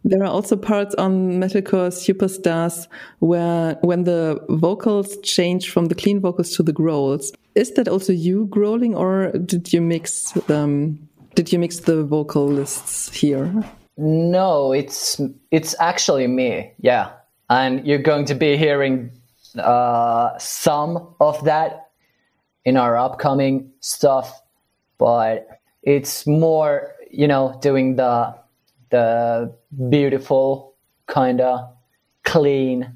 there 0.04 0.22
are 0.22 0.30
also 0.30 0.56
parts 0.56 0.94
on 0.96 1.40
Metalcore 1.40 1.90
Superstars 1.90 2.86
where 3.20 3.78
when 3.80 4.04
the 4.04 4.38
vocals 4.50 5.16
change 5.22 5.70
from 5.70 5.86
the 5.86 5.94
clean 5.94 6.20
vocals 6.20 6.54
to 6.56 6.62
the 6.62 6.72
growls. 6.72 7.32
Is 7.54 7.72
that 7.74 7.88
also 7.88 8.12
you 8.12 8.46
growling, 8.46 8.94
or 8.94 9.32
did 9.32 9.72
you 9.72 9.80
mix 9.80 10.32
them? 10.46 11.08
Did 11.34 11.50
you 11.50 11.58
mix 11.58 11.80
the 11.80 12.04
vocalists 12.04 13.10
here? 13.14 13.50
No, 13.96 14.72
it's 14.72 15.18
it's 15.50 15.74
actually 15.80 16.26
me. 16.26 16.72
Yeah, 16.78 17.12
and 17.48 17.86
you're 17.86 18.02
going 18.02 18.26
to 18.26 18.34
be 18.34 18.58
hearing 18.58 19.10
uh, 19.58 20.36
some 20.38 21.14
of 21.20 21.42
that 21.44 21.85
in 22.66 22.76
our 22.76 22.96
upcoming 22.98 23.70
stuff, 23.80 24.42
but 24.98 25.48
it's 25.84 26.26
more, 26.26 26.92
you 27.10 27.26
know, 27.28 27.56
doing 27.62 27.96
the 27.96 28.34
the 28.90 29.54
beautiful 29.88 30.74
kind 31.06 31.40
of 31.40 31.60
clean, 32.24 32.92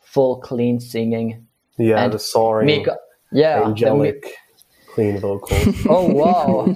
full 0.00 0.36
clean 0.40 0.80
singing. 0.80 1.46
Yeah, 1.78 2.02
And 2.02 2.12
the 2.12 2.18
soaring, 2.18 2.66
Mika, 2.66 2.96
yeah, 3.30 3.60
the 3.60 3.64
mi- 3.66 3.70
angelic, 3.70 4.34
clean 4.88 5.20
vocals. 5.20 5.86
oh 5.88 6.12
wow, 6.12 6.66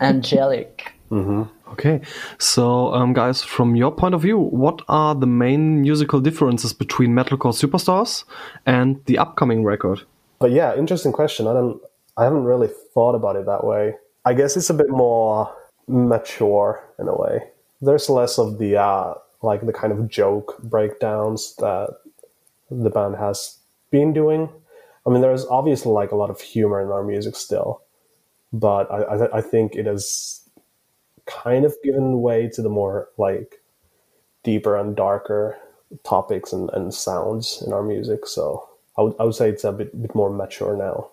angelic. 0.00 0.92
Okay, 1.72 2.00
so 2.38 2.94
um, 2.94 3.12
guys, 3.12 3.42
from 3.42 3.74
your 3.76 3.90
point 3.92 4.14
of 4.14 4.22
view, 4.22 4.38
what 4.38 4.82
are 4.88 5.14
the 5.14 5.26
main 5.26 5.82
musical 5.82 6.20
differences 6.20 6.72
between 6.72 7.10
Metalcore 7.10 7.52
Superstars 7.52 8.24
and 8.64 9.04
the 9.06 9.18
upcoming 9.18 9.64
record? 9.64 10.00
But 10.38 10.50
yeah, 10.50 10.74
interesting 10.76 11.12
question. 11.12 11.46
I 11.46 11.52
don't, 11.52 11.80
I 12.16 12.24
haven't 12.24 12.44
really 12.44 12.68
thought 12.94 13.14
about 13.14 13.36
it 13.36 13.46
that 13.46 13.64
way. 13.64 13.94
I 14.24 14.34
guess 14.34 14.56
it's 14.56 14.70
a 14.70 14.74
bit 14.74 14.90
more 14.90 15.54
mature 15.86 16.82
in 16.98 17.08
a 17.08 17.16
way. 17.16 17.40
There's 17.80 18.08
less 18.10 18.38
of 18.38 18.58
the 18.58 18.76
uh, 18.76 19.14
like 19.42 19.64
the 19.64 19.72
kind 19.72 19.92
of 19.92 20.08
joke 20.08 20.58
breakdowns 20.62 21.54
that 21.56 21.94
the 22.70 22.90
band 22.90 23.16
has 23.16 23.58
been 23.90 24.12
doing. 24.12 24.48
I 25.06 25.10
mean, 25.10 25.20
there's 25.20 25.46
obviously 25.46 25.92
like 25.92 26.10
a 26.10 26.16
lot 26.16 26.30
of 26.30 26.40
humor 26.40 26.80
in 26.80 26.88
our 26.88 27.04
music 27.04 27.36
still, 27.36 27.82
but 28.52 28.90
I, 28.90 29.14
I, 29.14 29.16
th- 29.18 29.30
I 29.34 29.40
think 29.40 29.76
it 29.76 29.86
has 29.86 30.40
kind 31.26 31.64
of 31.64 31.74
given 31.84 32.22
way 32.22 32.48
to 32.54 32.62
the 32.62 32.68
more 32.68 33.08
like 33.18 33.60
deeper 34.42 34.76
and 34.76 34.96
darker 34.96 35.58
topics 36.04 36.52
and, 36.52 36.70
and 36.72 36.92
sounds 36.92 37.62
in 37.66 37.72
our 37.72 37.82
music. 37.82 38.26
So 38.26 38.68
I 38.98 39.02
would, 39.02 39.14
I 39.18 39.24
would 39.24 39.34
say 39.34 39.48
it's 39.50 39.64
a 39.64 39.72
bit, 39.72 40.00
bit 40.00 40.14
more 40.14 40.30
mature 40.30 40.76
now. 40.76 41.10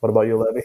What 0.00 0.10
about 0.10 0.22
you, 0.22 0.36
Levy? 0.36 0.62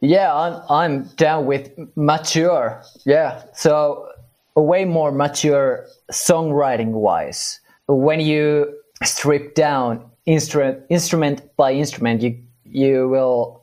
Yeah, 0.00 0.34
I'm 0.34 0.62
I'm 0.68 1.04
down 1.16 1.46
with 1.46 1.70
mature. 1.94 2.82
Yeah, 3.06 3.44
so 3.54 4.08
way 4.56 4.84
more 4.84 5.12
mature 5.12 5.86
songwriting 6.10 6.88
wise. 6.88 7.60
When 7.86 8.20
you 8.20 8.78
strip 9.04 9.54
down 9.54 10.10
instrument 10.26 10.82
instrument 10.88 11.56
by 11.56 11.72
instrument, 11.72 12.22
you 12.22 12.42
you 12.64 13.08
will 13.08 13.62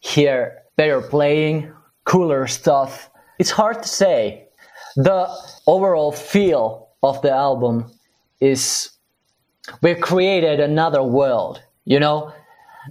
hear 0.00 0.62
better 0.76 1.00
playing, 1.00 1.72
cooler 2.04 2.46
stuff. 2.46 3.10
It's 3.38 3.50
hard 3.50 3.82
to 3.82 3.88
say. 3.88 4.48
The 4.96 5.28
overall 5.66 6.10
feel 6.10 6.88
of 7.04 7.22
the 7.22 7.30
album 7.30 7.92
is 8.40 8.90
we've 9.82 10.00
created 10.00 10.58
another 10.58 11.02
world. 11.02 11.62
You 11.88 11.98
know, 11.98 12.32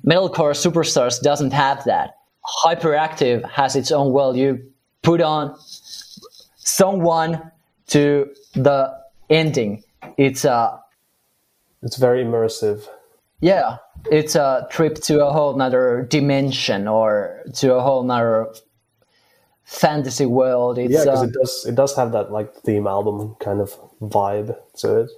metalcore 0.03 0.55
superstars 0.65 1.21
doesn't 1.21 1.53
have 1.53 1.83
that. 1.85 2.17
Hyperactive 2.65 3.47
has 3.47 3.75
its 3.75 3.91
own 3.91 4.11
world. 4.11 4.35
You 4.35 4.59
put 5.03 5.21
on 5.21 5.55
song 6.57 7.03
one 7.03 7.51
to 7.89 8.33
the 8.53 8.97
ending. 9.29 9.83
It's 10.17 10.45
a 10.45 10.81
It's 11.83 11.97
very 11.97 12.23
immersive. 12.23 12.87
yeah, 13.39 13.77
it's 14.09 14.35
a 14.35 14.67
trip 14.71 14.95
to 15.03 15.23
a 15.23 15.31
whole 15.31 15.55
nother 15.55 16.07
dimension 16.09 16.87
or 16.87 17.43
to 17.59 17.75
a 17.75 17.81
whole 17.81 18.01
nother 18.01 18.47
fantasy 19.63 20.25
world. 20.25 20.79
It's 20.79 20.91
Yeah, 20.91 21.03
because 21.03 21.21
uh, 21.21 21.27
it 21.27 21.33
does 21.33 21.65
it 21.69 21.75
does 21.75 21.95
have 21.95 22.11
that 22.13 22.31
like 22.31 22.51
theme 22.65 22.87
album 22.87 23.35
kind 23.39 23.61
of 23.61 23.77
vibe 24.01 24.57
to 24.79 25.01
it. 25.01 25.09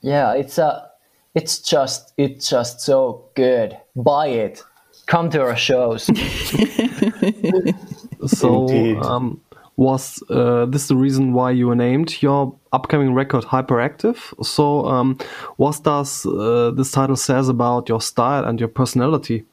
yeah, 0.00 0.32
it's 0.32 0.56
a 0.56 0.90
it's 1.34 1.58
just 1.58 2.12
it's 2.16 2.48
just 2.48 2.80
so 2.80 3.24
good. 3.34 3.76
Buy 3.96 4.28
it. 4.28 4.62
Come 5.06 5.30
to 5.30 5.42
our 5.42 5.56
shows. 5.56 6.10
So, 8.26 8.68
um, 9.02 9.40
was 9.76 10.22
uh, 10.30 10.66
this 10.66 10.88
the 10.88 10.96
reason 10.96 11.32
why 11.32 11.50
you 11.50 11.74
named 11.74 12.22
your 12.22 12.54
upcoming 12.72 13.12
record 13.12 13.44
Hyperactive? 13.44 14.16
So, 14.44 14.86
um, 14.86 15.18
what 15.56 15.82
does 15.82 16.24
uh, 16.26 16.72
this 16.74 16.90
title 16.90 17.16
says 17.16 17.48
about 17.48 17.88
your 17.88 18.00
style 18.00 18.44
and 18.44 18.58
your 18.58 18.68
personality? 18.68 19.44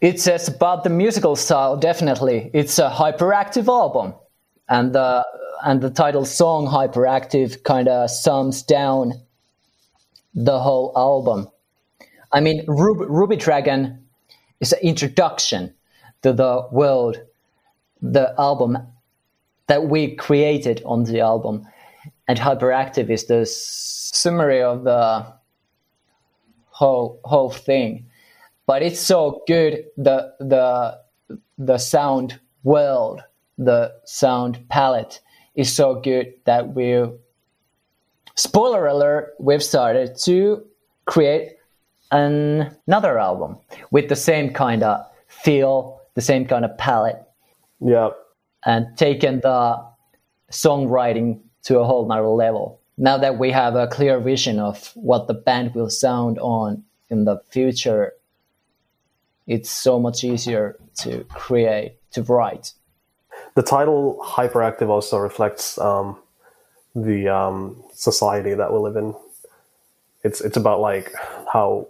It 0.00 0.20
says 0.20 0.48
about 0.48 0.84
the 0.84 0.90
musical 0.90 1.36
style, 1.36 1.76
definitely. 1.76 2.50
It's 2.52 2.78
a 2.78 2.90
hyperactive 2.90 3.68
album, 3.68 4.14
and 4.68 4.94
the 4.94 5.24
and 5.64 5.80
the 5.80 5.90
title 5.90 6.24
song 6.24 6.66
"Hyperactive" 6.66 7.62
kind 7.64 7.88
of 7.88 8.10
sums 8.10 8.62
down 8.62 9.20
the 10.34 10.58
whole 10.58 10.92
album. 10.96 11.48
I 12.32 12.40
mean, 12.40 12.64
Ruby, 12.66 13.04
Ruby 13.06 13.36
Dragon 13.36 14.04
is 14.60 14.72
an 14.72 14.80
introduction 14.82 15.74
to 16.22 16.32
the 16.32 16.66
world, 16.72 17.20
the 18.00 18.34
album 18.38 18.78
that 19.66 19.84
we 19.88 20.14
created 20.16 20.82
on 20.84 21.04
the 21.04 21.20
album, 21.20 21.66
and 22.28 22.38
Hyperactive 22.38 23.10
is 23.10 23.26
the 23.26 23.46
summary 23.46 24.62
of 24.62 24.84
the 24.84 25.26
whole 26.74 27.20
whole 27.24 27.50
thing 27.50 28.04
but 28.66 28.82
it's 28.82 29.00
so 29.00 29.42
good 29.46 29.84
the 29.96 30.32
the 30.40 30.98
the 31.58 31.78
sound 31.78 32.40
world 32.64 33.22
the 33.58 33.92
sound 34.04 34.58
palette 34.68 35.20
is 35.54 35.72
so 35.72 35.94
good 35.94 36.34
that 36.44 36.74
we 36.74 37.00
spoiler 38.34 38.86
alert, 38.86 39.34
we've 39.38 39.62
started 39.62 40.16
to 40.24 40.64
create 41.06 41.56
an, 42.10 42.74
another 42.86 43.18
album 43.18 43.58
with 43.90 44.08
the 44.08 44.16
same 44.16 44.52
kind 44.52 44.82
of 44.82 45.04
feel, 45.28 46.00
the 46.14 46.20
same 46.20 46.46
kind 46.46 46.64
of 46.64 46.76
palette, 46.78 47.22
Yeah. 47.80 48.10
and 48.64 48.96
taken 48.96 49.40
the 49.40 49.84
songwriting 50.50 51.40
to 51.64 51.78
a 51.80 51.84
whole 51.84 52.06
nother 52.06 52.28
level. 52.28 52.80
Now 52.96 53.18
that 53.18 53.38
we 53.38 53.50
have 53.50 53.74
a 53.74 53.86
clear 53.88 54.20
vision 54.20 54.58
of 54.60 54.92
what 54.94 55.26
the 55.26 55.34
band 55.34 55.74
will 55.74 55.90
sound 55.90 56.38
on 56.38 56.84
in 57.10 57.24
the 57.24 57.40
future, 57.50 58.12
it's 59.46 59.70
so 59.70 59.98
much 59.98 60.22
easier 60.24 60.76
to 60.98 61.24
create, 61.24 61.96
to 62.12 62.22
write. 62.22 62.72
The 63.56 63.62
title 63.62 64.18
hyperactive 64.22 64.88
also 64.88 65.18
reflects 65.18 65.76
um, 65.78 66.16
the 66.94 67.28
um, 67.28 67.82
society 67.92 68.54
that 68.54 68.72
we 68.72 68.78
live 68.78 68.96
in. 68.96 69.14
It's 70.22 70.40
it's 70.40 70.56
about 70.56 70.80
like 70.80 71.12
how 71.52 71.88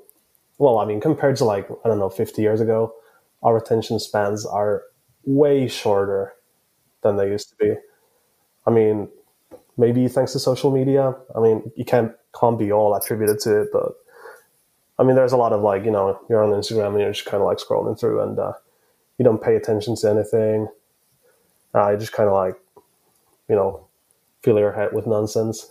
well 0.58 0.78
I 0.78 0.84
mean 0.84 1.00
compared 1.00 1.36
to 1.36 1.44
like 1.44 1.68
I 1.84 1.88
don't 1.88 1.98
know 1.98 2.10
50 2.10 2.42
years 2.42 2.60
ago, 2.60 2.94
our 3.42 3.56
attention 3.56 4.00
spans 4.00 4.44
are 4.44 4.82
way 5.24 5.68
shorter 5.68 6.34
than 7.02 7.16
they 7.16 7.28
used 7.28 7.50
to 7.50 7.56
be. 7.56 7.74
I 8.66 8.70
mean, 8.70 9.08
maybe 9.76 10.08
thanks 10.08 10.32
to 10.32 10.38
social 10.38 10.70
media. 10.70 11.14
I 11.36 11.40
mean, 11.40 11.70
you 11.76 11.84
can't 11.84 12.12
can't 12.38 12.58
be 12.58 12.72
all 12.72 12.94
attributed 12.94 13.40
to 13.40 13.62
it, 13.62 13.68
but 13.72 13.92
I 14.98 15.02
mean, 15.02 15.16
there's 15.16 15.32
a 15.32 15.36
lot 15.36 15.52
of 15.52 15.62
like 15.62 15.84
you 15.84 15.90
know 15.90 16.18
you're 16.28 16.42
on 16.42 16.50
Instagram 16.50 16.92
and 16.92 17.00
you're 17.00 17.12
just 17.12 17.26
kind 17.26 17.42
of 17.42 17.46
like 17.46 17.58
scrolling 17.58 17.98
through 17.98 18.20
and 18.22 18.38
uh, 18.38 18.52
you 19.18 19.24
don't 19.24 19.42
pay 19.42 19.54
attention 19.56 19.96
to 19.96 20.10
anything. 20.10 20.68
Uh, 21.74 21.90
you 21.90 21.98
just 21.98 22.12
kind 22.12 22.28
of 22.28 22.34
like 22.34 22.56
you 23.48 23.54
know 23.54 23.83
fill 24.44 24.58
your 24.58 24.72
head 24.72 24.90
with 24.92 25.06
nonsense. 25.06 25.66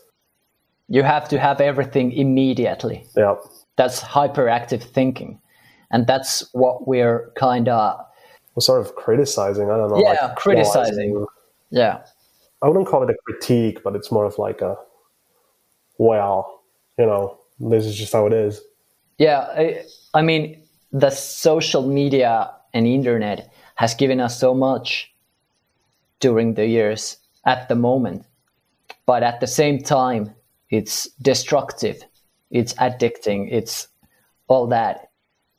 You 0.89 1.03
have 1.03 1.29
to 1.29 1.39
have 1.39 1.61
everything 1.61 2.11
immediately. 2.11 3.05
Yeah, 3.15 3.35
That's 3.77 4.01
hyperactive 4.01 4.83
thinking. 4.83 5.39
And 5.91 6.07
that's 6.07 6.49
what 6.53 6.87
we're 6.87 7.31
kind 7.35 7.69
of, 7.69 8.05
we're 8.55 8.61
sort 8.61 8.81
of 8.81 8.95
criticizing. 8.95 9.69
I 9.69 9.77
don't 9.77 9.89
know. 9.91 9.99
Yeah, 9.99 10.25
like, 10.25 10.35
criticizing. 10.35 11.11
analyzing. 11.11 11.25
yeah. 11.69 12.03
I 12.61 12.67
wouldn't 12.67 12.87
call 12.87 13.03
it 13.03 13.09
a 13.09 13.15
critique, 13.25 13.83
but 13.83 13.95
it's 13.95 14.11
more 14.11 14.25
of 14.25 14.37
like 14.37 14.61
a 14.61 14.75
well, 15.97 16.63
you 16.97 17.05
know, 17.05 17.39
this 17.59 17.85
is 17.85 17.95
just 17.95 18.13
how 18.13 18.27
it 18.27 18.33
is. 18.33 18.61
Yeah, 19.17 19.39
I, 19.55 19.85
I 20.13 20.21
mean, 20.21 20.61
the 20.91 21.09
social 21.09 21.87
media 21.87 22.51
and 22.73 22.87
internet 22.87 23.51
has 23.75 23.93
given 23.93 24.19
us 24.19 24.39
so 24.39 24.53
much 24.53 25.13
during 26.19 26.55
the 26.55 26.65
years 26.65 27.17
at 27.45 27.69
the 27.69 27.75
moment, 27.75 28.25
but 29.05 29.23
at 29.23 29.39
the 29.39 29.47
same 29.47 29.81
time, 29.81 30.33
it's 30.69 31.07
destructive, 31.21 32.01
it's 32.51 32.73
addicting, 32.75 33.49
it's 33.51 33.87
all 34.47 34.67
that, 34.67 35.09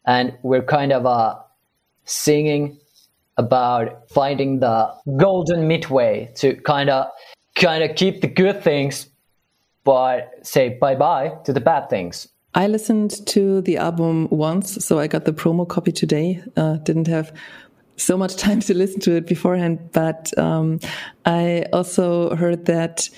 and 0.07 0.37
we're 0.43 0.63
kind 0.63 0.93
of 0.93 1.07
uh, 1.07 1.37
singing 2.05 2.79
about 3.37 4.09
finding 4.11 4.61
the 4.61 4.93
golden 5.17 5.67
midway 5.67 6.31
to 6.37 6.55
kind 6.63 6.91
of 6.91 7.07
kind 7.57 7.83
of 7.83 7.97
keep 7.97 8.21
the 8.21 8.29
good 8.29 8.63
things, 8.63 9.09
but 9.85 10.33
say 10.43 10.71
bye 10.81 10.95
bye 10.95 11.33
to 11.45 11.53
the 11.53 11.61
bad 11.61 11.89
things. 11.89 12.29
I 12.57 12.69
listened 12.69 13.27
to 13.27 13.63
the 13.63 13.79
album 13.79 14.29
once, 14.31 14.85
so 14.85 15.01
I 15.01 15.09
got 15.09 15.25
the 15.25 15.33
promo 15.33 15.69
copy 15.69 15.91
today. 15.91 16.41
Uh, 16.57 16.77
didn't 16.77 17.09
have 17.09 17.33
so 17.97 18.17
much 18.17 18.37
time 18.47 18.61
to 18.61 18.75
listen 18.75 19.01
to 19.01 19.17
it 19.17 19.27
beforehand, 19.27 19.91
but 19.93 20.37
um, 20.39 20.79
I 21.25 21.67
also 21.73 22.37
heard 22.37 22.67
that 22.67 23.09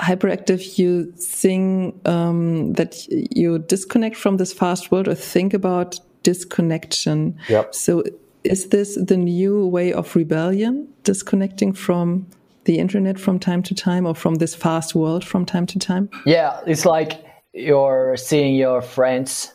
hyperactive 0.00 0.78
you 0.78 1.12
think 1.12 2.08
um, 2.08 2.72
that 2.74 3.06
you 3.08 3.58
disconnect 3.58 4.16
from 4.16 4.38
this 4.38 4.52
fast 4.52 4.90
world 4.90 5.08
or 5.08 5.14
think 5.14 5.54
about 5.54 6.00
disconnection. 6.22 7.38
Yep. 7.48 7.74
So 7.74 8.04
is 8.44 8.68
this 8.68 8.96
the 8.96 9.16
new 9.16 9.66
way 9.66 9.92
of 9.92 10.16
rebellion, 10.16 10.88
disconnecting 11.04 11.72
from 11.72 12.26
the 12.64 12.78
internet 12.78 13.18
from 13.18 13.38
time 13.38 13.62
to 13.64 13.74
time 13.74 14.06
or 14.06 14.14
from 14.14 14.36
this 14.36 14.54
fast 14.54 14.94
world 14.94 15.24
from 15.24 15.44
time 15.44 15.66
to 15.66 15.78
time? 15.78 16.08
Yeah, 16.24 16.60
it's 16.66 16.86
like 16.86 17.24
you're 17.52 18.16
seeing 18.16 18.54
your 18.54 18.82
friends 18.82 19.52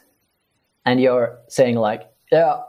and 0.85 1.01
you're 1.01 1.37
saying 1.47 1.75
like, 1.75 2.03
yeah, 2.31 2.61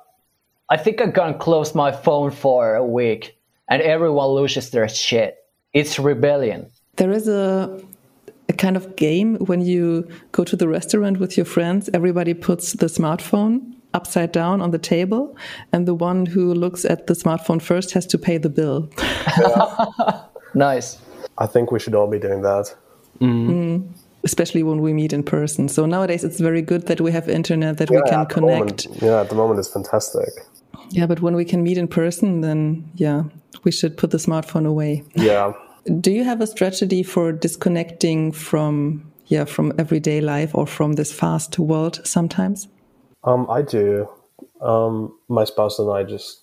I 0.70 0.76
think 0.76 1.00
I'm 1.00 1.10
gonna 1.10 1.38
close 1.38 1.74
my 1.74 1.92
phone 1.92 2.30
for 2.30 2.74
a 2.74 2.84
week 2.84 3.38
and 3.68 3.82
everyone 3.82 4.28
loses 4.28 4.70
their 4.70 4.88
shit. 4.88 5.36
It's 5.72 5.98
rebellion. 5.98 6.70
There 6.96 7.12
is 7.12 7.28
a, 7.28 7.80
a 8.48 8.52
kind 8.52 8.76
of 8.76 8.96
game 8.96 9.36
when 9.36 9.60
you 9.60 10.08
go 10.32 10.44
to 10.44 10.56
the 10.56 10.68
restaurant 10.68 11.18
with 11.18 11.36
your 11.36 11.46
friends, 11.46 11.88
everybody 11.92 12.34
puts 12.34 12.72
the 12.72 12.86
smartphone 12.86 13.74
upside 13.94 14.32
down 14.32 14.60
on 14.60 14.70
the 14.72 14.78
table, 14.78 15.36
and 15.72 15.86
the 15.86 15.94
one 15.94 16.26
who 16.26 16.52
looks 16.52 16.84
at 16.84 17.06
the 17.06 17.14
smartphone 17.14 17.60
first 17.62 17.92
has 17.92 18.06
to 18.06 18.18
pay 18.18 18.38
the 18.38 18.48
bill. 18.50 18.88
Nice. 20.54 20.98
I 21.36 21.46
think 21.46 21.70
we 21.70 21.78
should 21.78 21.94
all 21.94 22.06
be 22.06 22.18
doing 22.18 22.40
that. 22.40 22.74
Mm. 23.20 23.48
Mm. 23.48 23.88
Especially 24.24 24.62
when 24.62 24.80
we 24.80 24.94
meet 24.94 25.12
in 25.12 25.22
person. 25.22 25.68
So 25.68 25.84
nowadays 25.84 26.24
it's 26.24 26.40
very 26.40 26.62
good 26.62 26.86
that 26.86 26.98
we 27.00 27.12
have 27.12 27.28
internet 27.28 27.76
that 27.76 27.90
we 27.90 28.00
can 28.06 28.20
at 28.20 28.28
the 28.30 28.40
moment- 28.40 28.84
connect. 28.84 29.02
yeah, 29.02 29.20
at 29.20 29.28
the 29.28 29.34
moment 29.34 29.58
it's 29.58 29.68
fantastic. 29.68 30.30
Yeah, 30.90 31.04
but 31.06 31.20
when 31.20 31.34
we 31.36 31.44
can 31.44 31.62
meet 31.62 31.76
in 31.76 31.88
person, 31.88 32.40
then 32.40 32.90
yeah, 32.94 33.24
we 33.64 33.70
should 33.70 33.98
put 33.98 34.12
the 34.12 34.18
smartphone 34.18 34.66
away. 34.66 35.02
Yeah. 35.14 35.52
Do 35.86 36.10
you 36.10 36.24
have 36.24 36.40
a 36.40 36.46
strategy 36.46 37.02
for 37.02 37.32
disconnecting 37.32 38.32
from 38.32 39.12
yeah 39.26 39.44
from 39.44 39.72
everyday 39.78 40.20
life 40.20 40.54
or 40.54 40.66
from 40.66 40.94
this 40.94 41.12
fast 41.12 41.58
world 41.58 42.00
sometimes? 42.04 42.68
Um, 43.22 43.46
I 43.48 43.62
do. 43.62 44.08
Um, 44.60 45.16
my 45.28 45.44
spouse 45.44 45.78
and 45.78 45.90
I 45.90 46.02
just 46.02 46.42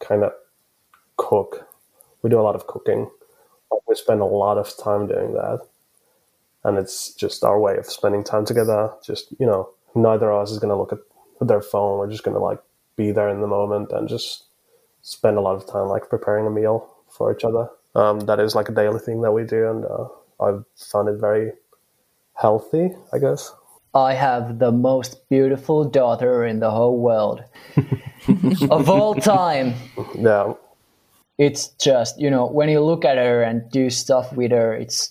kind 0.00 0.24
of 0.24 0.32
cook. 1.16 1.68
We 2.22 2.30
do 2.30 2.40
a 2.40 2.42
lot 2.42 2.54
of 2.54 2.66
cooking. 2.66 3.10
We 3.86 3.94
spend 3.94 4.20
a 4.20 4.26
lot 4.26 4.56
of 4.56 4.74
time 4.76 5.06
doing 5.06 5.34
that. 5.34 5.60
And 6.62 6.78
it's 6.78 7.12
just 7.12 7.44
our 7.44 7.60
way 7.60 7.76
of 7.76 7.86
spending 7.86 8.24
time 8.24 8.46
together. 8.46 8.90
Just, 9.04 9.32
you 9.38 9.46
know, 9.46 9.68
neither 9.94 10.30
of 10.30 10.42
us 10.42 10.50
is 10.50 10.58
going 10.58 10.70
to 10.70 10.76
look 10.76 10.92
at 10.92 11.00
their 11.46 11.60
phone. 11.60 11.98
We're 11.98 12.10
just 12.10 12.24
going 12.24 12.36
to 12.36 12.42
like 12.42 12.60
be 12.96 13.12
there 13.12 13.28
in 13.28 13.40
the 13.40 13.46
moment 13.46 13.92
and 13.92 14.08
just 14.08 14.44
spend 15.02 15.36
a 15.36 15.40
lot 15.40 15.56
of 15.56 15.66
time 15.66 15.88
like 15.88 16.08
preparing 16.08 16.46
a 16.46 16.50
meal 16.50 16.88
for 17.10 17.34
each 17.34 17.44
other. 17.44 17.68
Um, 17.94 18.20
that 18.20 18.40
is 18.40 18.54
like 18.54 18.68
a 18.68 18.72
daily 18.72 18.98
thing 18.98 19.22
that 19.22 19.32
we 19.32 19.44
do. 19.44 19.70
And 19.70 19.84
uh, 19.84 20.08
I've 20.40 20.64
found 20.76 21.08
it 21.08 21.20
very 21.20 21.52
healthy, 22.34 22.90
I 23.12 23.18
guess. 23.18 23.52
I 23.94 24.14
have 24.14 24.58
the 24.58 24.72
most 24.72 25.28
beautiful 25.28 25.84
daughter 25.84 26.44
in 26.44 26.58
the 26.58 26.70
whole 26.70 26.98
world. 26.98 27.44
of 28.70 28.88
all 28.88 29.14
time. 29.14 29.74
Yeah. 30.14 30.54
It's 31.38 31.68
just, 31.68 32.20
you 32.20 32.30
know, 32.30 32.46
when 32.46 32.68
you 32.68 32.80
look 32.80 33.04
at 33.04 33.18
her 33.18 33.42
and 33.42 33.70
do 33.70 33.90
stuff 33.90 34.32
with 34.32 34.50
her, 34.50 34.74
it's 34.74 35.10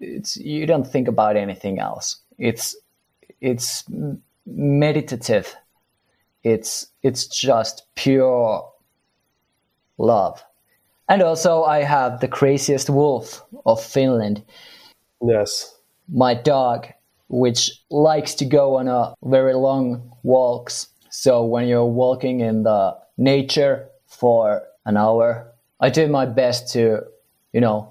it's 0.00 0.36
you 0.36 0.66
don't 0.66 0.86
think 0.86 1.08
about 1.08 1.36
anything 1.36 1.78
else. 1.78 2.16
It's 2.38 2.76
it's 3.40 3.84
meditative. 4.46 5.54
It's 6.42 6.88
it's 7.02 7.26
just 7.26 7.86
pure 7.94 8.70
love. 9.98 10.44
And 11.08 11.22
also 11.22 11.64
I 11.64 11.82
have 11.82 12.20
the 12.20 12.28
craziest 12.28 12.88
wolf 12.90 13.42
of 13.66 13.82
Finland 13.82 14.42
Yes. 15.22 15.74
my 16.08 16.34
dog, 16.34 16.86
which 17.28 17.70
likes 17.90 18.34
to 18.36 18.44
go 18.44 18.76
on 18.76 18.88
a 18.88 19.14
very 19.24 19.54
long 19.54 20.12
walks. 20.22 20.88
So 21.10 21.44
when 21.44 21.66
you're 21.66 21.84
walking 21.86 22.40
in 22.40 22.62
the 22.64 22.96
nature 23.16 23.88
for 24.06 24.62
an 24.86 24.96
hour, 24.96 25.46
I 25.80 25.90
do 25.90 26.08
my 26.08 26.26
best 26.26 26.72
to, 26.72 27.02
you 27.52 27.60
know, 27.60 27.88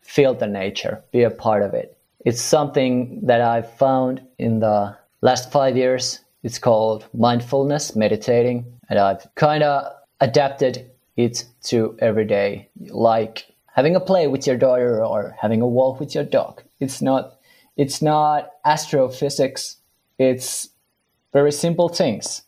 feel 0.00 0.34
the 0.34 0.46
nature, 0.46 1.02
be 1.12 1.22
a 1.22 1.30
part 1.30 1.62
of 1.62 1.74
it. 1.74 1.96
It's 2.24 2.40
something 2.40 3.20
that 3.26 3.40
I've 3.40 3.72
found 3.78 4.20
in 4.38 4.60
the 4.60 4.96
last 5.22 5.50
five 5.50 5.76
years. 5.76 6.20
It's 6.42 6.58
called 6.58 7.04
mindfulness, 7.14 7.94
meditating, 7.96 8.64
and 8.88 8.98
I've 8.98 9.26
kind 9.34 9.62
of 9.62 9.92
adapted 10.20 10.90
it 11.16 11.44
to 11.64 11.96
every 12.00 12.24
day, 12.24 12.68
like 12.88 13.46
having 13.74 13.96
a 13.96 14.00
play 14.00 14.26
with 14.26 14.46
your 14.46 14.56
daughter 14.56 15.04
or 15.04 15.36
having 15.40 15.62
a 15.62 15.68
walk 15.68 16.00
with 16.00 16.14
your 16.14 16.24
dog. 16.24 16.62
It's 16.80 17.02
not 17.02 17.38
it's 17.76 18.02
not 18.02 18.50
astrophysics. 18.64 19.76
It's 20.18 20.68
very 21.32 21.52
simple 21.52 21.88
things 21.88 22.42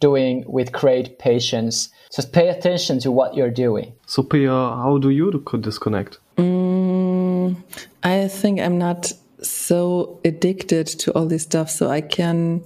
doing 0.00 0.44
with 0.46 0.72
great 0.72 1.18
patience. 1.18 1.88
Just 2.14 2.32
pay 2.32 2.48
attention 2.48 2.98
to 3.00 3.10
what 3.10 3.34
you're 3.34 3.50
doing. 3.50 3.94
So, 4.06 4.22
Pia, 4.22 4.50
how 4.50 4.98
do 4.98 5.10
you 5.10 5.30
could 5.46 5.62
disconnect? 5.62 6.18
Mm, 6.36 7.56
I 8.02 8.28
think 8.28 8.60
I'm 8.60 8.78
not 8.78 9.12
so 9.42 10.20
addicted 10.24 10.86
to 10.86 11.12
all 11.14 11.26
this 11.26 11.42
stuff, 11.42 11.70
so 11.70 11.88
I 11.88 12.00
can. 12.00 12.62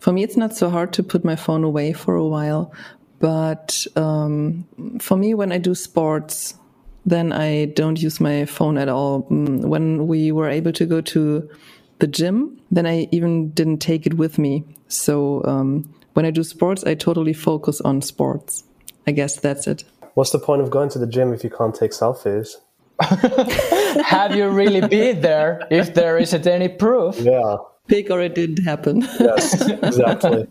For 0.00 0.12
me, 0.12 0.24
it's 0.24 0.36
not 0.36 0.56
so 0.56 0.68
hard 0.68 0.92
to 0.94 1.02
put 1.02 1.24
my 1.24 1.36
phone 1.36 1.62
away 1.62 1.92
for 1.92 2.16
a 2.16 2.26
while. 2.26 2.72
But 3.22 3.86
um, 3.94 4.64
for 5.00 5.16
me, 5.16 5.32
when 5.32 5.52
I 5.52 5.58
do 5.58 5.76
sports, 5.76 6.54
then 7.06 7.32
I 7.32 7.66
don't 7.66 8.02
use 8.02 8.20
my 8.20 8.46
phone 8.46 8.76
at 8.76 8.88
all. 8.88 9.22
Mm, 9.30 9.64
When 9.64 10.08
we 10.08 10.32
were 10.32 10.48
able 10.50 10.72
to 10.72 10.84
go 10.84 11.00
to 11.00 11.48
the 12.00 12.08
gym, 12.08 12.60
then 12.72 12.84
I 12.84 13.06
even 13.12 13.50
didn't 13.50 13.78
take 13.78 14.06
it 14.06 14.14
with 14.14 14.38
me. 14.38 14.64
So 14.88 15.44
um, 15.44 15.88
when 16.14 16.26
I 16.26 16.32
do 16.32 16.42
sports, 16.42 16.82
I 16.82 16.94
totally 16.96 17.32
focus 17.32 17.80
on 17.82 18.02
sports. 18.02 18.64
I 19.06 19.12
guess 19.12 19.36
that's 19.36 19.68
it. 19.68 19.84
What's 20.14 20.30
the 20.30 20.40
point 20.40 20.60
of 20.60 20.70
going 20.70 20.88
to 20.90 20.98
the 20.98 21.06
gym 21.06 21.32
if 21.32 21.44
you 21.44 21.50
can't 21.50 21.76
take 21.76 21.92
selfies? 21.92 22.56
Have 24.04 24.34
you 24.34 24.48
really 24.48 24.80
been 24.88 25.20
there 25.20 25.64
if 25.70 25.94
there 25.94 26.18
isn't 26.18 26.46
any 26.48 26.68
proof? 26.68 27.16
Yeah. 27.20 27.58
Big 27.86 28.10
or 28.10 28.20
it 28.20 28.34
didn't 28.34 28.64
happen. 28.64 29.02
Yes. 29.20 29.70
Exactly. 29.82 30.48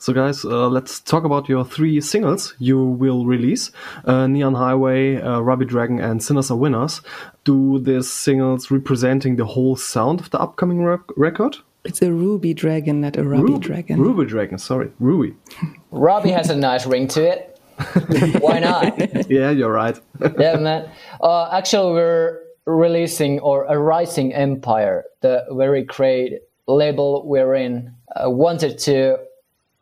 So, 0.00 0.14
guys, 0.14 0.46
uh, 0.46 0.66
let's 0.70 0.98
talk 0.98 1.24
about 1.24 1.46
your 1.46 1.62
three 1.62 2.00
singles 2.00 2.54
you 2.58 2.82
will 2.82 3.26
release 3.26 3.70
uh, 4.06 4.26
Neon 4.26 4.54
Highway, 4.54 5.20
uh, 5.20 5.40
Ruby 5.40 5.66
Dragon, 5.66 6.00
and 6.00 6.22
Sinners 6.22 6.50
Are 6.50 6.56
Winners. 6.56 7.02
Do 7.44 7.78
these 7.78 8.10
singles 8.10 8.70
representing 8.70 9.36
the 9.36 9.44
whole 9.44 9.76
sound 9.76 10.20
of 10.20 10.30
the 10.30 10.40
upcoming 10.40 10.82
rec- 10.82 11.16
record? 11.18 11.58
it's 11.84 12.00
a 12.02 12.12
ruby 12.12 12.52
dragon, 12.54 13.02
not 13.02 13.16
a 13.18 13.22
ruby 13.24 13.52
Ruby- 13.52 13.66
dragon. 13.66 14.00
Ruby 14.00 14.24
Dragon, 14.24 14.56
sorry. 14.58 14.90
Ruby. 15.00 15.34
Ruby 15.90 16.30
has 16.30 16.48
a 16.48 16.56
nice 16.56 16.86
ring 16.86 17.06
to 17.08 17.22
it. 17.22 17.60
Why 18.40 18.58
not? 18.58 19.30
yeah, 19.30 19.50
you're 19.50 19.72
right. 19.72 19.98
yeah, 20.38 20.56
man. 20.56 20.90
Uh, 21.20 21.50
actually, 21.52 21.92
we're 21.92 22.40
releasing 22.64 23.38
or 23.40 23.64
Arising 23.68 24.32
Empire, 24.32 25.04
the 25.20 25.44
very 25.52 25.82
great 25.82 26.40
label 26.66 27.26
we're 27.26 27.54
in, 27.54 27.94
uh, 28.16 28.30
wanted 28.30 28.78
to 28.78 29.18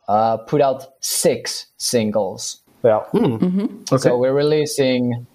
uh, 0.09 0.37
put 0.37 0.59
out 0.59 0.87
six 1.01 1.67
singles. 1.77 2.61
Yeah. 2.83 2.99
Hmm. 3.11 3.17
Mm-hmm. 3.17 3.45
Mm-hmm. 3.45 3.93
okay. 3.93 4.01
So 4.01 4.17
we're 4.17 4.33
releasing, 4.33 5.27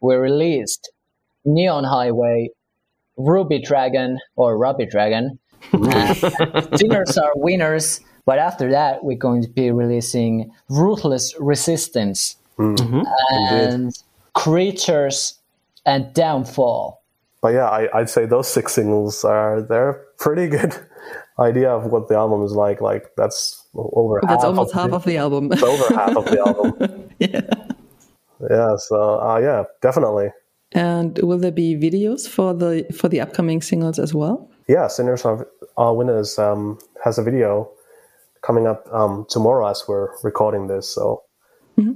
we 0.00 0.14
released 0.14 0.92
Neon 1.44 1.84
Highway, 1.84 2.50
Ruby 3.16 3.60
Dragon 3.60 4.18
or 4.36 4.58
Ruby 4.58 4.86
Dragon, 4.86 5.38
and 5.72 6.16
Sinners 6.78 7.16
Are 7.16 7.32
Winners. 7.34 8.00
But 8.26 8.38
after 8.38 8.70
that, 8.70 9.02
we're 9.02 9.16
going 9.16 9.42
to 9.42 9.48
be 9.48 9.70
releasing 9.70 10.52
Ruthless 10.68 11.34
Resistance 11.40 12.36
mm-hmm. 12.58 13.02
and 13.32 13.92
Creatures 14.34 15.38
and 15.86 16.12
Downfall. 16.12 17.02
But 17.40 17.54
yeah, 17.54 17.68
I, 17.70 17.88
I'd 17.98 18.10
say 18.10 18.26
those 18.26 18.48
six 18.48 18.74
singles 18.74 19.24
are 19.24 19.62
they're 19.62 20.04
pretty 20.18 20.46
good 20.46 20.76
idea 21.38 21.70
of 21.70 21.86
what 21.86 22.08
the 22.08 22.16
album 22.16 22.44
is 22.44 22.52
like. 22.52 22.82
Like 22.82 23.12
that's 23.16 23.59
over 23.74 24.20
That's 24.22 24.42
half 24.42 24.44
almost 24.44 24.74
of 24.74 24.80
half 24.80 24.90
the, 24.90 24.96
of 24.96 25.04
the 25.04 25.16
album. 25.16 25.52
over 25.62 25.94
half 25.94 26.16
of 26.16 26.24
the 26.24 26.40
album. 26.46 27.10
yeah. 27.18 27.40
Yeah. 28.48 28.76
So 28.76 29.20
uh, 29.20 29.38
yeah, 29.38 29.64
definitely. 29.80 30.32
And 30.72 31.18
will 31.18 31.38
there 31.38 31.50
be 31.50 31.74
videos 31.74 32.28
for 32.28 32.54
the 32.54 32.86
for 32.96 33.08
the 33.08 33.20
upcoming 33.20 33.60
singles 33.62 33.98
as 33.98 34.14
well? 34.14 34.48
Yeah, 34.68 34.86
Sinners 34.86 35.24
Are, 35.24 35.48
Are 35.76 35.94
Winners 35.94 36.38
um, 36.38 36.78
has 37.04 37.18
a 37.18 37.24
video 37.24 37.68
coming 38.42 38.66
up 38.66 38.86
um, 38.92 39.26
tomorrow 39.28 39.66
as 39.68 39.82
we're 39.88 40.10
recording 40.22 40.68
this. 40.68 40.88
So, 40.88 41.24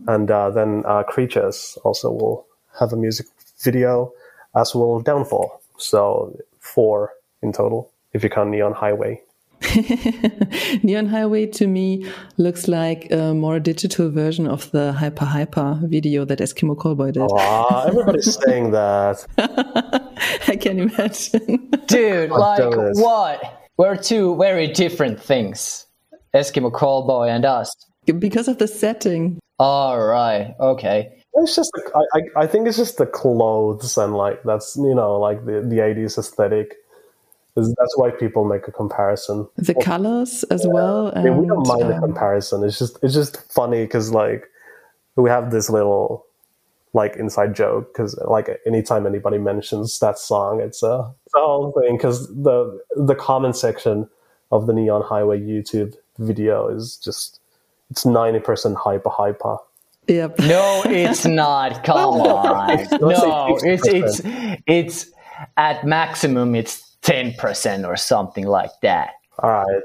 and 0.08 0.30
uh, 0.30 0.50
then 0.50 0.82
uh, 0.86 1.02
Creatures 1.04 1.78
also 1.84 2.10
will 2.10 2.46
have 2.80 2.92
a 2.92 2.96
music 2.96 3.26
video, 3.62 4.12
as 4.56 4.74
will 4.74 5.00
Downfall. 5.00 5.60
So 5.78 6.36
four 6.60 7.12
in 7.42 7.52
total, 7.52 7.90
if 8.12 8.24
you 8.24 8.30
count 8.30 8.50
Neon 8.50 8.72
Highway. 8.72 9.22
Neon 10.82 11.06
Highway 11.06 11.46
to 11.46 11.66
me 11.66 12.06
looks 12.36 12.68
like 12.68 13.10
a 13.10 13.34
more 13.34 13.58
digital 13.60 14.10
version 14.10 14.46
of 14.46 14.70
the 14.70 14.92
Hyper 14.92 15.24
Hyper 15.24 15.80
video 15.84 16.24
that 16.24 16.38
Eskimo 16.38 16.76
Callboy 16.76 17.12
did. 17.12 17.28
Ah, 17.32 17.84
everybody's 17.88 18.38
saying 18.44 18.70
that. 18.72 19.24
I 20.48 20.56
can't 20.56 20.80
imagine. 20.80 21.70
Dude, 21.86 22.30
like 22.30 22.58
donuts. 22.58 23.00
what? 23.00 23.62
We're 23.76 23.96
two 23.96 24.36
very 24.36 24.68
different 24.68 25.20
things. 25.20 25.86
Eskimo 26.34 26.70
Callboy 26.72 27.28
and 27.28 27.44
us. 27.44 27.74
because 28.04 28.48
of 28.48 28.58
the 28.58 28.68
setting. 28.68 29.38
All 29.58 30.04
right. 30.04 30.54
Okay. 30.60 31.20
It's 31.34 31.56
just, 31.56 31.70
I, 31.94 32.18
I, 32.18 32.42
I 32.42 32.46
think 32.46 32.68
it's 32.68 32.76
just 32.76 32.98
the 32.98 33.06
clothes 33.06 33.98
and 33.98 34.14
like 34.16 34.42
that's 34.44 34.76
you 34.76 34.94
know 34.94 35.18
like 35.18 35.44
the 35.44 35.62
the 35.62 35.80
eighties 35.80 36.16
aesthetic. 36.16 36.76
Is- 37.56 37.74
That's 37.78 37.96
why 37.96 38.10
people 38.10 38.44
make 38.44 38.66
a 38.66 38.72
comparison. 38.72 39.46
The 39.56 39.74
colors 39.74 40.42
as 40.44 40.66
well. 40.66 41.12
I 41.14 41.22
mean, 41.22 41.36
we 41.38 41.46
don't 41.46 41.58
and, 41.58 41.66
mind 41.68 41.90
the 41.90 41.96
um, 41.96 42.02
comparison. 42.02 42.64
It's 42.64 42.78
just 42.78 42.98
it's 43.02 43.14
just 43.14 43.40
funny 43.52 43.84
because 43.84 44.10
like 44.10 44.44
we 45.16 45.30
have 45.30 45.50
this 45.50 45.70
little 45.70 46.26
like 46.92 47.16
inside 47.16 47.54
joke 47.54 47.92
because 47.92 48.16
like 48.26 48.48
anytime 48.66 49.06
anybody 49.06 49.38
mentions 49.38 49.98
that 50.00 50.18
song, 50.18 50.60
it's 50.60 50.82
a 50.82 51.12
it's 51.26 51.34
a 51.34 51.38
whole 51.40 51.72
thing 51.72 51.96
because 51.96 52.28
the 52.28 52.80
the 52.96 53.14
comment 53.14 53.56
section 53.56 54.08
of 54.50 54.66
the 54.66 54.72
Neon 54.72 55.02
Highway 55.02 55.40
YouTube 55.40 55.94
video 56.18 56.68
is 56.68 56.96
just 56.96 57.40
it's 57.90 58.04
ninety 58.04 58.40
percent 58.40 58.76
hyper 58.76 59.10
hyper. 59.10 59.58
Yep. 60.08 60.38
No, 60.40 60.82
it's 60.86 61.24
not. 61.24 61.82
Come 61.84 62.20
on. 62.20 62.86
No, 63.00 63.58
it's 63.62 63.86
it's 63.86 64.20
it's 64.66 65.10
at 65.56 65.84
maximum 65.84 66.54
it's 66.54 66.83
ten 67.04 67.32
percent 67.34 67.86
or 67.86 67.96
something 67.96 68.46
like 68.46 68.70
that. 68.82 69.10
All 69.38 69.50
right, 69.50 69.82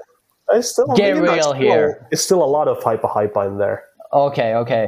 I 0.52 0.62
still 0.62 0.88
Get 0.96 1.16
you 1.16 1.22
know, 1.22 1.24
it's 1.26 1.34
real 1.34 1.44
still- 1.44 1.54
here. 1.54 2.08
It's 2.12 2.24
still 2.24 2.44
a 2.44 2.52
lot 2.58 2.68
of 2.68 2.82
hyper 2.84 3.08
hyper 3.08 3.46
in 3.46 3.58
there. 3.60 3.84
Okay, 4.12 4.56
okay. 4.56 4.88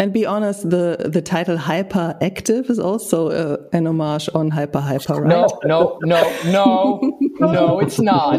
And 0.00 0.12
be 0.12 0.24
honest, 0.26 0.70
the 0.70 1.10
the 1.12 1.20
title 1.20 1.56
Hyper 1.56 2.16
Active 2.22 2.70
is 2.70 2.78
also 2.78 3.30
uh, 3.30 3.56
an 3.72 3.86
homage 3.88 4.28
on 4.32 4.50
Hyper 4.50 4.78
Hyper, 4.80 5.22
right? 5.22 5.28
No, 5.28 5.48
no, 5.64 5.98
no, 6.04 6.20
no, 6.46 7.00
no, 7.40 7.80
it's 7.80 7.98
not. 7.98 8.38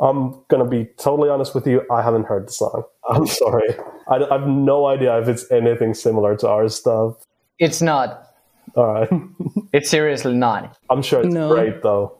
I'm 0.00 0.40
gonna 0.48 0.68
be 0.68 0.86
totally 0.96 1.28
honest 1.28 1.54
with 1.54 1.66
you. 1.66 1.82
I 1.90 2.00
haven't 2.00 2.24
heard 2.24 2.48
the 2.48 2.52
song. 2.52 2.84
I'm 3.10 3.26
sorry. 3.42 3.74
I, 4.08 4.16
I 4.24 4.38
have 4.38 4.48
no 4.48 4.86
idea 4.86 5.18
if 5.20 5.28
it's 5.28 5.50
anything 5.50 5.92
similar 5.94 6.34
to 6.38 6.48
our 6.48 6.68
stuff. 6.68 7.16
It's 7.58 7.82
not. 7.82 8.31
All 8.74 8.86
right. 8.92 9.08
It's 9.72 9.88
seriously 9.88 10.34
not. 10.34 10.76
I'm 10.90 11.00
sure 11.02 11.22
it's 11.22 11.32
No. 11.34 11.54
great 11.54 11.82
though. 11.82 12.12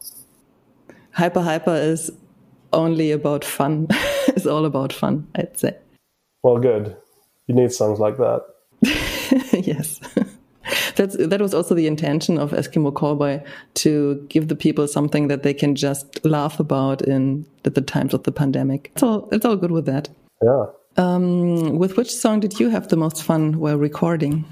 Hyper 1.12 1.40
Hyper 1.42 1.74
is 1.74 2.10
only 2.72 3.10
about 3.12 3.44
fun. 3.44 3.86
it's 4.28 4.46
all 4.46 4.64
about 4.64 4.92
fun, 4.92 5.26
I'd 5.34 5.58
say. 5.58 5.76
Well, 6.42 6.58
good. 6.58 6.96
You 7.46 7.54
need 7.54 7.72
songs 7.72 7.98
like 7.98 8.16
that. 8.16 8.42
yes. 9.52 10.00
That's 10.96 11.16
that 11.18 11.40
was 11.40 11.52
also 11.54 11.74
the 11.74 11.86
intention 11.86 12.38
of 12.38 12.52
Eskimo 12.52 12.92
Callboy 12.92 13.44
to 13.74 14.24
give 14.28 14.48
the 14.48 14.56
people 14.56 14.86
something 14.88 15.28
that 15.28 15.42
they 15.42 15.52
can 15.54 15.74
just 15.74 16.24
laugh 16.24 16.58
about 16.60 17.02
in 17.02 17.44
at 17.64 17.74
the 17.74 17.80
times 17.82 18.14
of 18.14 18.22
the 18.22 18.32
pandemic. 18.32 18.90
It's 18.94 19.02
all 19.02 19.28
it's 19.32 19.44
all 19.44 19.56
good 19.56 19.70
with 19.72 19.86
that. 19.86 20.08
Yeah. 20.42 20.66
Mm, 20.96 21.78
With 21.78 21.96
which 21.96 22.14
song 22.14 22.40
did 22.40 22.58
you 22.60 22.68
have 22.70 22.88
the 22.88 22.96
most 22.96 23.22
fun 23.22 23.58
while 23.60 23.76
recording? 23.78 24.44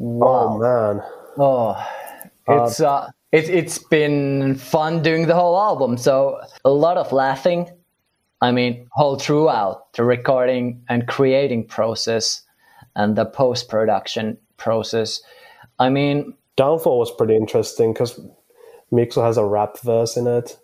Oh 0.00 0.58
man. 0.58 1.02
Oh, 1.38 1.76
it's 2.48 2.80
uh, 2.80 3.10
it, 3.32 3.48
it's 3.48 3.78
been 3.78 4.54
fun 4.54 5.02
doing 5.02 5.26
the 5.26 5.34
whole 5.34 5.58
album. 5.58 5.96
So 5.96 6.40
a 6.64 6.70
lot 6.70 6.96
of 6.96 7.12
laughing. 7.12 7.70
I 8.40 8.52
mean, 8.52 8.86
whole 8.92 9.18
throughout 9.18 9.92
the 9.94 10.04
recording 10.04 10.82
and 10.88 11.08
creating 11.08 11.66
process 11.66 12.42
and 12.94 13.16
the 13.16 13.24
post 13.24 13.68
production 13.68 14.36
process. 14.56 15.22
I 15.78 15.88
mean, 15.88 16.34
Downfall 16.56 16.98
was 16.98 17.10
pretty 17.10 17.34
interesting 17.34 17.92
because 17.92 18.20
Mixu 18.92 19.24
has 19.24 19.36
a 19.36 19.44
rap 19.44 19.78
verse 19.80 20.16
in 20.16 20.26
it, 20.26 20.56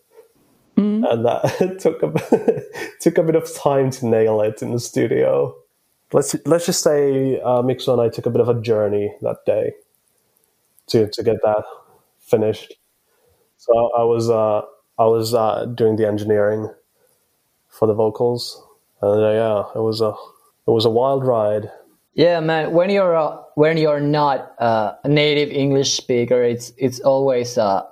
and 1.04 1.24
that 1.24 1.78
took 1.80 2.02
a 2.02 2.62
took 3.00 3.18
a 3.18 3.22
bit 3.22 3.34
of 3.34 3.52
time 3.54 3.90
to 3.90 4.06
nail 4.06 4.40
it 4.42 4.62
in 4.62 4.72
the 4.72 4.80
studio. 4.80 5.56
Let's 6.12 6.36
let's 6.46 6.66
just 6.66 6.82
say 6.82 7.40
uh, 7.40 7.62
Mixu 7.62 7.92
and 7.92 8.00
I 8.00 8.08
took 8.10 8.26
a 8.26 8.30
bit 8.30 8.40
of 8.40 8.48
a 8.48 8.60
journey 8.60 9.12
that 9.22 9.38
day 9.46 9.72
to 10.90 11.08
to 11.08 11.22
get 11.22 11.42
that 11.42 11.64
finished. 12.20 12.74
So 13.56 13.90
I 13.96 14.04
was 14.04 14.30
uh, 14.30 14.62
I 14.98 15.06
was 15.06 15.34
uh, 15.34 15.66
doing 15.74 15.96
the 15.96 16.06
engineering 16.06 16.72
for 17.68 17.86
the 17.86 17.94
vocals, 17.94 18.62
and 19.00 19.22
uh, 19.22 19.30
yeah, 19.30 19.64
it 19.74 19.82
was 19.82 20.00
a 20.00 20.12
it 20.66 20.70
was 20.70 20.84
a 20.84 20.90
wild 20.90 21.24
ride. 21.24 21.70
yeah, 22.14 22.40
man. 22.40 22.72
When 22.72 22.90
you're 22.90 23.16
uh, 23.16 23.38
when 23.54 23.76
you're 23.76 24.00
not 24.00 24.54
uh, 24.58 24.94
a 25.04 25.08
native 25.08 25.50
English 25.50 25.92
speaker, 25.96 26.42
it's 26.42 26.72
it's 26.76 27.00
always 27.00 27.56
a 27.56 27.86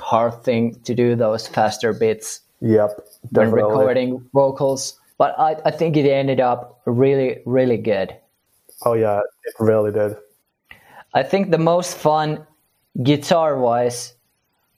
hard 0.00 0.42
thing 0.44 0.78
to 0.84 0.94
do 0.94 1.16
those 1.16 1.48
faster 1.48 1.92
bits. 1.92 2.40
Yep, 2.60 2.90
when 3.32 3.50
recording 3.50 4.28
vocals. 4.32 4.98
But 5.18 5.38
I, 5.38 5.56
I 5.64 5.70
think 5.70 5.96
it 5.96 6.06
ended 6.06 6.40
up 6.40 6.80
really, 6.84 7.40
really 7.46 7.78
good. 7.78 8.14
Oh 8.84 8.92
yeah, 8.92 9.20
it 9.44 9.54
really 9.58 9.90
did. 9.90 10.16
I 11.16 11.22
think 11.22 11.50
the 11.50 11.58
most 11.58 11.96
fun 11.96 12.46
guitar 13.02 13.58
wise 13.58 14.12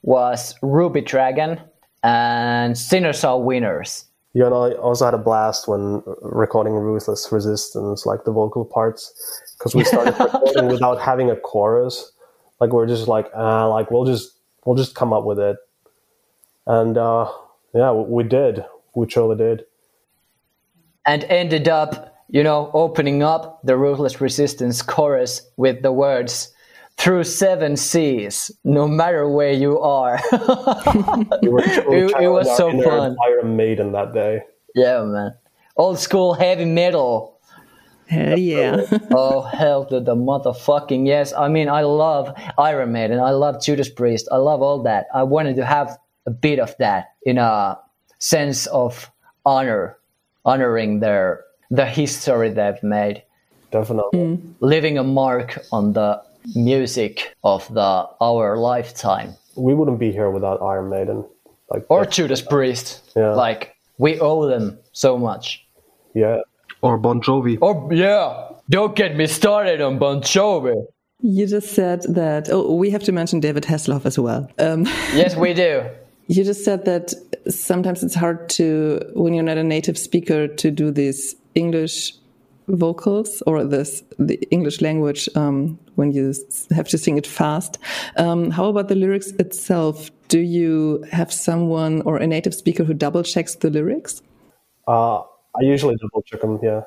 was 0.03 0.55
Ruby 0.63 1.01
Dragon 1.01 1.61
and 2.05 2.79
Sinners 2.79 3.25
Are 3.25 3.41
Winners. 3.41 4.05
You 4.35 4.43
know, 4.43 4.67
I 4.67 4.75
also 4.75 5.05
had 5.05 5.15
a 5.15 5.19
blast 5.19 5.67
when 5.67 6.01
recording 6.23 6.75
Ruthless 6.75 7.33
Resistance, 7.33 8.07
like 8.07 8.23
the 8.23 8.31
vocal 8.31 8.65
parts, 8.65 9.13
because 9.59 9.75
we 9.75 9.83
started 9.83 10.15
recording 10.21 10.69
without 10.69 11.01
having 11.01 11.29
a 11.29 11.35
chorus. 11.35 12.13
Like 12.61 12.71
we're 12.71 12.87
just 12.87 13.09
like, 13.09 13.29
uh, 13.37 13.69
like 13.69 13.91
we'll 13.91 14.05
just 14.05 14.37
we'll 14.65 14.77
just 14.77 14.95
come 14.95 15.13
up 15.13 15.25
with 15.25 15.41
it, 15.41 15.57
and 16.69 16.97
uh, 16.97 17.33
yeah, 17.75 17.91
we 17.91 18.23
did. 18.23 18.65
We 18.95 19.07
truly 19.07 19.37
did. 19.37 19.65
And 21.05 21.25
ended 21.25 21.67
up, 21.67 22.08
you 22.29 22.43
know, 22.43 22.71
opening 22.75 23.23
up 23.23 23.61
the 23.65 23.77
Ruthless 23.77 24.21
Resistance 24.21 24.83
chorus 24.83 25.43
with 25.57 25.83
the 25.83 25.93
words 25.93 26.53
through 26.97 27.25
seven 27.25 27.77
seas, 27.77 28.51
no 28.65 28.89
matter 28.89 29.29
where 29.29 29.53
you 29.53 29.79
are. 29.81 30.19
We 31.43 31.49
were 31.49 31.63
truly 31.75 31.99
It- 32.13 32.23
it 32.23 32.29
was 32.29 32.47
channeling 32.47 32.49
our 32.49 32.57
so 32.57 32.71
inner 32.71 32.83
fun. 32.85 33.17
Iron 33.27 33.57
Maiden 33.57 33.93
that 33.93 34.13
day. 34.13 34.43
yeah, 34.75 35.03
man. 35.05 35.35
Old 35.77 35.99
school 35.99 36.35
heavy 36.35 36.65
metal. 36.65 37.39
Hell 38.09 38.39
yeah. 38.39 38.87
oh 39.13 39.43
hell 39.43 39.85
to 39.87 40.01
the 40.01 40.15
motherfucking 40.17 41.07
yes 41.07 41.35
i 41.35 41.47
mean 41.47 41.69
i 41.69 41.83
love 41.83 42.33
iron 42.57 42.91
maiden 42.91 43.21
i 43.21 43.33
love 43.33 43.61
judas 43.63 43.91
priest 43.91 44.27
i 44.33 44.37
love 44.39 44.63
all 44.63 44.83
that 44.85 45.09
i 45.13 45.23
wanted 45.23 45.57
to 45.57 45.65
have 45.67 45.95
a 46.25 46.31
bit 46.31 46.59
of 46.59 46.75
that 46.79 47.09
in 47.25 47.37
a 47.37 47.79
sense 48.19 48.67
of 48.69 49.13
honor 49.45 49.99
honoring 50.47 51.01
their 51.01 51.45
the 51.71 51.87
history 51.87 52.51
they've 52.51 52.83
made 52.83 53.23
Definitely. 53.71 54.39
leaving 54.61 54.97
a 54.99 55.05
mark 55.05 55.59
on 55.73 55.93
the 55.93 56.23
music 56.55 57.35
of 57.45 57.73
the 57.75 58.07
our 58.21 58.57
lifetime 58.57 59.35
We 59.57 59.75
wouldn't 59.75 59.99
be 59.99 60.11
here 60.13 60.31
without 60.31 60.63
Iron 60.63 60.89
Maiden. 60.89 61.25
Like 61.71 61.85
or 61.91 62.07
judas 62.07 62.41
priest 62.41 63.03
Yeah. 63.17 63.35
like 63.35 63.75
we 63.99 64.19
owe 64.21 64.47
them 64.49 64.79
so 64.93 65.19
much 65.19 65.65
yeah. 66.15 66.39
Or 66.81 66.97
Bon 66.97 67.21
Jovi. 67.21 67.59
oh 67.61 67.91
yeah 67.91 68.49
don't 68.71 68.95
get 68.97 69.17
me 69.17 69.27
started 69.27 69.81
on 69.81 69.99
bon 69.99 70.21
jovi 70.23 70.75
You 71.21 71.47
just 71.47 71.71
said 71.75 72.03
that. 72.15 72.49
Oh, 72.51 72.75
we 72.83 72.91
have 72.91 73.03
to 73.05 73.13
mention 73.13 73.41
David 73.41 73.65
Hasselhoff 73.65 74.07
as 74.07 74.17
well. 74.19 74.49
Um, 74.59 74.85
yes 75.23 75.37
we 75.37 75.53
do 75.55 75.83
you 76.29 76.45
just 76.45 76.63
said 76.65 76.85
that 76.85 77.13
sometimes 77.49 78.03
it's 78.05 78.15
hard 78.15 78.51
to, 78.51 79.01
when 79.15 79.33
you're 79.33 79.43
not 79.53 79.57
a 79.57 79.65
native 79.65 79.97
speaker, 79.97 80.47
to 80.47 80.71
do 80.71 80.91
these 80.91 81.35
English 81.55 82.15
vocals 82.69 83.43
or 83.47 83.65
this 83.65 84.03
the 84.19 84.37
English 84.51 84.81
language 84.81 85.29
um, 85.35 85.79
when 85.97 86.13
you 86.13 86.35
have 86.71 86.89
to 86.89 86.99
sing 86.99 87.17
it 87.17 87.27
fast. 87.27 87.79
Um, 88.17 88.51
how 88.51 88.67
about 88.67 88.89
the 88.89 88.95
lyrics 88.95 89.29
itself? 89.39 90.11
Do 90.29 90.41
you 90.41 91.05
have 91.11 91.33
someone 91.33 92.03
or 92.03 92.19
a 92.19 92.27
native 92.27 92.55
speaker 92.55 92.85
who 92.85 92.95
double 92.95 93.23
checks 93.23 93.55
the 93.55 93.71
lyrics? 93.71 94.23
Uh, 94.87 95.21
I 95.21 95.63
usually 95.63 95.97
double 95.97 96.23
check 96.23 96.41
them. 96.43 96.59
Yeah, 96.63 96.83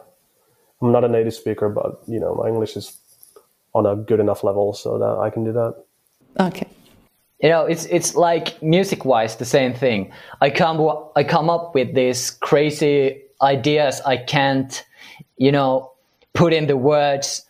I'm 0.81 0.91
not 0.91 1.03
a 1.03 1.07
native 1.07 1.33
speaker, 1.33 1.69
but 1.69 2.01
you 2.07 2.19
know 2.19 2.35
my 2.35 2.47
English 2.47 2.77
is 2.77 2.97
on 3.73 3.85
a 3.85 3.95
good 3.95 4.19
enough 4.19 4.43
level 4.43 4.73
so 4.73 4.97
that 4.99 5.17
I 5.19 5.29
can 5.29 5.43
do 5.43 5.53
that. 5.53 5.83
Okay. 6.39 6.67
you 7.41 7.49
know 7.49 7.65
it's 7.65 7.85
it's 7.85 8.15
like 8.15 8.61
music 8.61 9.03
wise 9.03 9.35
the 9.35 9.45
same 9.45 9.73
thing 9.73 10.11
i 10.41 10.49
come 10.49 10.79
i 11.15 11.23
come 11.23 11.49
up 11.49 11.73
with 11.75 11.93
these 11.93 12.31
crazy 12.31 13.21
ideas 13.41 14.01
i 14.05 14.15
can't 14.17 14.85
you 15.37 15.51
know 15.51 15.91
put 16.33 16.53
in 16.53 16.67
the 16.67 16.77
words 16.77 17.43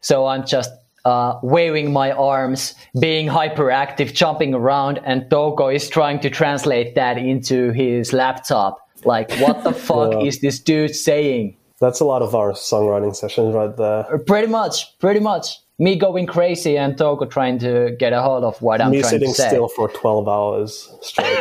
so 0.00 0.26
i'm 0.26 0.46
just 0.46 0.70
uh, 1.06 1.38
waving 1.42 1.92
my 1.94 2.12
arms 2.12 2.74
being 3.00 3.26
hyperactive 3.26 4.12
jumping 4.12 4.52
around 4.52 5.00
and 5.04 5.22
Touko 5.30 5.74
is 5.74 5.88
trying 5.88 6.20
to 6.20 6.28
translate 6.28 6.94
that 6.94 7.16
into 7.16 7.70
his 7.72 8.12
laptop 8.12 8.78
like 9.04 9.32
what 9.38 9.64
the 9.64 9.72
fuck 9.88 10.12
Yeah. 10.12 10.20
is 10.28 10.40
this 10.42 10.58
dude 10.60 10.94
saying 10.94 11.56
That's 11.80 12.00
a 12.00 12.04
lot 12.04 12.20
of 12.20 12.34
our 12.34 12.52
songwriting 12.52 13.16
sessions 13.16 13.54
right 13.54 13.74
there. 13.78 14.18
pretty 14.26 14.48
much 14.48 14.98
pretty 14.98 15.20
much 15.20 15.56
me 15.78 15.96
going 15.96 16.26
crazy 16.26 16.76
and 16.76 16.94
Touko 16.98 17.24
trying 17.30 17.58
to 17.60 17.96
get 17.98 18.12
a 18.12 18.20
hold 18.20 18.44
of 18.44 18.60
what 18.60 18.82
i'm 18.82 18.90
Me 18.90 19.00
trying 19.00 19.10
sitting 19.12 19.30
to 19.32 19.34
say 19.40 19.48
still 19.48 19.68
for 19.68 19.88
12 19.88 20.28
hours 20.28 20.92
straight, 21.00 21.38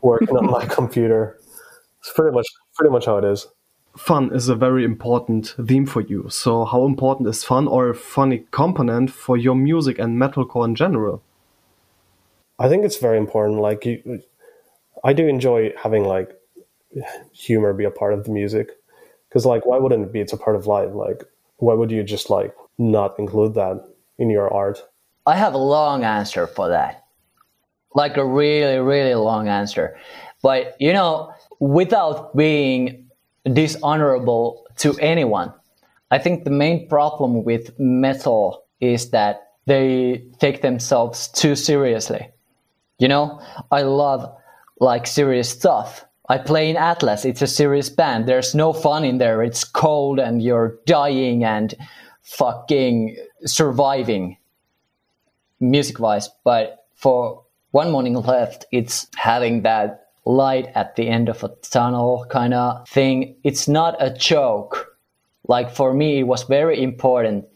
working 0.00 0.36
on 0.36 0.46
my 0.50 0.64
computer. 0.78 1.38
It's 2.06 2.14
pretty 2.14 2.32
much 2.32 2.46
pretty 2.76 2.92
much 2.92 3.06
how 3.06 3.16
it 3.18 3.24
is. 3.24 3.48
Fun 3.96 4.32
is 4.32 4.48
a 4.48 4.54
very 4.54 4.84
important 4.84 5.56
theme 5.66 5.86
for 5.86 6.02
you. 6.02 6.28
So, 6.28 6.64
how 6.64 6.84
important 6.84 7.28
is 7.28 7.42
fun 7.42 7.66
or 7.66 7.88
a 7.88 7.94
funny 7.94 8.46
component 8.52 9.10
for 9.10 9.36
your 9.36 9.56
music 9.56 9.98
and 9.98 10.16
metalcore 10.16 10.66
in 10.66 10.76
general? 10.76 11.20
I 12.60 12.68
think 12.68 12.84
it's 12.84 12.98
very 12.98 13.18
important. 13.18 13.58
Like 13.58 13.84
you, 13.84 14.22
I 15.02 15.14
do 15.14 15.26
enjoy 15.26 15.72
having 15.76 16.04
like 16.04 16.30
humor 17.32 17.72
be 17.72 17.84
a 17.84 17.90
part 17.90 18.12
of 18.12 18.24
the 18.24 18.30
music 18.30 18.68
because 19.28 19.44
like 19.44 19.66
why 19.66 19.78
wouldn't 19.78 20.04
it 20.04 20.12
be? 20.12 20.20
It's 20.20 20.32
a 20.32 20.36
part 20.36 20.54
of 20.54 20.68
life. 20.68 20.92
Like 20.92 21.24
why 21.56 21.74
would 21.74 21.90
you 21.90 22.04
just 22.04 22.30
like 22.30 22.54
not 22.78 23.18
include 23.18 23.54
that 23.54 23.84
in 24.16 24.30
your 24.30 24.52
art? 24.54 24.80
I 25.26 25.34
have 25.34 25.54
a 25.54 25.58
long 25.58 26.04
answer 26.04 26.46
for 26.46 26.68
that. 26.68 27.02
Like 27.96 28.16
a 28.16 28.24
really, 28.24 28.78
really 28.78 29.14
long 29.14 29.48
answer. 29.48 29.98
But, 30.42 30.76
you 30.78 30.92
know, 30.92 31.32
without 31.58 32.36
being 32.36 33.10
dishonorable 33.52 34.66
to 34.76 34.98
anyone, 34.98 35.52
I 36.10 36.18
think 36.18 36.44
the 36.44 36.50
main 36.50 36.88
problem 36.88 37.44
with 37.44 37.78
metal 37.78 38.64
is 38.80 39.10
that 39.10 39.52
they 39.66 40.24
take 40.38 40.62
themselves 40.62 41.28
too 41.28 41.56
seriously. 41.56 42.28
You 42.98 43.08
know, 43.08 43.40
I 43.70 43.82
love 43.82 44.36
like 44.80 45.06
serious 45.06 45.48
stuff. 45.50 46.04
I 46.28 46.38
play 46.38 46.70
in 46.70 46.76
Atlas. 46.76 47.24
It's 47.24 47.42
a 47.42 47.46
serious 47.46 47.88
band. 47.88 48.26
There's 48.26 48.54
no 48.54 48.72
fun 48.72 49.04
in 49.04 49.18
there. 49.18 49.42
It's 49.42 49.64
cold 49.64 50.18
and 50.18 50.42
you're 50.42 50.78
dying 50.86 51.44
and 51.44 51.74
fucking 52.22 53.16
surviving 53.44 54.36
music 55.60 56.00
wise, 56.00 56.28
but 56.44 56.86
for 56.94 57.44
one 57.70 57.90
morning 57.90 58.14
left, 58.14 58.64
it's 58.72 59.06
having 59.16 59.62
that 59.62 60.05
light 60.26 60.70
at 60.74 60.96
the 60.96 61.08
end 61.08 61.28
of 61.28 61.42
a 61.42 61.48
tunnel 61.62 62.26
kind 62.30 62.52
of 62.52 62.86
thing. 62.88 63.36
It's 63.44 63.66
not 63.68 63.96
a 63.98 64.10
joke. 64.10 64.98
Like 65.48 65.74
for 65.74 65.94
me, 65.94 66.18
it 66.18 66.24
was 66.24 66.42
very 66.42 66.82
important 66.82 67.46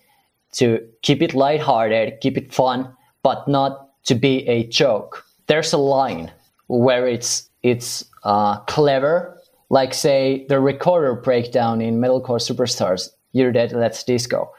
to 0.53 0.81
keep 1.03 1.21
it 1.21 1.35
lighthearted, 1.35 2.21
keep 2.21 2.39
it 2.39 2.55
fun, 2.55 2.95
but 3.23 3.47
not 3.47 3.91
to 4.05 4.15
be 4.15 4.47
a 4.49 4.67
joke. 4.69 5.25
There's 5.47 5.73
a 5.73 5.79
line 5.79 6.33
where 6.69 7.07
it's 7.07 7.49
it's 7.63 8.05
uh, 8.25 8.61
clever, 8.61 9.39
like 9.69 9.93
say 9.93 10.47
the 10.49 10.61
recorder 10.61 11.15
breakdown 11.15 11.83
in 11.83 12.01
Metalcore 12.01 12.41
Superstars. 12.41 13.11
You're 13.33 13.53
dead, 13.53 13.73
let's 13.73 14.03
disco 14.03 14.51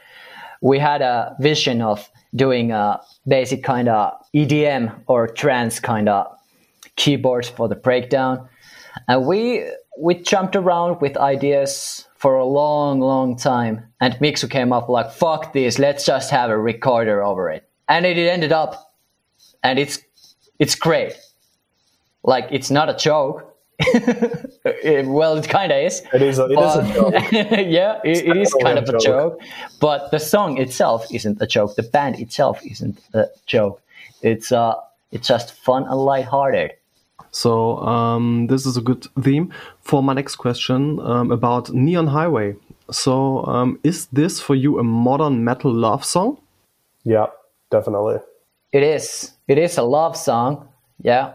we 0.62 0.78
had 0.78 1.02
a 1.02 1.36
vision 1.40 1.82
of 1.82 2.08
doing 2.34 2.70
a 2.70 3.00
basic 3.26 3.62
kind 3.62 3.88
of 3.88 4.14
EDM 4.34 5.02
or 5.06 5.26
trance 5.26 5.78
kind 5.80 6.08
of 6.08 6.26
keyboards 6.96 7.48
for 7.48 7.68
the 7.68 7.74
breakdown. 7.74 8.48
And 9.08 9.26
we 9.26 9.64
we 9.98 10.14
jumped 10.14 10.56
around 10.56 11.00
with 11.00 11.16
ideas 11.16 12.06
for 12.16 12.34
a 12.36 12.44
long, 12.44 13.00
long 13.00 13.36
time. 13.36 13.86
And 14.00 14.14
Mixu 14.14 14.48
came 14.48 14.72
up 14.72 14.88
like, 14.88 15.10
fuck 15.10 15.52
this, 15.52 15.78
let's 15.78 16.04
just 16.04 16.30
have 16.30 16.50
a 16.50 16.58
recorder 16.58 17.22
over 17.22 17.50
it. 17.50 17.68
And 17.88 18.06
it 18.06 18.16
ended 18.16 18.52
up 18.52 18.92
and 19.62 19.78
it's 19.78 19.98
it's 20.58 20.74
great. 20.74 21.14
Like 22.22 22.46
it's 22.50 22.70
not 22.70 22.88
a 22.88 22.94
joke. 22.94 23.48
It- 24.64 25.06
well, 25.06 25.36
it 25.36 25.48
kind 25.48 25.72
of 25.72 25.78
is. 25.78 26.02
It 26.14 26.22
is 26.22 26.38
a, 26.38 26.44
it 26.44 26.58
is 26.58 26.76
a 26.76 26.94
joke. 26.94 27.14
yeah, 27.32 28.00
it, 28.04 28.28
it 28.28 28.36
is 28.36 28.54
kind 28.62 28.78
of 28.78 28.88
a 28.88 28.92
joke. 28.92 29.02
joke. 29.02 29.40
But 29.80 30.12
the 30.12 30.20
song 30.20 30.58
itself 30.58 31.04
isn't 31.12 31.42
a 31.42 31.48
joke. 31.48 31.74
The 31.74 31.82
band 31.82 32.20
itself 32.20 32.60
isn't 32.64 33.00
a 33.12 33.26
joke. 33.46 33.82
It's 34.22 34.52
uh, 34.52 34.74
it's 35.10 35.26
just 35.26 35.52
fun 35.52 35.82
and 35.88 35.96
lighthearted. 35.98 36.74
So, 37.32 37.78
um, 37.78 38.46
this 38.46 38.66
is 38.66 38.76
a 38.76 38.80
good 38.80 39.06
theme 39.20 39.52
for 39.80 40.02
my 40.02 40.12
next 40.12 40.36
question 40.36 41.00
um, 41.00 41.32
about 41.32 41.72
Neon 41.72 42.06
Highway. 42.06 42.56
So, 42.90 43.44
um, 43.46 43.80
is 43.82 44.06
this 44.12 44.38
for 44.38 44.54
you 44.54 44.78
a 44.78 44.84
modern 44.84 45.42
metal 45.42 45.72
love 45.72 46.04
song? 46.04 46.38
Yeah, 47.04 47.26
definitely. 47.70 48.18
It 48.70 48.82
is. 48.82 49.32
It 49.48 49.58
is 49.58 49.78
a 49.78 49.82
love 49.82 50.16
song. 50.16 50.68
Yeah. 51.00 51.34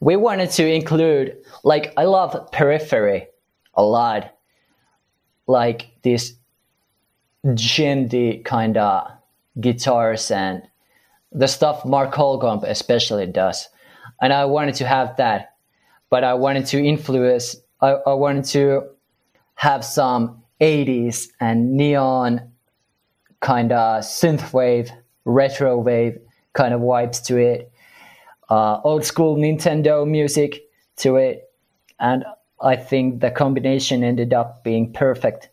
We 0.00 0.16
wanted 0.16 0.50
to 0.52 0.66
include, 0.66 1.36
like, 1.64 1.92
I 1.96 2.04
love 2.04 2.50
Periphery 2.52 3.26
a 3.74 3.82
lot. 3.82 4.34
Like 5.46 5.88
these 6.02 6.34
djenty 7.44 8.44
kind 8.44 8.76
of 8.76 9.10
guitars 9.58 10.30
and 10.30 10.62
the 11.32 11.46
stuff 11.46 11.84
Mark 11.84 12.14
Holcomb 12.14 12.64
especially 12.64 13.26
does. 13.26 13.68
And 14.20 14.32
I 14.32 14.44
wanted 14.46 14.74
to 14.76 14.86
have 14.86 15.16
that, 15.16 15.54
but 16.10 16.24
I 16.24 16.34
wanted 16.34 16.66
to 16.66 16.82
influence, 16.82 17.56
I, 17.80 17.90
I 17.90 18.14
wanted 18.14 18.44
to 18.46 18.88
have 19.54 19.84
some 19.84 20.42
80s 20.60 21.28
and 21.40 21.72
neon 21.72 22.52
kind 23.40 23.72
of 23.72 24.02
synthwave, 24.02 24.90
retro 25.24 25.78
wave 25.78 26.18
kind 26.52 26.74
of 26.74 26.80
vibes 26.80 27.24
to 27.26 27.36
it, 27.36 27.70
uh, 28.48 28.80
old 28.82 29.04
school 29.04 29.36
Nintendo 29.36 30.08
music 30.08 30.62
to 30.96 31.16
it, 31.16 31.50
and 32.00 32.24
I 32.60 32.76
think 32.76 33.20
the 33.20 33.30
combination 33.30 34.02
ended 34.02 34.32
up 34.32 34.64
being 34.64 34.92
perfect. 34.92 35.50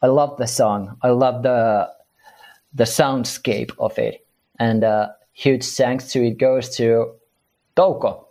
I 0.00 0.06
love 0.06 0.36
the 0.38 0.46
song. 0.46 0.96
I 1.02 1.10
love 1.10 1.42
the 1.42 1.90
the 2.72 2.84
soundscape 2.84 3.72
of 3.78 3.98
it, 3.98 4.26
and 4.58 4.84
uh, 4.84 5.08
huge 5.32 5.64
thanks 5.64 6.12
to 6.12 6.24
it 6.24 6.38
goes 6.38 6.76
to 6.76 7.14
Touko. 7.76 8.24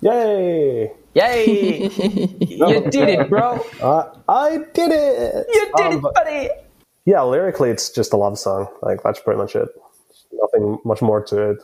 Yay! 0.00 0.92
Yay! 1.14 1.82
you 1.88 2.80
did 2.90 3.08
it, 3.08 3.28
bro. 3.28 3.60
Uh, 3.82 4.14
I 4.28 4.58
did 4.72 4.90
it. 4.92 5.46
You 5.52 5.72
did 5.76 5.86
Um, 5.86 5.92
it, 6.04 6.14
buddy. 6.14 6.48
Yeah, 7.04 7.22
lyrically, 7.22 7.70
it's 7.70 7.90
just 7.90 8.12
a 8.12 8.16
love 8.16 8.38
song. 8.38 8.68
Like 8.82 9.02
that's 9.02 9.20
pretty 9.20 9.38
much 9.38 9.56
it. 9.56 9.68
Nothing 10.32 10.78
much 10.84 11.02
more 11.02 11.22
to 11.24 11.50
it. 11.50 11.58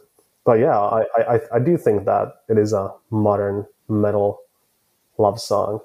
But 0.45 0.59
yeah, 0.61 0.79
I, 0.79 1.05
I, 1.17 1.41
I 1.55 1.59
do 1.59 1.77
think 1.77 2.05
that 2.07 2.35
it 2.49 2.59
is 2.59 2.73
a 2.73 2.93
modern 3.11 3.67
metal 3.89 4.41
love 5.19 5.41
song. 5.41 5.81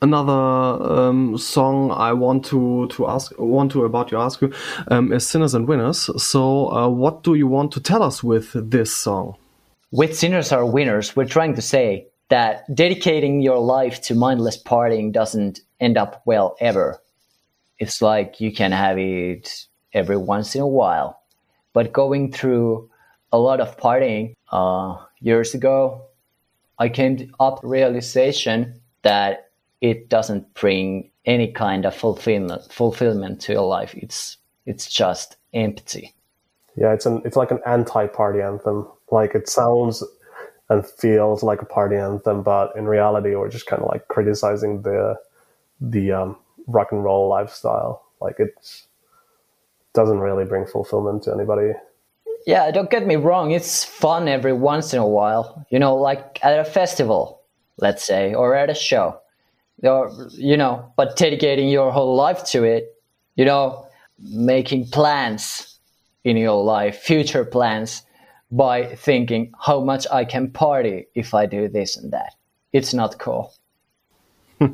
Another 0.00 0.32
um, 0.32 1.38
song 1.38 1.90
I 1.92 2.12
want 2.12 2.44
to 2.46 2.88
to 2.88 3.06
ask 3.06 3.32
want 3.38 3.70
to 3.72 3.84
about 3.84 4.08
to 4.08 4.18
ask 4.18 4.40
you 4.42 4.52
um, 4.88 5.12
is 5.12 5.26
"Sinners 5.26 5.54
and 5.54 5.68
Winners." 5.68 6.10
So, 6.22 6.68
uh, 6.72 6.88
what 6.88 7.22
do 7.22 7.34
you 7.34 7.46
want 7.46 7.72
to 7.72 7.80
tell 7.80 8.02
us 8.02 8.22
with 8.22 8.50
this 8.70 8.94
song? 8.94 9.36
With 9.92 10.16
sinners 10.16 10.52
are 10.52 10.64
winners, 10.64 11.14
we're 11.14 11.26
trying 11.26 11.54
to 11.56 11.60
say 11.60 12.08
that 12.30 12.64
dedicating 12.74 13.42
your 13.42 13.58
life 13.58 14.00
to 14.04 14.14
mindless 14.14 14.56
partying 14.56 15.12
doesn't 15.12 15.60
end 15.80 15.98
up 15.98 16.22
well 16.24 16.56
ever. 16.60 17.02
It's 17.78 18.00
like 18.00 18.40
you 18.40 18.54
can 18.54 18.72
have 18.72 18.96
it 18.96 19.66
every 19.92 20.16
once 20.16 20.54
in 20.54 20.62
a 20.62 20.66
while. 20.66 21.20
But 21.74 21.92
going 21.92 22.32
through 22.32 22.88
a 23.32 23.38
lot 23.38 23.60
of 23.60 23.76
partying 23.76 24.34
uh, 24.50 24.96
years 25.20 25.52
ago, 25.52 26.06
I 26.78 26.88
came 26.88 27.30
up 27.38 27.60
realization 27.62 28.80
that 29.02 29.50
it 29.82 30.08
doesn't 30.08 30.54
bring 30.54 31.10
any 31.26 31.52
kind 31.52 31.84
of 31.84 31.94
fulfillment 31.94 32.72
fulfillment 32.72 33.42
to 33.42 33.52
your 33.52 33.66
life. 33.66 33.94
It's 33.94 34.38
it's 34.64 34.90
just 34.90 35.36
empty. 35.52 36.14
Yeah, 36.76 36.94
it's 36.94 37.04
an 37.04 37.20
it's 37.26 37.36
like 37.36 37.50
an 37.50 37.60
anti-party 37.66 38.40
anthem. 38.40 38.86
Like 39.12 39.34
it 39.34 39.48
sounds 39.48 40.02
and 40.68 40.86
feels 40.86 41.42
like 41.42 41.60
a 41.60 41.66
party 41.66 41.96
anthem, 41.96 42.42
but 42.42 42.74
in 42.76 42.86
reality, 42.86 43.34
we're 43.34 43.50
just 43.50 43.66
kind 43.66 43.82
of 43.82 43.88
like 43.88 44.08
criticizing 44.08 44.82
the 44.82 45.16
the 45.80 46.12
um, 46.12 46.36
rock 46.66 46.92
and 46.92 47.04
roll 47.04 47.28
lifestyle. 47.28 48.02
Like 48.20 48.40
it 48.40 48.54
doesn't 49.94 50.20
really 50.20 50.44
bring 50.44 50.66
fulfillment 50.66 51.24
to 51.24 51.32
anybody. 51.32 51.72
Yeah, 52.46 52.70
don't 52.70 52.90
get 52.90 53.06
me 53.06 53.16
wrong, 53.16 53.52
it's 53.52 53.84
fun 53.84 54.26
every 54.28 54.52
once 54.52 54.92
in 54.92 54.98
a 54.98 55.06
while. 55.06 55.64
You 55.70 55.78
know, 55.78 55.94
like 55.94 56.38
at 56.42 56.58
a 56.58 56.64
festival, 56.64 57.42
let's 57.76 58.04
say, 58.04 58.34
or 58.34 58.54
at 58.54 58.70
a 58.70 58.74
show. 58.74 59.18
Or, 59.82 60.10
you 60.30 60.56
know, 60.56 60.92
but 60.96 61.16
dedicating 61.16 61.68
your 61.68 61.90
whole 61.92 62.14
life 62.14 62.44
to 62.46 62.62
it, 62.64 62.96
you 63.34 63.44
know, 63.44 63.86
making 64.18 64.86
plans 64.86 65.78
in 66.24 66.36
your 66.36 66.62
life, 66.62 66.98
future 66.98 67.44
plans, 67.44 68.02
by 68.52 68.94
thinking 68.94 69.50
how 69.58 69.80
much 69.80 70.06
I 70.12 70.24
can 70.24 70.50
party 70.50 71.06
if 71.14 71.34
I 71.34 71.46
do 71.46 71.68
this 71.68 71.96
and 71.96 72.12
that. 72.12 72.34
It's 72.72 72.94
not 72.94 73.18
cool. 73.18 73.52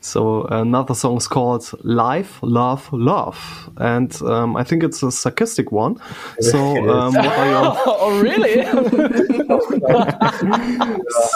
So 0.00 0.44
another 0.44 0.94
song 0.94 1.16
is 1.16 1.26
called 1.28 1.68
"Life, 1.84 2.38
Love, 2.42 2.92
Love," 2.92 3.70
and 3.76 4.14
um, 4.22 4.56
I 4.56 4.64
think 4.64 4.82
it's 4.82 5.02
a 5.02 5.10
sarcastic 5.10 5.72
one. 5.72 5.96
So, 6.40 6.58
um, 6.90 7.14
what 7.14 7.26
are 7.26 7.48
your 7.50 7.74
oh, 7.86 8.20
really? 8.20 8.64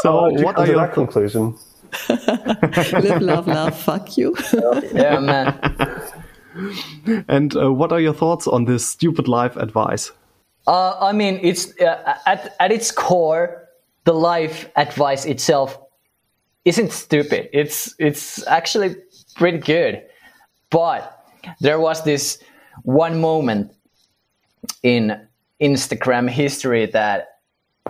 so 0.02 0.10
How'd 0.10 0.42
what 0.42 0.58
are 0.58 0.66
your 0.66 0.76
that 0.76 0.92
conclusion? 0.94 1.56
Live, 2.08 3.22
love, 3.22 3.46
love, 3.46 3.78
fuck 3.78 4.16
you. 4.16 4.36
yeah, 4.92 5.20
man. 5.20 5.58
and 7.28 7.56
uh, 7.56 7.72
what 7.72 7.92
are 7.92 8.00
your 8.00 8.14
thoughts 8.14 8.46
on 8.46 8.64
this 8.64 8.86
stupid 8.86 9.28
life 9.28 9.56
advice? 9.56 10.12
Uh, 10.66 10.96
I 11.00 11.12
mean, 11.12 11.38
it's 11.42 11.78
uh, 11.80 12.18
at 12.26 12.56
at 12.58 12.72
its 12.72 12.90
core, 12.90 13.68
the 14.04 14.12
life 14.12 14.68
advice 14.76 15.24
itself 15.24 15.78
isn't 16.64 16.92
stupid. 16.92 17.48
It's 17.52 17.94
it's 17.98 18.44
actually 18.46 18.96
pretty 19.36 19.58
good. 19.58 20.02
But 20.70 21.24
there 21.60 21.78
was 21.78 22.02
this 22.02 22.42
one 22.82 23.20
moment 23.20 23.72
in 24.82 25.28
Instagram 25.60 26.28
history 26.28 26.86
that 26.86 27.38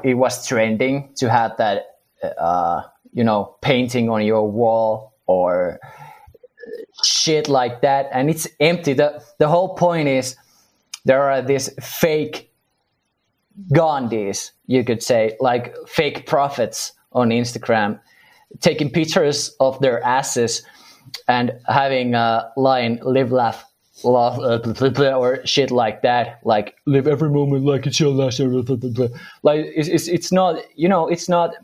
it 0.04 0.14
was 0.14 0.46
trending 0.46 1.10
to 1.16 1.30
have 1.30 1.56
that 1.56 1.98
uh, 2.38 2.82
you 3.12 3.24
know 3.24 3.56
painting 3.62 4.10
on 4.10 4.22
your 4.22 4.50
wall 4.50 5.14
or 5.26 5.80
shit 7.02 7.48
like 7.48 7.80
that, 7.80 8.08
and 8.12 8.28
it's 8.28 8.46
empty. 8.60 8.92
the 8.92 9.22
The 9.38 9.48
whole 9.48 9.74
point 9.74 10.08
is 10.08 10.36
there 11.06 11.22
are 11.22 11.40
these 11.40 11.70
fake 11.80 12.50
Gandhis, 13.72 14.50
you 14.66 14.84
could 14.84 15.02
say, 15.02 15.36
like 15.40 15.74
fake 15.88 16.26
prophets 16.26 16.92
on 17.12 17.30
Instagram, 17.30 17.98
taking 18.60 18.90
pictures 18.90 19.54
of 19.60 19.80
their 19.80 20.02
asses 20.02 20.62
and 21.28 21.52
having 21.68 22.14
a 22.14 22.50
line 22.56 22.98
live, 23.02 23.32
laugh, 23.32 23.64
love, 24.04 24.38
uh, 24.40 24.58
blah, 24.58 24.72
blah, 24.72 24.90
blah, 24.90 25.14
or 25.14 25.44
shit 25.46 25.70
like 25.70 26.02
that, 26.02 26.40
like 26.44 26.76
live 26.86 27.06
every 27.06 27.30
moment 27.30 27.64
like 27.64 27.86
it's 27.86 27.98
your 27.98 28.10
last. 28.10 28.40
Like 28.40 29.60
it's, 29.74 29.88
it's, 29.88 30.08
it's 30.08 30.32
not, 30.32 30.62
you 30.74 30.88
know, 30.88 31.08
it's 31.08 31.28
not, 31.28 31.54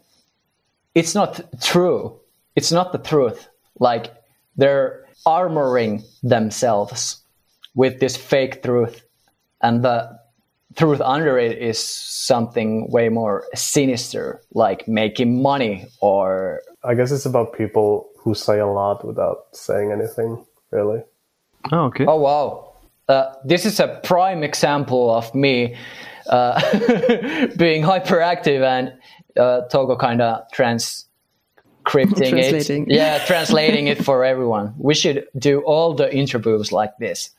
it's 0.95 1.14
not 1.14 1.40
true. 1.61 2.18
It's 2.57 2.72
not 2.72 2.93
the 2.93 2.99
truth. 2.99 3.49
Like 3.78 4.14
they're 4.57 5.07
armoring 5.26 6.05
themselves 6.22 7.22
with 7.74 8.01
this 8.01 8.16
fake 8.16 8.62
truth, 8.62 9.03
and 9.62 9.82
the 9.82 10.18
truth 10.77 11.01
under 11.01 11.39
it 11.39 11.59
is 11.59 11.79
something 11.79 12.91
way 12.91 13.09
more 13.09 13.45
sinister, 13.55 14.41
like 14.55 14.87
making 14.89 15.43
money 15.43 15.87
or 16.01 16.62
I 16.85 16.95
guess 16.95 17.12
it's 17.12 17.27
about 17.27 17.53
people 17.53 18.09
who 18.18 18.35
say 18.35 18.59
a 18.59 18.66
lot 18.66 19.05
without 19.05 19.47
saying 19.53 19.93
anything, 19.93 20.45
really. 20.70 21.03
Oh, 21.70 21.85
okay. 21.87 22.07
oh 22.07 22.16
wow, 22.16 22.73
uh, 23.09 23.35
this 23.45 23.64
is 23.64 23.79
a 23.81 24.01
prime 24.03 24.43
example 24.43 25.14
of 25.14 25.33
me 25.35 25.77
uh, 26.29 26.61
being 27.57 27.83
hyperactive 27.83 28.62
and 28.64 28.93
uh, 29.39 29.62
Touko 29.70 29.99
kind 29.99 30.20
of 30.20 30.43
transcripting 30.55 31.07
Translating. 31.85 32.91
it. 32.91 32.95
Yeah, 32.95 33.25
translating 33.25 33.87
it 33.87 34.05
for 34.05 34.25
everyone. 34.25 34.75
We 34.79 34.95
should 34.95 35.27
do 35.39 35.61
all 35.61 35.95
the 35.95 36.12
interviews 36.14 36.73
like 36.73 36.97
this. 36.99 37.31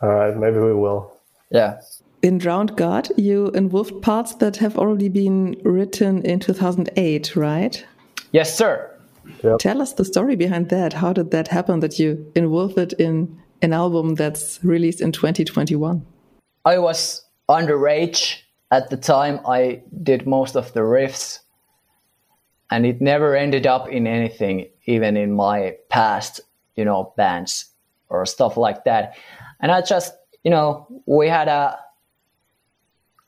All 0.00 0.08
right, 0.08 0.36
maybe 0.36 0.58
we 0.58 0.74
will. 0.74 1.12
Yeah. 1.50 1.80
In 2.22 2.38
Drowned 2.38 2.76
God, 2.76 3.08
you 3.16 3.48
involved 3.50 4.02
parts 4.02 4.34
that 4.36 4.56
have 4.56 4.76
already 4.76 5.08
been 5.08 5.60
written 5.62 6.22
in 6.22 6.40
2008, 6.40 7.36
right? 7.36 7.84
Yes, 8.32 8.56
sir. 8.56 8.92
Tell 9.60 9.80
us 9.80 9.92
the 9.92 10.04
story 10.04 10.34
behind 10.34 10.68
that. 10.70 10.94
How 10.94 11.12
did 11.12 11.30
that 11.30 11.48
happen 11.48 11.80
that 11.80 11.98
you 11.98 12.30
involved 12.34 12.76
it 12.76 12.92
in 12.94 13.40
an 13.62 13.72
album 13.72 14.16
that's 14.16 14.58
released 14.64 15.00
in 15.00 15.12
2021? 15.12 16.04
I 16.64 16.78
was 16.78 17.24
underage 17.48 18.38
at 18.72 18.90
the 18.90 18.96
time. 18.96 19.38
I 19.46 19.82
did 20.02 20.26
most 20.26 20.56
of 20.56 20.72
the 20.72 20.80
riffs, 20.80 21.38
and 22.70 22.84
it 22.84 23.00
never 23.00 23.36
ended 23.36 23.66
up 23.66 23.88
in 23.88 24.08
anything, 24.08 24.68
even 24.86 25.16
in 25.16 25.32
my 25.32 25.76
past, 25.88 26.40
you 26.74 26.84
know, 26.84 27.12
bands 27.16 27.66
or 28.08 28.26
stuff 28.26 28.56
like 28.56 28.84
that. 28.84 29.16
And 29.60 29.70
I 29.70 29.82
just, 29.82 30.14
you 30.42 30.50
know, 30.50 30.86
we 31.06 31.28
had 31.28 31.46
a 31.48 31.78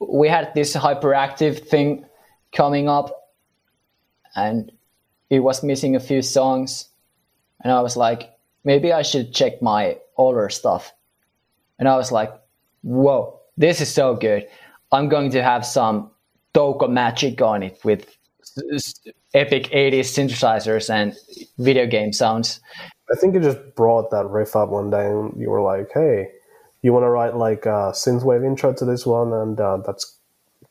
we 0.00 0.28
had 0.28 0.54
this 0.54 0.74
hyperactive 0.74 1.68
thing 1.68 2.06
coming 2.52 2.88
up, 2.88 3.30
and 4.34 4.72
it 5.28 5.40
was 5.40 5.62
missing 5.62 5.94
a 5.94 6.00
few 6.00 6.22
songs, 6.22 6.88
and 7.62 7.72
I 7.72 7.80
was 7.80 7.96
like, 7.96 8.32
maybe 8.64 8.92
I 8.92 9.02
should 9.02 9.32
check 9.32 9.62
my 9.62 9.98
older 10.16 10.48
stuff. 10.48 10.92
And 11.78 11.88
I 11.88 11.96
was 11.96 12.12
like, 12.12 12.32
whoa, 12.82 13.40
this 13.56 13.80
is 13.80 13.92
so 13.92 14.14
good. 14.14 14.46
I'm 14.92 15.08
going 15.08 15.30
to 15.30 15.42
have 15.42 15.64
some 15.64 16.10
Touko 16.54 16.90
magic 16.90 17.40
on 17.40 17.62
it 17.62 17.78
with 17.84 18.16
epic 19.34 19.64
80s 19.70 20.10
synthesizers 20.10 20.90
and 20.90 21.16
video 21.58 21.86
game 21.86 22.12
sounds. 22.12 22.60
I 23.12 23.16
think 23.16 23.34
you 23.34 23.40
just 23.40 23.74
brought 23.74 24.10
that 24.10 24.26
riff 24.26 24.56
up 24.56 24.70
one 24.70 24.90
day 24.90 25.06
and 25.06 25.40
you 25.40 25.50
were 25.50 25.62
like, 25.62 25.90
hey, 25.92 26.28
you 26.82 26.92
want 26.92 27.04
to 27.04 27.10
write 27.10 27.36
like 27.36 27.66
a 27.66 27.92
synthwave 27.92 28.44
intro 28.44 28.72
to 28.72 28.84
this 28.84 29.06
one? 29.06 29.32
And 29.32 29.60
uh, 29.60 29.78
that's 29.78 30.16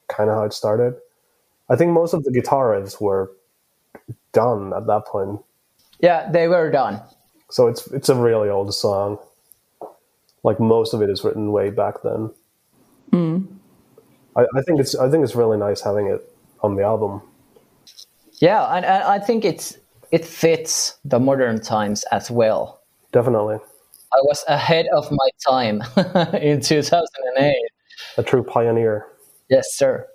kind 0.07 0.29
of 0.29 0.35
how 0.35 0.43
it 0.43 0.53
started. 0.53 0.95
I 1.69 1.75
think 1.75 1.91
most 1.91 2.13
of 2.13 2.23
the 2.23 2.31
guitar 2.31 2.69
riffs 2.69 2.99
were 2.99 3.31
done 4.31 4.73
at 4.73 4.87
that 4.87 5.05
point. 5.05 5.41
Yeah, 5.99 6.29
they 6.31 6.47
were 6.47 6.71
done. 6.71 7.01
So 7.51 7.67
it's 7.67 7.87
it's 7.87 8.09
a 8.09 8.15
really 8.15 8.49
old 8.49 8.73
song. 8.73 9.17
Like 10.43 10.59
most 10.59 10.93
of 10.93 11.01
it 11.01 11.09
is 11.09 11.23
written 11.23 11.51
way 11.51 11.69
back 11.69 12.01
then. 12.03 12.31
I, 14.35 14.45
I 14.55 14.61
think 14.61 14.79
it's 14.79 14.95
I 14.95 15.09
think 15.09 15.23
it's 15.23 15.35
really 15.35 15.57
nice 15.57 15.81
having 15.81 16.07
it 16.07 16.21
on 16.61 16.75
the 16.75 16.83
album. 16.83 17.21
Yeah, 18.35 18.65
and, 18.75 18.85
and 18.85 19.03
I 19.03 19.19
think 19.19 19.43
it's 19.43 19.77
it 20.11 20.25
fits 20.25 20.97
the 21.03 21.19
modern 21.19 21.61
times 21.61 22.03
as 22.11 22.31
well. 22.31 22.81
Definitely. 23.11 23.59
I 24.13 24.21
was 24.23 24.43
ahead 24.47 24.87
of 24.93 25.09
my 25.11 25.29
time 25.47 25.83
in 26.41 26.61
2008. 26.61 27.53
A 28.17 28.23
true 28.23 28.43
pioneer. 28.43 29.05
Yes, 29.49 29.73
sir. 29.75 30.07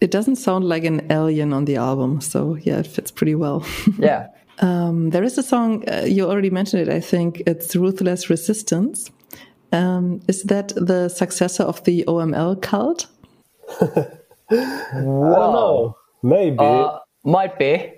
It 0.00 0.10
doesn't 0.10 0.36
sound 0.36 0.64
like 0.64 0.84
an 0.84 1.10
alien 1.10 1.52
on 1.52 1.64
the 1.64 1.76
album, 1.76 2.20
so 2.20 2.56
yeah, 2.56 2.78
it 2.78 2.86
fits 2.86 3.10
pretty 3.10 3.34
well. 3.34 3.64
Yeah. 3.98 4.28
um, 4.60 5.10
there 5.10 5.24
is 5.24 5.38
a 5.38 5.42
song, 5.42 5.84
uh, 5.88 6.04
you 6.06 6.24
already 6.28 6.50
mentioned 6.50 6.82
it, 6.82 6.88
I 6.88 7.00
think. 7.00 7.42
It's 7.46 7.74
Ruthless 7.76 8.30
Resistance. 8.30 9.10
Um, 9.72 10.20
is 10.28 10.42
that 10.44 10.68
the 10.76 11.08
successor 11.08 11.64
of 11.64 11.82
the 11.84 12.04
OML 12.08 12.60
cult? 12.62 13.06
Whoa. 14.50 15.96
Maybe. 16.22 16.56
Uh, 16.58 16.98
might 17.24 17.58
be. 17.58 17.92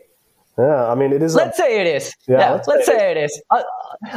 yeah, 0.59 0.91
I 0.91 0.95
mean, 0.95 1.13
it 1.13 1.23
is. 1.23 1.35
Let's 1.35 1.59
a, 1.59 1.63
say 1.63 1.81
it 1.81 1.87
is. 1.87 2.15
Yeah, 2.27 2.39
Yeah, 2.39 2.51
let's 2.53 2.69
let's, 2.69 2.87
say 2.87 2.97
say 2.99 3.11
it 3.13 3.17
is. 3.19 3.43
I, 3.51 3.63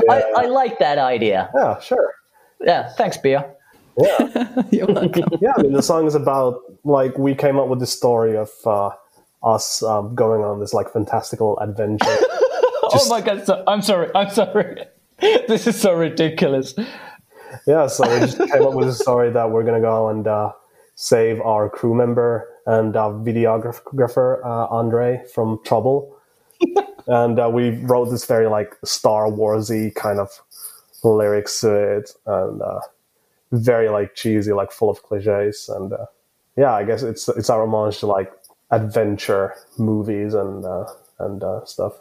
I, 0.10 0.24
I 0.38 0.46
like 0.46 0.80
that 0.80 0.98
idea. 0.98 1.50
yeah, 1.56 1.80
sure. 1.80 2.14
Yeah, 2.62 2.90
thanks, 2.94 3.18
Pia. 3.18 3.54
Yeah. 4.02 4.64
You're 4.72 4.88
welcome. 4.88 5.26
yeah, 5.42 5.54
I 5.58 5.62
mean, 5.62 5.74
the 5.74 5.84
song 5.84 6.08
is 6.08 6.16
about, 6.16 6.62
like, 6.84 7.18
we 7.18 7.36
came 7.36 7.58
up 7.60 7.68
with 7.68 7.80
the 7.80 7.88
story 7.88 8.36
of 8.38 8.50
uh, 8.66 8.92
us 9.44 9.84
um, 9.84 10.16
going 10.16 10.44
on 10.44 10.60
this, 10.60 10.74
like, 10.74 10.92
fantastical 10.92 11.58
adventure. 11.60 12.06
oh 12.08 13.06
my 13.10 13.22
god, 13.22 13.46
so, 13.46 13.64
I'm 13.68 13.82
sorry. 13.82 14.10
I'm 14.16 14.30
sorry. 14.30 14.86
this 15.20 15.68
is 15.68 15.80
so 15.80 15.94
ridiculous. 15.94 16.74
yeah, 17.68 17.88
so 17.88 18.12
we 18.12 18.20
just 18.20 18.38
came 18.38 18.64
up 18.64 18.74
with 18.74 18.88
a 18.88 18.94
story 18.94 19.32
that 19.32 19.52
we're 19.52 19.64
going 19.64 19.82
to 19.82 19.86
go 19.86 20.10
and 20.10 20.28
uh, 20.28 20.52
save 20.96 21.40
our 21.42 21.70
crew 21.70 21.94
member 21.94 22.48
and 22.66 22.96
our 22.96 23.12
videographer, 23.12 24.44
uh, 24.44 24.68
Andre, 24.68 25.22
from 25.34 25.60
trouble. 25.66 26.16
And 27.08 27.40
uh, 27.40 27.50
we 27.50 27.72
wrote 27.72 28.10
this 28.10 28.26
very, 28.26 28.48
like, 28.48 28.76
Star 28.84 29.28
Warsy 29.28 29.94
kind 29.94 30.20
of 30.20 30.30
lyrics 31.04 31.62
to 31.62 31.74
it. 31.74 32.12
And 32.26 32.62
uh, 32.62 32.80
very, 33.52 33.90
like, 33.90 34.16
cheesy, 34.16 34.54
like, 34.54 34.72
full 34.72 34.90
of 34.90 35.04
cliches. 35.04 35.70
And 35.70 35.94
uh, 35.94 36.06
yeah, 36.56 36.74
I 36.74 36.84
guess 36.84 37.04
it's 37.04 37.28
it's 37.30 37.50
our 37.50 37.64
homage 37.64 38.00
to, 38.00 38.08
like, 38.08 38.32
adventure 38.72 39.54
movies 39.78 40.34
and, 40.34 40.66
uh, 40.66 40.86
and 41.20 41.44
uh, 41.44 41.66
stuff. 41.66 41.94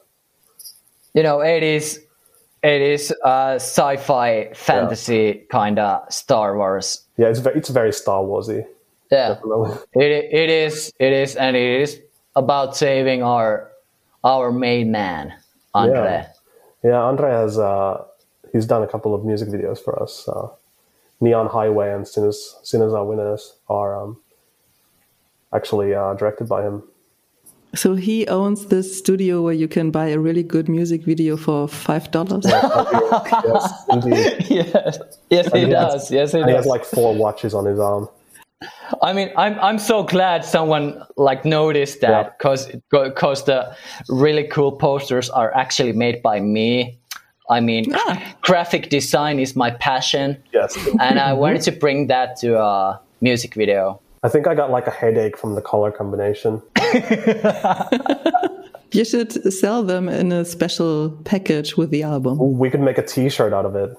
You 1.14 1.22
know, 1.22 1.40
it 1.40 1.62
is 1.62 2.00
it 2.62 2.80
is 2.80 3.12
uh, 3.24 3.56
sci-fi 3.56 4.52
fantasy 4.54 5.44
kind 5.50 5.78
of 5.78 6.10
Star 6.12 6.56
Wars. 6.56 7.04
Yeah, 7.18 7.28
it's 7.28 7.40
very, 7.40 7.58
it's 7.58 7.68
very 7.68 7.92
Star 7.92 8.22
Warsy. 8.22 8.64
Yeah. 9.10 9.34
Definitely. 9.34 9.76
It 9.94 10.32
it 10.32 10.48
is 10.48 10.92
it 10.98 11.12
is 11.12 11.36
and 11.36 11.54
it 11.54 11.80
is 11.82 12.00
about 12.34 12.74
saving 12.74 13.22
our 13.22 13.71
our 14.24 14.52
main 14.52 14.90
man, 14.92 15.34
Andre. 15.74 16.26
Yeah, 16.84 17.00
Andre 17.00 17.30
has 17.30 17.58
uh, 17.58 18.04
he's 18.52 18.66
done 18.66 18.82
a 18.82 18.86
couple 18.88 19.14
of 19.14 19.24
music 19.24 19.48
videos 19.48 19.78
for 19.82 20.02
us. 20.02 20.26
Uh, 20.28 20.48
Neon 21.20 21.46
Highway 21.46 21.92
and 21.92 22.06
Sinners, 22.06 22.56
Sinners 22.62 22.92
Are 22.92 23.04
Winners 23.04 23.54
are 23.68 24.00
um, 24.02 24.16
actually 25.52 25.94
uh, 25.94 26.14
directed 26.14 26.48
by 26.48 26.62
him. 26.62 26.82
So 27.74 27.94
he 27.94 28.26
owns 28.28 28.66
this 28.66 28.98
studio 28.98 29.40
where 29.40 29.54
you 29.54 29.66
can 29.66 29.90
buy 29.90 30.08
a 30.08 30.18
really 30.18 30.42
good 30.42 30.68
music 30.68 31.04
video 31.04 31.36
for 31.38 31.66
five 31.68 32.10
dollars. 32.10 32.44
yes, 32.44 33.84
indeed. 33.90 34.46
yes, 34.50 34.98
yes, 35.30 35.52
he 35.52 35.58
he 35.60 35.70
has- 35.70 35.92
does. 35.92 36.10
Yes, 36.10 36.32
he 36.32 36.40
And 36.40 36.50
he 36.50 36.56
has 36.56 36.66
like 36.66 36.84
four 36.84 37.14
watches 37.14 37.54
on 37.54 37.64
his 37.64 37.78
arm. 37.78 38.08
I 39.02 39.12
mean, 39.12 39.30
I'm 39.36 39.58
I'm 39.60 39.78
so 39.78 40.02
glad 40.02 40.44
someone 40.44 41.02
like 41.16 41.44
noticed 41.44 42.00
that 42.00 42.38
because 42.38 42.70
because 42.90 43.44
the 43.44 43.74
really 44.08 44.44
cool 44.44 44.72
posters 44.72 45.30
are 45.30 45.54
actually 45.54 45.92
made 45.92 46.22
by 46.22 46.40
me. 46.40 46.98
I 47.50 47.60
mean, 47.60 47.92
Ah. 47.94 48.34
graphic 48.42 48.88
design 48.88 49.38
is 49.38 49.54
my 49.56 49.70
passion, 49.72 50.36
Yes, 50.52 50.76
and 51.00 51.18
I 51.18 51.32
wanted 51.32 51.62
to 51.68 51.72
bring 51.72 52.06
that 52.08 52.36
to 52.40 52.58
a 52.58 53.00
music 53.20 53.54
video. 53.54 54.00
I 54.22 54.28
think 54.28 54.46
I 54.46 54.54
got 54.54 54.70
like 54.70 54.86
a 54.86 54.90
headache 54.92 55.36
from 55.36 55.54
the 55.54 55.60
color 55.62 55.90
combination. 55.90 56.62
You 58.92 59.06
should 59.06 59.32
sell 59.54 59.82
them 59.82 60.06
in 60.08 60.32
a 60.32 60.44
special 60.44 61.10
package 61.24 61.78
with 61.78 61.90
the 61.90 62.02
album. 62.02 62.58
We 62.58 62.68
could 62.68 62.80
make 62.82 62.98
a 62.98 63.02
T-shirt 63.02 63.52
out 63.54 63.64
of 63.64 63.74
it. 63.74 63.96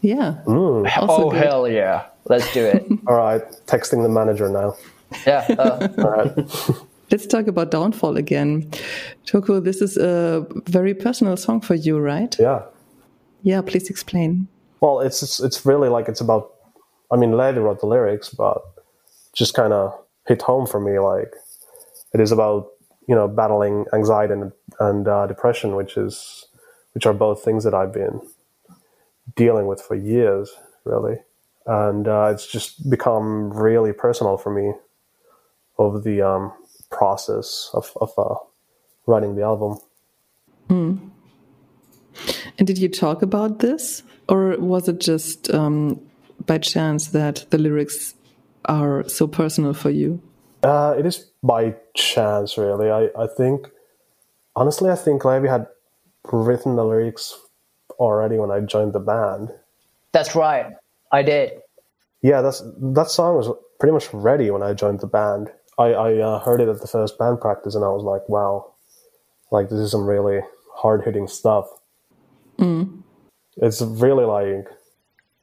Yeah. 0.00 0.38
Mm. 0.46 0.90
Also 0.96 1.24
oh 1.26 1.30
good. 1.30 1.42
hell 1.42 1.68
yeah! 1.68 2.06
Let's 2.28 2.52
do 2.52 2.64
it. 2.64 2.86
All 3.06 3.16
right, 3.16 3.42
texting 3.66 4.02
the 4.02 4.08
manager 4.08 4.48
now. 4.48 4.74
yeah. 5.26 5.46
Uh, 5.58 5.88
All 5.98 6.10
right. 6.10 6.48
Let's 7.10 7.26
talk 7.26 7.46
about 7.46 7.70
Downfall 7.70 8.18
again. 8.18 8.70
Touko, 9.24 9.64
this 9.64 9.80
is 9.80 9.96
a 9.96 10.46
very 10.66 10.92
personal 10.92 11.36
song 11.38 11.60
for 11.62 11.74
you, 11.74 11.98
right? 11.98 12.36
yeah. 12.38 12.62
Yeah, 13.42 13.62
please 13.62 13.88
explain. 13.88 14.48
Well, 14.80 15.00
it's 15.00 15.22
it's, 15.22 15.40
it's 15.40 15.64
really 15.64 15.88
like 15.88 16.08
it's 16.08 16.20
about. 16.20 16.52
I 17.10 17.16
mean, 17.16 17.36
Levi 17.36 17.58
wrote 17.60 17.80
the 17.80 17.86
lyrics, 17.86 18.28
but 18.28 18.60
just 19.32 19.54
kind 19.54 19.72
of 19.72 19.94
hit 20.26 20.42
home 20.42 20.66
for 20.66 20.80
me. 20.80 20.98
Like 20.98 21.32
it 22.12 22.20
is 22.20 22.32
about 22.32 22.68
you 23.06 23.14
know 23.14 23.28
battling 23.28 23.86
anxiety 23.94 24.34
and 24.34 24.52
and 24.80 25.08
uh, 25.08 25.26
depression, 25.26 25.76
which 25.76 25.96
is 25.96 26.46
which 26.92 27.06
are 27.06 27.14
both 27.14 27.42
things 27.44 27.64
that 27.64 27.74
I've 27.74 27.92
been 27.92 28.20
dealing 29.36 29.66
with 29.66 29.80
for 29.80 29.94
years, 29.94 30.50
really, 30.84 31.16
and 31.68 32.08
uh, 32.08 32.30
it's 32.32 32.46
just 32.46 32.90
become 32.90 33.52
really 33.52 33.92
personal 33.92 34.36
for 34.36 34.50
me 34.50 34.72
over 35.78 36.00
the 36.00 36.22
um, 36.22 36.52
process 36.90 37.70
of 37.74 37.92
of 38.00 38.10
uh, 38.18 38.34
writing 39.06 39.36
the 39.36 39.42
album. 39.42 39.78
And 42.58 42.66
did 42.66 42.78
you 42.78 42.88
talk 42.88 43.22
about 43.22 43.60
this? 43.60 44.02
Or 44.28 44.56
was 44.58 44.88
it 44.88 45.00
just 45.00 45.48
um, 45.54 46.00
by 46.46 46.58
chance 46.58 47.08
that 47.08 47.46
the 47.50 47.58
lyrics 47.58 48.14
are 48.64 49.08
so 49.08 49.26
personal 49.26 49.72
for 49.72 49.90
you? 49.90 50.20
Uh, 50.62 50.94
it 50.98 51.06
is 51.06 51.30
by 51.42 51.76
chance, 51.94 52.58
really. 52.58 52.90
I, 52.90 53.08
I 53.16 53.26
think, 53.28 53.68
honestly, 54.56 54.90
I 54.90 54.96
think 54.96 55.24
Levy 55.24 55.48
had 55.48 55.66
written 56.32 56.76
the 56.76 56.84
lyrics 56.84 57.38
already 57.98 58.36
when 58.38 58.50
I 58.50 58.60
joined 58.60 58.92
the 58.92 59.00
band. 59.00 59.50
that's 60.12 60.34
right. 60.34 60.66
I 61.12 61.22
did. 61.22 61.60
Yeah, 62.22 62.42
that's 62.42 62.62
that 62.94 63.10
song 63.10 63.36
was 63.36 63.50
pretty 63.78 63.92
much 63.92 64.12
ready 64.12 64.50
when 64.50 64.62
I 64.62 64.74
joined 64.74 65.00
the 65.00 65.06
band. 65.06 65.50
I, 65.78 65.92
I 65.92 66.18
uh, 66.18 66.38
heard 66.40 66.60
it 66.60 66.68
at 66.68 66.80
the 66.80 66.88
first 66.88 67.18
band 67.18 67.40
practice, 67.40 67.74
and 67.74 67.84
I 67.84 67.88
was 67.88 68.02
like, 68.02 68.28
"Wow, 68.28 68.74
like 69.52 69.68
this 69.68 69.78
is 69.78 69.92
some 69.92 70.06
really 70.06 70.40
hard 70.74 71.04
hitting 71.04 71.28
stuff." 71.28 71.68
It's 73.56 73.80
really 73.80 74.24
like, 74.24 74.68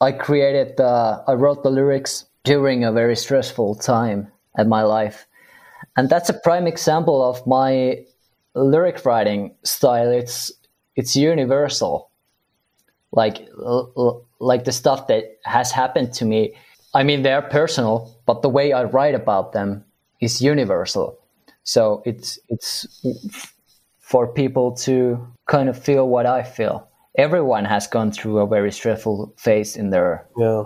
I 0.01 0.11
created 0.11 0.77
the. 0.77 1.23
I 1.27 1.33
wrote 1.33 1.63
the 1.63 1.69
lyrics 1.69 2.25
during 2.43 2.83
a 2.83 2.91
very 2.91 3.15
stressful 3.15 3.75
time 3.75 4.31
in 4.57 4.67
my 4.67 4.83
life, 4.83 5.27
and 5.95 6.09
that's 6.09 6.29
a 6.29 6.33
prime 6.33 6.67
example 6.67 7.23
of 7.23 7.45
my 7.47 8.03
lyric 8.53 9.05
writing 9.05 9.55
style. 9.63 10.11
It's 10.11 10.51
it's 10.95 11.15
universal. 11.15 12.11
Like 13.11 13.47
l- 13.59 13.91
l- 13.97 14.25
like 14.39 14.65
the 14.65 14.71
stuff 14.71 15.07
that 15.07 15.37
has 15.43 15.71
happened 15.71 16.13
to 16.13 16.25
me. 16.25 16.53
I 16.93 17.03
mean, 17.03 17.23
they're 17.23 17.41
personal, 17.41 18.15
but 18.25 18.41
the 18.41 18.49
way 18.49 18.73
I 18.73 18.83
write 18.83 19.15
about 19.15 19.51
them 19.53 19.83
is 20.21 20.41
universal. 20.41 21.17
So 21.63 22.01
it's 22.05 22.39
it's 22.49 22.85
for 23.99 24.27
people 24.27 24.71
to 24.75 25.27
kind 25.47 25.67
of 25.67 25.77
feel 25.81 26.07
what 26.07 26.25
I 26.25 26.43
feel. 26.43 26.87
Everyone 27.17 27.65
has 27.65 27.87
gone 27.87 28.11
through 28.11 28.39
a 28.39 28.47
very 28.47 28.71
stressful 28.71 29.33
phase 29.37 29.75
in 29.75 29.89
their 29.89 30.27
yeah, 30.37 30.63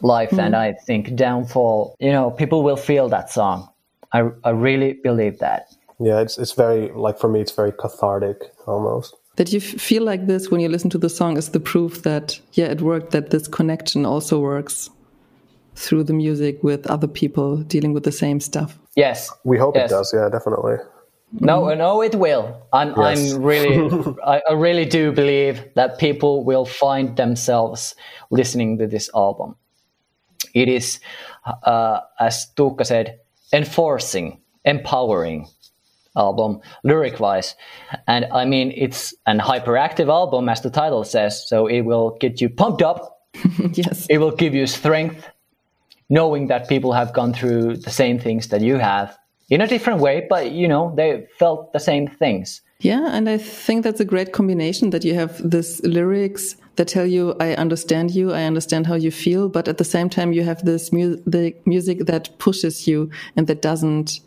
life, 0.00 0.32
and 0.32 0.54
hmm. 0.54 0.60
I 0.60 0.72
think 0.86 1.14
downfall. 1.14 1.94
You 2.00 2.12
know, 2.12 2.30
people 2.30 2.62
will 2.62 2.76
feel 2.76 3.08
that 3.10 3.30
song. 3.30 3.68
I 4.12 4.30
I 4.44 4.50
really 4.50 4.94
believe 4.94 5.38
that. 5.38 5.68
yeah. 6.00 6.20
It's 6.20 6.38
it's 6.38 6.52
very 6.52 6.90
like 6.94 7.18
for 7.18 7.28
me, 7.28 7.40
it's 7.40 7.52
very 7.52 7.72
cathartic 7.72 8.38
almost. 8.66 9.16
That 9.42 9.52
you 9.52 9.58
f- 9.58 9.80
feel 9.80 10.04
like 10.04 10.28
this 10.28 10.52
when 10.52 10.60
you 10.60 10.68
listen 10.68 10.88
to 10.90 10.98
the 10.98 11.08
song 11.08 11.36
is 11.36 11.48
the 11.48 11.58
proof 11.58 12.04
that, 12.04 12.38
yeah, 12.52 12.66
it 12.66 12.80
worked, 12.80 13.10
that 13.10 13.30
this 13.30 13.48
connection 13.48 14.06
also 14.06 14.38
works 14.38 14.88
through 15.74 16.04
the 16.04 16.12
music 16.12 16.62
with 16.62 16.86
other 16.86 17.08
people 17.08 17.56
dealing 17.56 17.92
with 17.92 18.04
the 18.04 18.12
same 18.12 18.38
stuff. 18.38 18.78
Yes, 18.94 19.32
We 19.42 19.58
hope 19.58 19.74
Yes. 19.74 19.90
it 19.90 19.94
does. 19.94 20.12
Yeah, 20.14 20.28
definitely. 20.30 20.76
No, 21.40 21.74
no, 21.74 22.02
it 22.02 22.14
will. 22.14 22.56
I'm, 22.72 22.94
Yes. 22.96 23.32
I'm 23.34 23.42
really, 23.42 24.14
I, 24.24 24.42
I 24.48 24.52
really 24.52 24.84
do 24.84 25.10
believe 25.10 25.64
that 25.74 25.98
people 25.98 26.44
will 26.44 26.64
find 26.64 27.16
themselves 27.16 27.96
listening 28.30 28.78
to 28.78 28.86
this 28.86 29.10
album. 29.12 29.56
It 30.54 30.68
is, 30.68 31.00
uh, 31.64 31.98
as 32.20 32.46
Tuukka 32.54 32.86
said, 32.86 33.18
enforcing, 33.52 34.38
empowering 34.64 35.48
album 36.16 36.60
lyric 36.84 37.20
wise. 37.20 37.54
And 38.06 38.26
I 38.32 38.44
mean, 38.44 38.72
it's 38.76 39.14
an 39.26 39.38
hyperactive 39.38 40.08
album, 40.08 40.48
as 40.48 40.60
the 40.60 40.70
title 40.70 41.04
says. 41.04 41.48
So 41.48 41.66
it 41.66 41.82
will 41.82 42.16
get 42.20 42.40
you 42.40 42.48
pumped 42.48 42.82
up. 42.82 43.20
yes. 43.72 44.06
It 44.10 44.18
will 44.18 44.30
give 44.30 44.54
you 44.54 44.66
strength, 44.66 45.26
knowing 46.08 46.48
that 46.48 46.68
people 46.68 46.92
have 46.92 47.12
gone 47.12 47.32
through 47.32 47.78
the 47.78 47.90
same 47.90 48.18
things 48.18 48.48
that 48.48 48.60
you 48.60 48.76
have. 48.76 49.16
in 49.50 49.60
a 49.60 49.66
different 49.66 50.00
way, 50.00 50.26
but 50.30 50.52
you 50.52 50.66
know, 50.66 50.94
they 50.96 51.26
felt 51.38 51.72
the 51.74 51.78
same 51.78 52.08
things. 52.08 52.62
Yeah, 52.80 53.10
and 53.12 53.28
I 53.28 53.38
think 53.38 53.84
that's 53.84 54.00
a 54.00 54.04
great 54.04 54.32
combination 54.32 54.90
that 54.90 55.04
you 55.04 55.14
have 55.14 55.38
this 55.48 55.80
lyrics 55.82 56.56
that 56.76 56.88
tell 56.88 57.06
you, 57.06 57.36
I 57.38 57.54
understand 57.54 58.10
you, 58.12 58.32
I 58.32 58.44
understand 58.44 58.86
how 58.86 58.94
you 58.94 59.10
feel, 59.10 59.48
but 59.48 59.68
at 59.68 59.78
the 59.78 59.84
same 59.84 60.08
time, 60.08 60.32
you 60.32 60.42
have 60.42 60.64
this 60.64 60.92
mu 60.92 61.16
the 61.26 61.54
music 61.64 62.06
that 62.06 62.36
pushes 62.38 62.88
you 62.88 63.10
and 63.36 63.46
that 63.46 63.62
doesn't, 63.62 64.20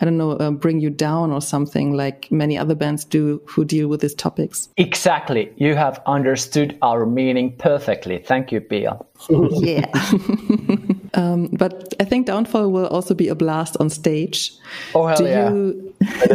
I 0.00 0.06
don't 0.06 0.16
know, 0.16 0.32
uh, 0.32 0.50
bring 0.50 0.80
you 0.80 0.88
down 0.88 1.30
or 1.30 1.42
something 1.42 1.92
like 1.92 2.30
many 2.32 2.56
other 2.56 2.74
bands 2.74 3.04
do 3.04 3.42
who 3.44 3.64
deal 3.64 3.88
with 3.88 4.00
these 4.00 4.14
topics. 4.14 4.68
Exactly. 4.78 5.52
You 5.56 5.74
have 5.74 6.00
understood 6.06 6.78
our 6.80 7.04
meaning 7.04 7.54
perfectly. 7.56 8.18
Thank 8.18 8.50
you, 8.50 8.60
Pia. 8.60 8.98
yeah. 9.28 9.86
um, 11.14 11.48
but 11.52 11.92
I 12.00 12.04
think 12.04 12.26
Downfall 12.26 12.70
will 12.70 12.86
also 12.86 13.14
be 13.14 13.28
a 13.28 13.34
blast 13.34 13.76
on 13.78 13.90
stage. 13.90 14.52
Oh, 14.94 15.06
hell 15.06 15.18
do 15.18 15.24
yeah. 15.24 15.50
you 15.50 15.94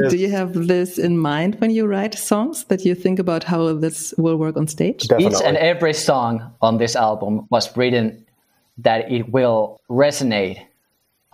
do 0.10 0.18
you 0.18 0.30
have 0.30 0.54
this 0.54 1.00
in 1.00 1.18
mind 1.18 1.60
when 1.60 1.72
you 1.72 1.88
write 1.88 2.14
songs 2.14 2.66
that 2.66 2.86
you 2.86 2.94
think 2.94 3.18
about 3.18 3.44
how 3.44 3.74
this 3.74 4.14
will 4.18 4.38
work 4.38 4.58
on 4.58 4.68
stage? 4.68 5.08
Definitely. 5.08 5.38
Each 5.38 5.44
and 5.44 5.58
every 5.58 5.94
song 5.94 6.54
on 6.62 6.78
this 6.78 6.96
album 6.96 7.48
was 7.50 7.76
written 7.76 8.26
that 8.78 9.12
it 9.12 9.30
will 9.30 9.80
resonate 9.90 10.60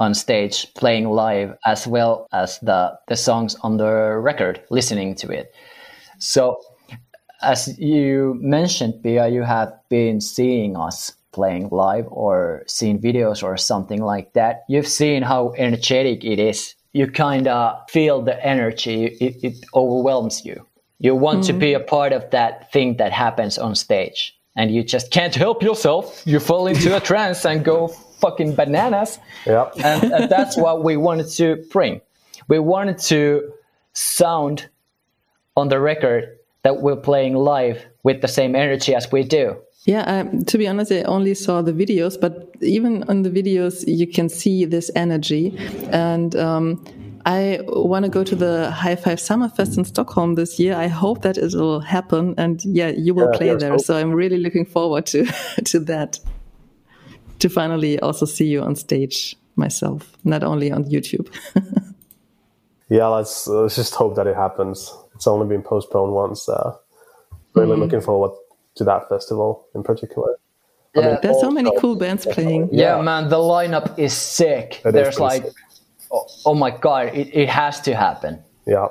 on 0.01 0.15
stage, 0.15 0.73
playing 0.73 1.07
live, 1.09 1.55
as 1.63 1.85
well 1.85 2.27
as 2.33 2.57
the, 2.59 2.91
the 3.07 3.15
songs 3.15 3.55
on 3.61 3.77
the 3.77 4.17
record, 4.17 4.59
listening 4.71 5.13
to 5.13 5.29
it. 5.29 5.53
So, 6.17 6.59
as 7.43 7.77
you 7.77 8.35
mentioned, 8.41 9.03
Pia, 9.03 9.27
you 9.27 9.43
have 9.43 9.71
been 9.89 10.19
seeing 10.19 10.75
us 10.75 11.13
playing 11.31 11.69
live 11.69 12.07
or 12.09 12.63
seen 12.65 12.99
videos 12.99 13.43
or 13.43 13.57
something 13.57 14.01
like 14.01 14.33
that. 14.33 14.63
You've 14.67 14.87
seen 14.87 15.21
how 15.21 15.53
energetic 15.57 16.25
it 16.25 16.39
is. 16.39 16.75
You 16.93 17.05
kind 17.07 17.47
of 17.47 17.87
feel 17.89 18.23
the 18.23 18.43
energy, 18.43 19.05
it, 19.05 19.35
it 19.43 19.65
overwhelms 19.75 20.43
you. 20.43 20.65
You 20.97 21.15
want 21.15 21.43
to 21.45 21.53
be 21.53 21.73
a 21.73 21.79
mm-hmm. 21.79 21.87
part 21.87 22.11
of 22.11 22.29
that 22.31 22.71
thing 22.73 22.97
that 22.97 23.11
happens 23.11 23.57
on 23.57 23.75
stage. 23.75 24.35
And 24.55 24.73
you 24.73 24.83
just 24.83 25.11
can't 25.11 25.33
help 25.33 25.63
yourself. 25.63 26.21
You 26.25 26.39
fall 26.39 26.67
into 26.67 26.95
a 26.95 26.99
trance 27.09 27.45
and 27.45 27.63
go 27.63 27.95
fucking 28.21 28.55
bananas. 28.55 29.19
Yeah. 29.45 29.69
And, 29.83 30.11
and 30.13 30.29
that's 30.29 30.55
what 30.55 30.83
we 30.83 30.95
wanted 30.97 31.27
to 31.39 31.63
bring. 31.71 32.01
We 32.47 32.59
wanted 32.59 32.99
to 33.09 33.51
sound 33.93 34.69
on 35.57 35.69
the 35.69 35.79
record 35.79 36.37
that 36.63 36.81
we're 36.81 36.95
playing 36.95 37.35
live 37.35 37.85
with 38.03 38.21
the 38.21 38.27
same 38.27 38.55
energy 38.55 38.95
as 38.95 39.11
we 39.11 39.23
do. 39.23 39.57
Yeah, 39.85 40.01
um, 40.03 40.45
to 40.45 40.57
be 40.59 40.67
honest, 40.67 40.91
I 40.91 41.01
only 41.03 41.33
saw 41.33 41.63
the 41.63 41.73
videos, 41.73 42.19
but 42.19 42.53
even 42.61 43.03
on 43.09 43.23
the 43.23 43.31
videos, 43.31 43.83
you 43.87 44.05
can 44.05 44.29
see 44.29 44.63
this 44.65 44.91
energy. 44.95 45.57
And 45.91 46.35
um, 46.35 46.85
I 47.25 47.61
want 47.67 48.05
to 48.05 48.11
go 48.11 48.23
to 48.23 48.35
the 48.35 48.69
High 48.69 48.95
Five 48.95 49.17
Summerfest 49.17 49.79
in 49.79 49.85
Stockholm 49.85 50.35
this 50.35 50.59
year. 50.59 50.75
I 50.75 50.85
hope 50.87 51.23
that 51.23 51.37
it 51.37 51.53
will 51.55 51.79
happen. 51.79 52.35
And 52.37 52.63
yeah, 52.63 52.89
you 52.89 53.15
will 53.15 53.29
Yeah, 53.31 53.37
play 53.37 53.55
there. 53.55 53.71
hope. 53.71 53.81
So 53.81 53.97
I'm 53.97 54.11
really 54.11 54.37
looking 54.37 54.65
forward 54.65 55.07
to, 55.07 55.25
to 55.65 55.79
that. 55.79 56.19
To 57.41 57.49
finally 57.49 57.99
also 57.99 58.25
see 58.25 58.45
you 58.47 58.61
on 58.61 58.75
stage 58.75 59.35
myself, 59.55 60.15
not 60.23 60.43
only 60.43 60.71
on 60.71 60.85
YouTube. 60.85 61.27
Yeah, 62.89 63.07
let's, 63.07 63.47
let's 63.47 63.77
just 63.77 63.95
hope 63.95 64.15
that 64.17 64.27
it 64.27 64.35
happens. 64.35 64.93
It's 65.15 65.25
only 65.25 65.47
been 65.47 65.61
postponed 65.63 66.11
once. 66.13 66.49
Uh, 66.49 66.75
really 67.55 67.71
Mm-hmm. 67.71 67.81
looking 67.83 68.01
forward 68.01 68.31
to 68.75 68.83
that 68.83 69.07
festival 69.07 69.65
in 69.75 69.81
particular. 69.81 70.35
Yeah. 70.93 71.17
There's 71.21 71.39
so 71.39 71.49
many 71.51 71.71
cool 71.79 71.95
bands 71.95 72.25
playing. 72.25 72.67
Yeah, 72.69 72.97
Yeah. 72.97 73.01
man, 73.01 73.29
the 73.29 73.37
lineup 73.37 73.97
is 73.97 74.11
sick. 74.11 74.81
It 74.83 74.87
is 74.87 74.93
There's 74.93 75.15
pretty 75.15 75.21
like, 75.21 75.43
sick. 75.43 75.53
oh, 76.11 76.25
oh 76.47 76.53
my 76.53 76.69
god, 76.71 77.15
it, 77.15 77.29
it 77.33 77.47
has 77.47 77.79
to 77.81 77.95
happen. 77.95 78.43
Yeah. 78.67 78.89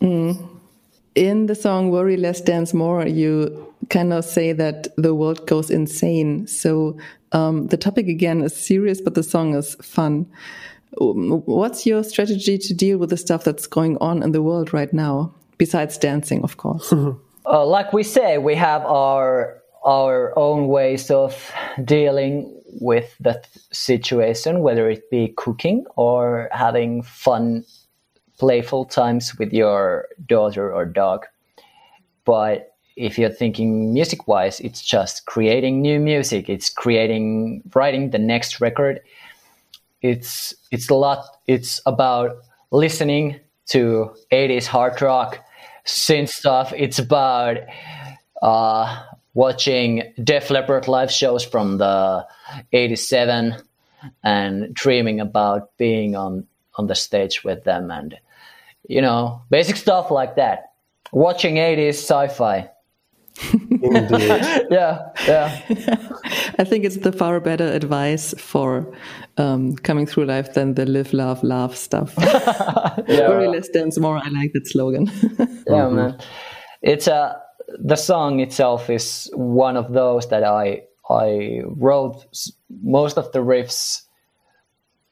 in 0.00 1.46
the 1.46 1.54
song 1.54 1.90
Worry 1.90 2.16
Less 2.16 2.40
Dance 2.40 2.72
More, 2.72 3.06
you 3.06 3.69
kind 3.90 4.12
of 4.12 4.24
say 4.24 4.52
that 4.52 4.88
the 4.96 5.14
world 5.14 5.46
goes 5.46 5.70
insane. 5.70 6.46
So 6.46 6.96
um, 7.32 7.66
the 7.66 7.76
topic 7.76 8.08
again 8.08 8.40
is 8.42 8.56
serious, 8.56 9.00
but 9.00 9.14
the 9.14 9.22
song 9.22 9.54
is 9.54 9.74
fun. 9.76 10.26
What's 10.96 11.86
your 11.86 12.02
strategy 12.02 12.58
to 12.58 12.74
deal 12.74 12.98
with 12.98 13.10
the 13.10 13.16
stuff 13.16 13.44
that's 13.44 13.66
going 13.66 13.96
on 13.98 14.22
in 14.22 14.32
the 14.32 14.42
world 14.42 14.72
right 14.72 14.92
now, 14.92 15.34
besides 15.58 15.98
dancing, 15.98 16.42
of 16.42 16.56
course? 16.56 16.92
Uh, 17.46 17.64
like 17.64 17.92
we 17.92 18.02
say, 18.02 18.36
we 18.38 18.54
have 18.54 18.84
our 18.84 19.60
our 19.84 20.38
own 20.38 20.68
ways 20.68 21.10
of 21.10 21.50
dealing 21.84 22.54
with 22.80 23.16
that 23.18 23.48
situation, 23.72 24.60
whether 24.60 24.90
it 24.90 25.10
be 25.10 25.32
cooking 25.36 25.84
or 25.96 26.48
having 26.52 27.02
fun, 27.02 27.64
playful 28.38 28.84
times 28.84 29.38
with 29.38 29.52
your 29.52 30.06
daughter 30.26 30.72
or 30.72 30.84
dog. 30.84 31.26
But 32.24 32.69
if 33.00 33.18
you're 33.18 33.30
thinking 33.30 33.92
music 33.92 34.28
wise, 34.28 34.60
it's 34.60 34.82
just 34.82 35.24
creating 35.24 35.80
new 35.80 35.98
music. 35.98 36.48
It's 36.48 36.68
creating, 36.68 37.62
writing 37.74 38.10
the 38.10 38.18
next 38.18 38.60
record. 38.60 39.00
It's 40.02 40.54
it's 40.70 40.88
a 40.90 40.94
lot. 40.94 41.24
It's 41.46 41.80
about 41.86 42.36
listening 42.70 43.40
to 43.70 44.14
80s 44.32 44.66
hard 44.66 45.00
rock, 45.00 45.38
synth 45.84 46.28
stuff. 46.28 46.72
It's 46.76 46.98
about 46.98 47.58
uh, 48.42 49.02
watching 49.34 50.12
Def 50.22 50.50
Leppard 50.50 50.88
live 50.88 51.10
shows 51.10 51.44
from 51.44 51.78
the 51.78 52.26
87 52.72 53.56
and 54.22 54.74
dreaming 54.74 55.20
about 55.20 55.76
being 55.76 56.16
on, 56.16 56.46
on 56.76 56.86
the 56.86 56.94
stage 56.94 57.44
with 57.44 57.64
them 57.64 57.90
and, 57.90 58.18
you 58.88 59.02
know, 59.02 59.42
basic 59.50 59.76
stuff 59.76 60.10
like 60.10 60.36
that. 60.36 60.72
Watching 61.12 61.56
80s 61.56 61.88
sci 61.90 62.28
fi. 62.28 62.56
Indeed. 62.56 62.79
Yeah, 64.70 65.08
yeah. 65.26 65.60
I 66.58 66.64
think 66.64 66.84
it's 66.84 66.98
the 66.98 67.12
far 67.12 67.40
better 67.40 67.66
advice 67.66 68.34
for 68.38 68.92
um, 69.38 69.76
coming 69.76 70.06
through 70.06 70.26
life 70.26 70.54
than 70.54 70.74
the 70.74 70.86
live, 70.86 71.12
love, 71.12 71.42
laugh 71.42 71.74
stuff. 71.74 72.16
Worry 73.08 73.48
less, 73.48 73.68
dance 73.68 73.98
more. 73.98 74.18
I 74.18 74.28
like 74.28 74.52
that 74.52 74.66
slogan. 74.66 75.06
yeah 75.06 75.86
mm-hmm. 75.86 75.96
man 75.96 76.18
it's 76.82 77.06
a 77.06 77.40
the 77.78 77.96
song 77.96 78.40
itself 78.40 78.90
is 78.90 79.30
one 79.34 79.76
of 79.76 79.92
those 79.92 80.28
that 80.28 80.42
i 80.44 80.82
i 81.08 81.60
wrote 81.64 82.26
most 82.82 83.18
of 83.18 83.30
the 83.32 83.38
riffs 83.38 84.02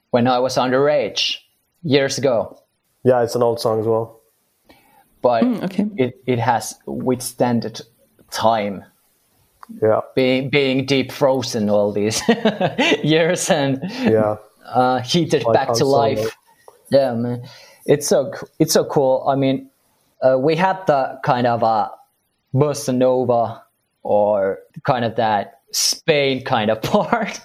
when 0.09 0.27
i 0.27 0.39
was 0.39 0.57
underage 0.57 1.37
years 1.83 2.17
ago 2.17 2.59
yeah, 3.03 3.23
it's 3.23 3.35
an 3.35 3.43
old 3.43 3.61
song 3.61 3.79
as 3.79 3.85
well. 3.85 4.19
but 5.21 5.43
mm, 5.43 5.63
okay. 5.63 5.87
it, 5.95 6.21
it 6.25 6.39
has 6.39 6.75
withstanded 6.85 7.81
time 8.31 8.83
Yeah. 9.81 10.01
being 10.15 10.49
being 10.49 10.85
deep 10.85 11.11
frozen 11.11 11.69
all 11.69 11.91
these 11.91 12.21
years 13.03 13.49
and 13.49 13.79
Yeah. 14.01 14.37
uh, 14.65 14.99
heated 14.99 15.43
Like 15.43 15.53
back 15.53 15.73
to 15.75 15.85
life. 15.85 16.35
Yeah, 16.91 17.13
man, 17.13 17.43
it's 17.85 18.07
so 18.07 18.31
it's 18.59 18.73
so 18.73 18.83
cool. 18.85 19.23
I 19.27 19.35
mean, 19.35 19.69
uh, 20.21 20.37
we 20.39 20.55
had 20.55 20.85
the 20.87 21.19
kind 21.23 21.45
of 21.47 21.61
a 21.63 21.91
bossa 22.53 22.95
nova 22.95 23.63
or 24.03 24.59
kind 24.83 25.05
of 25.05 25.15
that 25.17 25.59
Spain 25.71 26.43
kind 26.43 26.71
of 26.71 26.81
part, 26.93 27.39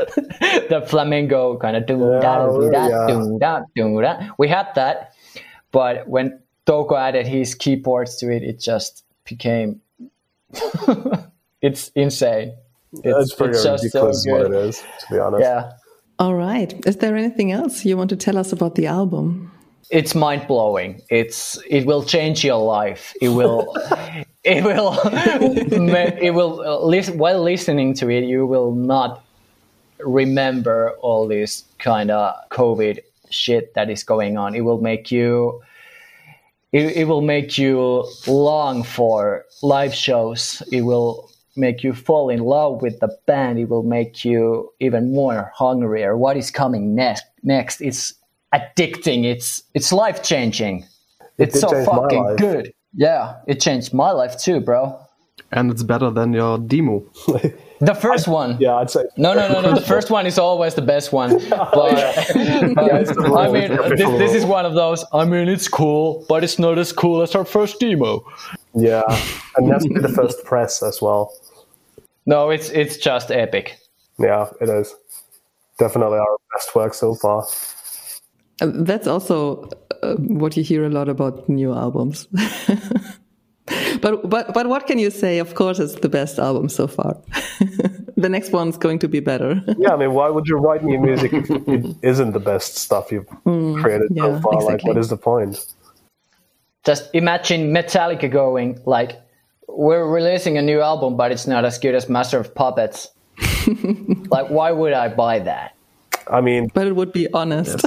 the 0.70 0.82
flamenco 0.86 1.58
kind 1.58 1.76
of 1.76 1.84
do 1.86 1.98
da 2.22 2.46
do 2.48 2.70
da 2.70 2.88
yeah. 2.88 3.06
do 3.06 3.38
da 3.38 3.60
do 3.76 4.00
da. 4.00 4.28
We 4.38 4.48
had 4.48 4.68
that, 4.76 5.12
but 5.72 6.08
when 6.08 6.40
Touko 6.64 6.96
added 6.98 7.26
his 7.26 7.54
keyboards 7.54 8.16
to 8.16 8.30
it, 8.32 8.42
it 8.42 8.58
just 8.60 9.04
became. 9.26 9.82
it's 11.62 11.88
insane. 11.94 12.54
It's, 13.02 13.34
pretty 13.34 13.54
just 13.54 13.84
ridiculous 13.84 14.24
what 14.26 14.46
it 14.46 14.52
is, 14.52 14.82
to 15.00 15.14
be 15.14 15.18
honest. 15.18 15.42
Yeah. 15.42 15.72
All 16.18 16.34
right. 16.34 16.72
Is 16.86 16.98
there 16.98 17.16
anything 17.16 17.50
else 17.50 17.84
you 17.84 17.96
want 17.96 18.10
to 18.10 18.16
tell 18.16 18.38
us 18.38 18.52
about 18.52 18.76
the 18.76 18.86
album? 18.86 19.50
it's 19.90 20.14
mind 20.14 20.46
blowing. 20.46 21.00
It's 21.10 21.58
it 21.68 21.86
will 21.86 22.04
change 22.04 22.44
your 22.44 22.62
life. 22.62 23.14
It 23.20 23.30
will 23.30 23.74
it 24.44 24.64
will 24.64 24.98
it 25.04 26.34
will 26.34 26.60
uh, 26.60 26.78
listen 26.84 27.18
while 27.18 27.42
listening 27.42 27.94
to 27.94 28.10
it. 28.10 28.24
You 28.24 28.46
will 28.46 28.72
not 28.72 29.24
remember 30.00 30.90
all 31.00 31.28
this 31.28 31.64
kind 31.78 32.10
of 32.10 32.34
COVID 32.50 32.98
shit 33.30 33.74
that 33.74 33.90
is 33.90 34.02
going 34.02 34.36
on. 34.36 34.54
It 34.54 34.62
will 34.62 34.80
make 34.80 35.10
you. 35.10 35.62
It, 36.74 36.96
it 36.96 37.04
will 37.04 37.22
make 37.22 37.56
you 37.56 38.04
long 38.26 38.82
for 38.82 39.44
live 39.62 39.94
shows. 39.94 40.60
It 40.72 40.80
will 40.80 41.30
make 41.54 41.84
you 41.84 41.92
fall 41.94 42.30
in 42.30 42.40
love 42.40 42.82
with 42.82 42.98
the 42.98 43.16
band. 43.26 43.60
It 43.60 43.68
will 43.68 43.84
make 43.84 44.24
you 44.24 44.72
even 44.80 45.14
more 45.14 45.52
hungrier. 45.54 46.16
What 46.16 46.36
is 46.36 46.50
coming 46.50 46.96
next? 46.96 47.24
Next, 47.44 47.80
it's 47.80 48.12
addicting. 48.52 49.24
It's 49.24 49.62
it's 49.74 49.92
life 49.92 50.24
changing. 50.24 50.84
It's 51.38 51.54
did 51.54 51.60
so 51.60 51.84
fucking 51.84 52.36
good. 52.38 52.74
Yeah, 52.92 53.36
it 53.46 53.60
changed 53.60 53.94
my 53.94 54.10
life 54.10 54.36
too, 54.36 54.60
bro. 54.60 54.98
And 55.54 55.70
it's 55.70 55.82
better 55.82 56.10
than 56.10 56.32
your 56.34 56.58
demo. 56.58 57.02
The 57.80 57.94
first 57.94 58.28
one. 58.28 58.56
Yeah, 58.60 58.74
I'd 58.74 58.90
say. 58.90 59.04
No, 59.16 59.34
no, 59.34 59.48
no, 59.48 59.60
no. 59.60 59.74
The 59.74 59.80
first 59.80 60.10
one 60.10 60.26
is 60.26 60.38
always 60.38 60.74
the 60.74 60.82
best 60.82 61.12
one. 61.12 61.30
But, 61.48 61.70
but, 62.74 63.38
I 63.38 63.50
mean, 63.50 63.70
this, 63.96 64.10
this 64.18 64.34
is 64.34 64.44
one 64.44 64.66
of 64.66 64.74
those. 64.74 65.04
I 65.12 65.24
mean, 65.24 65.48
it's 65.48 65.68
cool, 65.68 66.24
but 66.28 66.44
it's 66.44 66.58
not 66.58 66.78
as 66.78 66.92
cool 66.92 67.22
as 67.22 67.34
our 67.34 67.44
first 67.44 67.80
demo. 67.80 68.24
Yeah, 68.74 69.02
and 69.56 69.70
that's 69.70 69.86
the 69.86 70.12
first 70.14 70.44
press 70.44 70.82
as 70.82 71.00
well. 71.00 71.32
No, 72.26 72.50
it's 72.50 72.70
it's 72.70 72.96
just 72.96 73.30
epic. 73.30 73.78
Yeah, 74.18 74.50
it 74.60 74.68
is. 74.68 74.94
Definitely 75.78 76.18
our 76.18 76.36
best 76.54 76.74
work 76.74 76.94
so 76.94 77.14
far. 77.14 77.46
Uh, 78.60 78.70
That's 78.72 79.06
also 79.06 79.68
uh, 80.02 80.14
what 80.16 80.56
you 80.56 80.62
hear 80.62 80.84
a 80.84 80.88
lot 80.88 81.08
about 81.08 81.48
new 81.48 81.74
albums. 81.74 82.28
but 84.04 84.28
but 84.28 84.52
but 84.52 84.66
what 84.66 84.86
can 84.86 84.98
you 84.98 85.10
say? 85.10 85.38
Of 85.38 85.54
course, 85.54 85.78
it's 85.78 85.94
the 85.94 86.10
best 86.10 86.38
album 86.38 86.68
so 86.68 86.86
far. 86.86 87.16
the 88.18 88.28
next 88.28 88.52
one's 88.52 88.76
going 88.76 88.98
to 88.98 89.08
be 89.08 89.20
better. 89.20 89.62
Yeah, 89.78 89.94
I 89.94 89.96
mean, 89.96 90.12
why 90.12 90.28
would 90.28 90.46
you 90.46 90.56
write 90.56 90.84
new 90.84 90.98
music 90.98 91.32
if 91.32 91.48
it 91.50 91.96
isn't 92.02 92.32
the 92.32 92.44
best 92.52 92.76
stuff 92.76 93.10
you've 93.10 93.26
mm, 93.46 93.80
created 93.80 94.08
so 94.14 94.26
yeah, 94.26 94.40
far? 94.42 94.62
Like, 94.62 94.84
what 94.84 94.98
is 94.98 95.08
the 95.08 95.16
point? 95.16 95.64
Just 96.84 97.08
imagine 97.14 97.72
Metallica 97.72 98.30
going 98.30 98.78
like, 98.84 99.22
"We're 99.68 100.06
releasing 100.06 100.58
a 100.58 100.62
new 100.62 100.82
album, 100.82 101.16
but 101.16 101.32
it's 101.32 101.46
not 101.46 101.64
as 101.64 101.78
good 101.78 101.94
as 101.94 102.06
Master 102.06 102.38
of 102.38 102.54
Puppets." 102.54 103.08
like, 104.28 104.50
why 104.50 104.70
would 104.70 104.92
I 104.92 105.08
buy 105.08 105.38
that? 105.38 105.73
I 106.28 106.40
mean, 106.40 106.70
But 106.72 106.86
it 106.86 106.96
would 106.96 107.12
be 107.12 107.30
honest. 107.32 107.80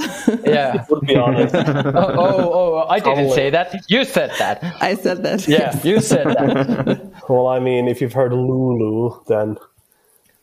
Yeah. 0.44 0.84
to 0.88 1.00
be 1.00 1.16
honest, 1.16 1.54
oh, 1.54 1.60
oh, 1.64 2.14
oh, 2.16 2.52
oh, 2.54 2.86
I 2.88 2.98
didn't 3.00 3.16
Totally. 3.16 3.34
say 3.34 3.50
that. 3.50 3.74
You 3.88 4.04
said 4.04 4.30
that. 4.38 4.62
I 4.80 4.94
said 4.94 5.22
that. 5.24 5.48
Yeah, 5.48 5.78
you 5.82 6.00
said 6.00 6.26
that. 6.26 7.12
well, 7.28 7.48
I 7.48 7.58
mean, 7.58 7.88
if 7.88 8.00
you've 8.00 8.12
heard 8.12 8.32
Lulu, 8.32 9.20
then 9.26 9.56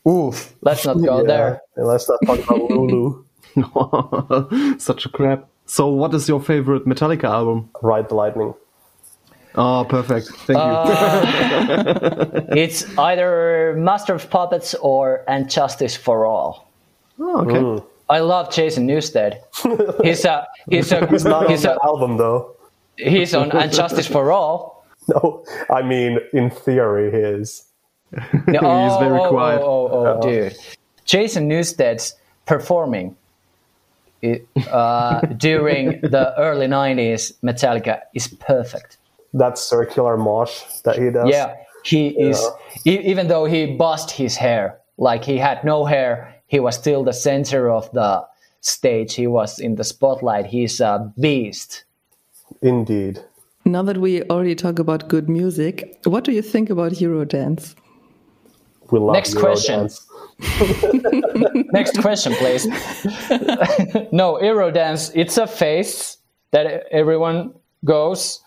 Oof. 0.07 0.53
Let's 0.61 0.85
not 0.85 0.97
go 1.01 1.21
yeah, 1.21 1.27
there. 1.27 1.61
and 1.75 1.87
let's 1.87 2.07
not 2.07 2.19
talk 2.25 2.39
about 2.39 2.69
Lulu. 2.69 3.23
Such 4.77 5.05
a 5.05 5.09
crap. 5.09 5.47
So, 5.65 5.87
what 5.87 6.13
is 6.13 6.29
your 6.29 6.39
favorite 6.39 6.85
Metallica 6.85 7.23
album? 7.23 7.69
Ride 7.81 8.09
the 8.09 8.15
Lightning. 8.15 8.53
Oh, 9.55 9.85
perfect. 9.87 10.27
Thank 10.27 10.57
you. 10.57 10.63
Uh, 10.63 12.29
it's 12.49 12.85
either 12.99 13.73
Master 13.77 14.13
of 14.13 14.29
Puppets 14.29 14.75
or 14.75 15.23
And 15.27 15.49
Justice 15.49 15.95
for 15.95 16.25
All. 16.25 16.69
Oh, 17.19 17.41
okay. 17.45 17.85
I 18.09 18.19
love 18.19 18.51
Jason 18.51 18.87
Newsted. 18.87 19.39
He's 20.03 20.25
a 20.25 20.47
he's 20.69 20.91
a 20.91 21.07
He's 21.07 21.25
not 21.25 21.45
on 21.45 21.49
he's 21.49 21.63
that 21.63 21.77
a 21.77 21.83
album, 21.85 22.17
though. 22.17 22.55
he's 22.97 23.33
on 23.33 23.51
And 23.57 23.71
Justice 23.71 24.07
for 24.07 24.31
All. 24.31 24.85
No, 25.07 25.43
I 25.69 25.81
mean, 25.81 26.19
in 26.33 26.49
theory, 26.49 27.11
he 27.11 27.17
is. 27.17 27.65
No, 28.47 28.87
He's 28.89 28.97
very 28.99 29.19
oh, 29.19 29.29
quiet. 29.29 29.61
Oh, 29.61 29.89
oh, 29.91 30.19
oh, 30.19 30.21
dude. 30.21 30.55
Jason 31.05 31.49
Newsted's 31.49 32.15
performing 32.45 33.15
uh, 34.71 35.21
during 35.37 36.01
the 36.01 36.33
early 36.37 36.67
90s 36.67 37.33
Metallica 37.43 38.01
is 38.13 38.27
perfect. 38.27 38.97
That 39.33 39.57
circular 39.57 40.17
mosh 40.17 40.61
that 40.83 40.97
he 40.97 41.09
does. 41.09 41.29
Yeah, 41.29 41.55
he 41.83 42.07
is, 42.07 42.41
e- 42.85 42.99
even 42.99 43.27
though 43.27 43.45
he 43.45 43.75
bust 43.75 44.11
his 44.11 44.37
hair, 44.37 44.79
like 44.97 45.23
he 45.25 45.37
had 45.37 45.63
no 45.63 45.85
hair, 45.85 46.34
he 46.55 46.59
was 46.61 46.75
still 46.75 47.03
the 47.03 47.11
center 47.11 47.69
of 47.69 47.91
the 47.91 48.25
stage. 48.61 49.13
He 49.13 49.27
was 49.27 49.59
in 49.59 49.75
the 49.75 49.83
spotlight. 49.83 50.45
He's 50.45 50.79
a 50.79 51.11
beast. 51.19 51.83
Indeed. 52.61 53.21
Now 53.65 53.83
that 53.83 53.97
we 53.97 54.23
already 54.29 54.55
talk 54.55 54.79
about 54.79 55.09
good 55.09 55.27
music, 55.27 55.99
what 56.05 56.23
do 56.23 56.31
you 56.31 56.41
think 56.41 56.69
about 56.69 56.93
Eurodance? 56.93 57.75
We 58.89 58.99
love 58.99 59.15
Next 59.15 59.35
question. 59.35 59.89
Eurodance. 60.39 61.65
Next 61.73 61.99
question, 61.99 62.31
please. 62.35 62.65
no, 64.13 64.39
Eurodance, 64.41 65.11
it's 65.13 65.37
a 65.37 65.47
phase 65.47 66.19
that 66.51 66.85
everyone 66.89 67.53
goes. 67.83 68.39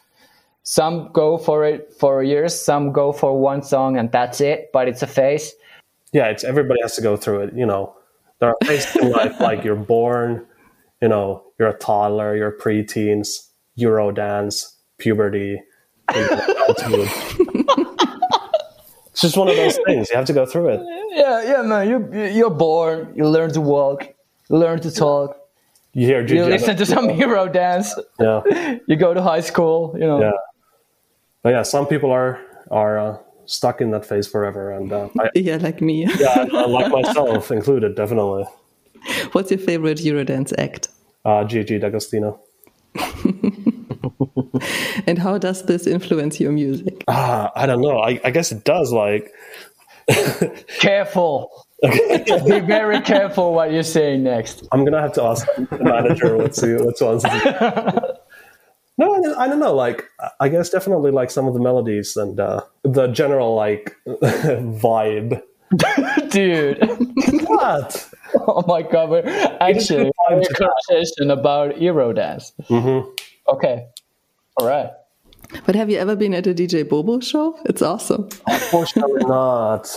Some 0.63 1.11
go 1.13 1.37
for 1.37 1.67
it 1.67 1.93
for 2.01 2.23
years, 2.23 2.59
some 2.59 2.91
go 2.91 3.13
for 3.13 3.39
one 3.39 3.63
song 3.63 3.99
and 3.99 4.11
that's 4.11 4.41
it, 4.41 4.71
but 4.73 4.89
it's 4.89 5.03
a 5.03 5.07
phase. 5.07 5.53
yeah, 6.15 6.29
it's 6.29 6.43
everybody 6.43 6.81
has 6.81 6.97
to 6.97 7.03
go 7.03 7.19
through 7.19 7.41
it. 7.43 7.55
You 7.55 7.67
know, 7.67 7.98
there 8.41 8.51
are 8.51 8.57
phases 8.65 8.97
in 8.97 9.11
life 9.11 9.41
like 9.41 9.65
you're 9.65 9.77
born, 9.77 10.47
you 11.03 11.09
know, 11.09 11.45
you're 11.59 11.69
a 11.69 11.79
toddler, 11.79 12.37
you're 12.37 12.53
preteens, 12.53 13.49
Eurodance, 13.79 14.75
puberty, 14.99 15.61
adulthood. 16.09 17.09
it's 19.11 19.21
just 19.21 19.37
one 19.37 19.49
of 19.49 19.57
those 19.57 19.79
things. 19.87 20.09
You 20.11 20.17
have 20.17 20.27
to 20.27 20.33
go 20.33 20.47
through 20.47 20.69
it. 20.71 20.81
Yeah, 21.13 21.43
yeah, 21.43 21.63
man. 21.63 21.89
You 21.89 22.31
you're 22.33 22.51
born, 22.51 23.13
you 23.17 23.29
learn 23.29 23.53
to 23.53 23.61
walk, 23.61 24.07
you 24.49 24.57
learn 24.57 24.81
to 24.81 24.91
talk, 24.91 25.37
You 25.93 26.07
hear 26.07 26.27
you 26.27 26.45
listen 26.45 26.77
to 26.77 26.87
some 26.87 27.09
Eurodance, 27.09 27.91
Yeah, 28.21 28.43
you 28.87 28.97
go 28.97 29.15
to 29.15 29.23
high 29.23 29.41
school, 29.41 29.95
you 29.95 30.07
know. 30.07 30.21
yeah. 30.21 30.33
But 31.43 31.51
yeah, 31.51 31.63
some 31.63 31.87
people 31.87 32.11
are 32.13 32.41
are 32.71 32.99
uh, 32.99 33.19
stuck 33.49 33.81
in 33.81 33.91
that 33.91 34.07
phase 34.07 34.27
forever, 34.29 34.71
and 34.71 34.93
uh, 34.93 35.09
I, 35.19 35.31
Yeah, 35.35 35.57
like 35.57 35.81
me. 35.81 36.07
yeah, 36.19 36.47
I- 36.53 36.67
like 36.67 36.93
myself 36.93 37.51
included, 37.51 37.97
definitely. 37.97 38.45
What's 39.33 39.51
your 39.51 39.59
favorite 39.61 39.99
Eurodance 39.99 40.53
act? 40.59 40.89
Uh, 41.25 41.45
Gigi 41.45 41.79
D'Agostino. 41.79 42.41
And 45.07 45.19
how 45.19 45.39
does 45.39 45.65
this 45.65 45.87
influence 45.87 46.41
your 46.41 46.53
music? 46.53 47.05
Ah, 47.09 47.51
I 47.55 47.67
don't 47.67 47.81
know. 47.81 47.99
I, 48.01 48.21
I 48.25 48.31
guess 48.31 48.53
it 48.53 48.65
does. 48.65 48.93
Like, 48.93 49.33
Careful. 50.81 51.51
Be 51.83 52.61
very 52.61 53.01
careful 53.01 53.55
what 53.55 53.73
you're 53.73 53.83
saying 53.85 54.25
next. 54.25 54.67
I'm 54.73 54.85
gonna 54.85 55.01
have 55.01 55.13
to 55.15 55.23
ask 55.23 55.47
the 55.57 55.79
manager 55.81 56.37
what 56.37 56.53
to 56.55 56.79
what 56.85 56.97
to 56.97 57.07
answer. 57.09 58.18
No, 58.99 59.15
I 59.15 59.21
don't, 59.21 59.39
I 59.39 59.49
don't 59.49 59.61
know. 59.61 59.75
Like, 59.75 60.05
I 60.41 60.49
guess 60.49 60.71
definitely 60.71 61.13
like 61.13 61.31
some 61.31 61.47
of 61.47 61.55
the 61.55 61.61
melodies 61.61 62.17
and 62.17 62.39
uh, 62.39 62.63
the 62.83 63.07
general 63.09 63.55
like 63.55 63.97
vibe. 64.07 65.41
Dude. 66.31 66.79
What? 67.47 68.11
Oh 68.47 68.63
my 68.67 68.83
god, 68.83 69.09
we're 69.09 69.23
actually 69.61 70.13
having 70.29 70.45
a 70.45 70.53
conversation 70.53 71.31
about 71.31 71.77
Eurodance. 71.77 72.53
Mm-hmm. 72.69 73.09
Okay. 73.49 73.87
All 74.59 74.69
right. 74.69 74.91
But 75.65 75.75
have 75.75 75.89
you 75.89 75.97
ever 75.97 76.15
been 76.15 76.35
at 76.35 76.47
a 76.47 76.53
DJ 76.53 76.87
Bobo 76.87 77.21
show? 77.21 77.59
It's 77.65 77.81
awesome. 77.81 78.29
Unfortunately, 78.47 79.25
not. 79.25 79.89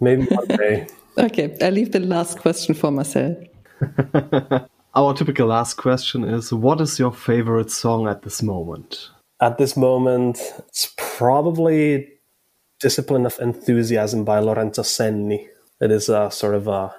Maybe 0.00 0.24
one 0.24 0.48
day. 0.48 0.88
Okay, 1.16 1.56
I 1.62 1.70
leave 1.70 1.92
the 1.92 2.00
last 2.00 2.40
question 2.40 2.74
for 2.74 2.90
Marcel. 2.90 3.36
Our 4.94 5.14
typical 5.14 5.46
last 5.46 5.78
question 5.78 6.22
is 6.22 6.52
What 6.52 6.78
is 6.82 6.98
your 6.98 7.12
favorite 7.12 7.70
song 7.70 8.06
at 8.08 8.22
this 8.22 8.42
moment? 8.42 9.08
At 9.40 9.56
this 9.56 9.74
moment, 9.74 10.38
it's 10.68 10.92
probably 10.98 12.12
"Discipline 12.78 13.24
of 13.24 13.38
Enthusiasm" 13.40 14.22
by 14.22 14.38
Lorenzo 14.40 14.82
Senni. 14.82 15.48
It 15.80 15.90
is 15.90 16.10
a 16.10 16.30
sort 16.30 16.54
of 16.54 16.68
a, 16.68 16.94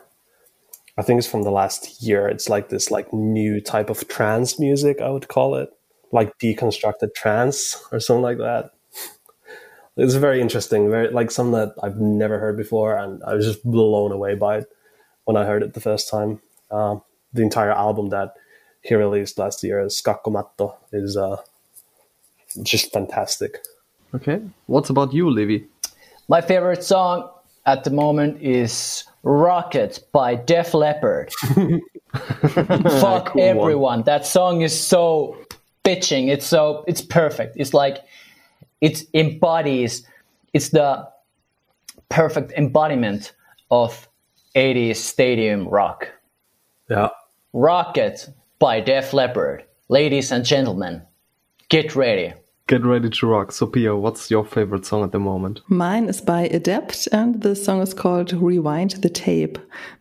I 0.97 1.03
think 1.03 1.19
it's 1.19 1.27
from 1.27 1.43
the 1.43 1.51
last 1.51 2.01
year. 2.01 2.27
It's 2.27 2.49
like 2.49 2.69
this 2.69 2.89
like 2.89 3.13
new 3.13 3.61
type 3.61 3.91
of 3.91 4.07
trance 4.07 4.57
music. 4.57 4.99
I 4.99 5.11
would 5.11 5.27
call 5.27 5.53
it 5.53 5.69
like 6.11 6.39
deconstructed 6.39 7.13
trance 7.13 7.79
or 7.91 7.99
something 7.99 8.23
like 8.23 8.39
that. 8.39 8.71
It's 9.97 10.15
very 10.15 10.41
interesting, 10.41 10.89
very 10.89 11.11
like 11.11 11.29
something 11.29 11.59
that 11.59 11.75
I've 11.83 11.97
never 11.97 12.39
heard 12.39 12.57
before, 12.57 12.97
and 12.97 13.23
I 13.23 13.35
was 13.35 13.45
just 13.45 13.63
blown 13.63 14.11
away 14.11 14.33
by 14.33 14.57
it 14.57 14.67
when 15.25 15.37
I 15.37 15.45
heard 15.45 15.61
it 15.61 15.75
the 15.75 15.79
first 15.79 16.09
time. 16.09 16.41
Um, 16.71 17.03
the 17.33 17.41
entire 17.41 17.71
album 17.71 18.09
that 18.09 18.33
he 18.81 18.95
released 18.95 19.37
last 19.37 19.63
year, 19.63 19.85
Scaccomatto, 19.85 20.75
is 20.91 21.17
uh, 21.17 21.37
just 22.61 22.91
fantastic. 22.91 23.59
Okay. 24.13 24.41
What's 24.67 24.89
about 24.89 25.13
you, 25.13 25.29
Livy? 25.29 25.65
My 26.27 26.41
favorite 26.41 26.83
song 26.83 27.29
at 27.65 27.83
the 27.83 27.89
moment 27.89 28.41
is 28.41 29.03
Rocket 29.23 30.05
by 30.11 30.35
Def 30.35 30.73
Leppard. 30.73 31.31
Fuck 32.13 33.35
everyone. 33.37 34.03
That 34.03 34.25
song 34.25 34.61
is 34.61 34.77
so 34.77 35.37
bitching. 35.83 36.29
It's 36.29 36.45
so 36.45 36.83
it's 36.87 37.01
perfect. 37.01 37.55
It's 37.57 37.73
like 37.73 37.99
it 38.81 39.03
embodies 39.13 40.05
it's 40.53 40.69
the 40.69 41.09
perfect 42.09 42.51
embodiment 42.51 43.33
of 43.71 44.07
80s 44.55 44.97
stadium 44.97 45.67
rock. 45.67 46.09
Yeah. 46.89 47.09
Rocket 47.55 48.29
by 48.57 48.79
Def 48.79 49.13
Leppard. 49.13 49.63
Ladies 49.87 50.31
and 50.31 50.43
gentlemen, 50.43 51.03
get 51.69 51.95
ready. 51.95 52.33
Get 52.65 52.83
ready 52.83 53.11
to 53.11 53.27
rock. 53.27 53.51
Sophia, 53.51 53.95
what's 53.95 54.31
your 54.31 54.43
favorite 54.43 54.87
song 54.87 55.03
at 55.03 55.11
the 55.11 55.19
moment? 55.19 55.61
Mine 55.67 56.09
is 56.09 56.19
by 56.19 56.47
Adept, 56.47 57.07
and 57.11 57.43
the 57.43 57.55
song 57.55 57.83
is 57.83 57.93
called 57.93 58.33
Rewind 58.33 58.91
the 59.03 59.09
Tape. 59.09 59.59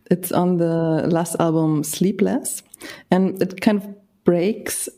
It's 0.09 0.31
on 0.31 0.57
the 0.57 1.05
last 1.07 1.35
album, 1.39 1.83
Sleepless, 1.83 2.63
and 3.11 3.39
it 3.39 3.61
kind 3.61 3.83
of 3.83 4.23
breaks 4.23 4.89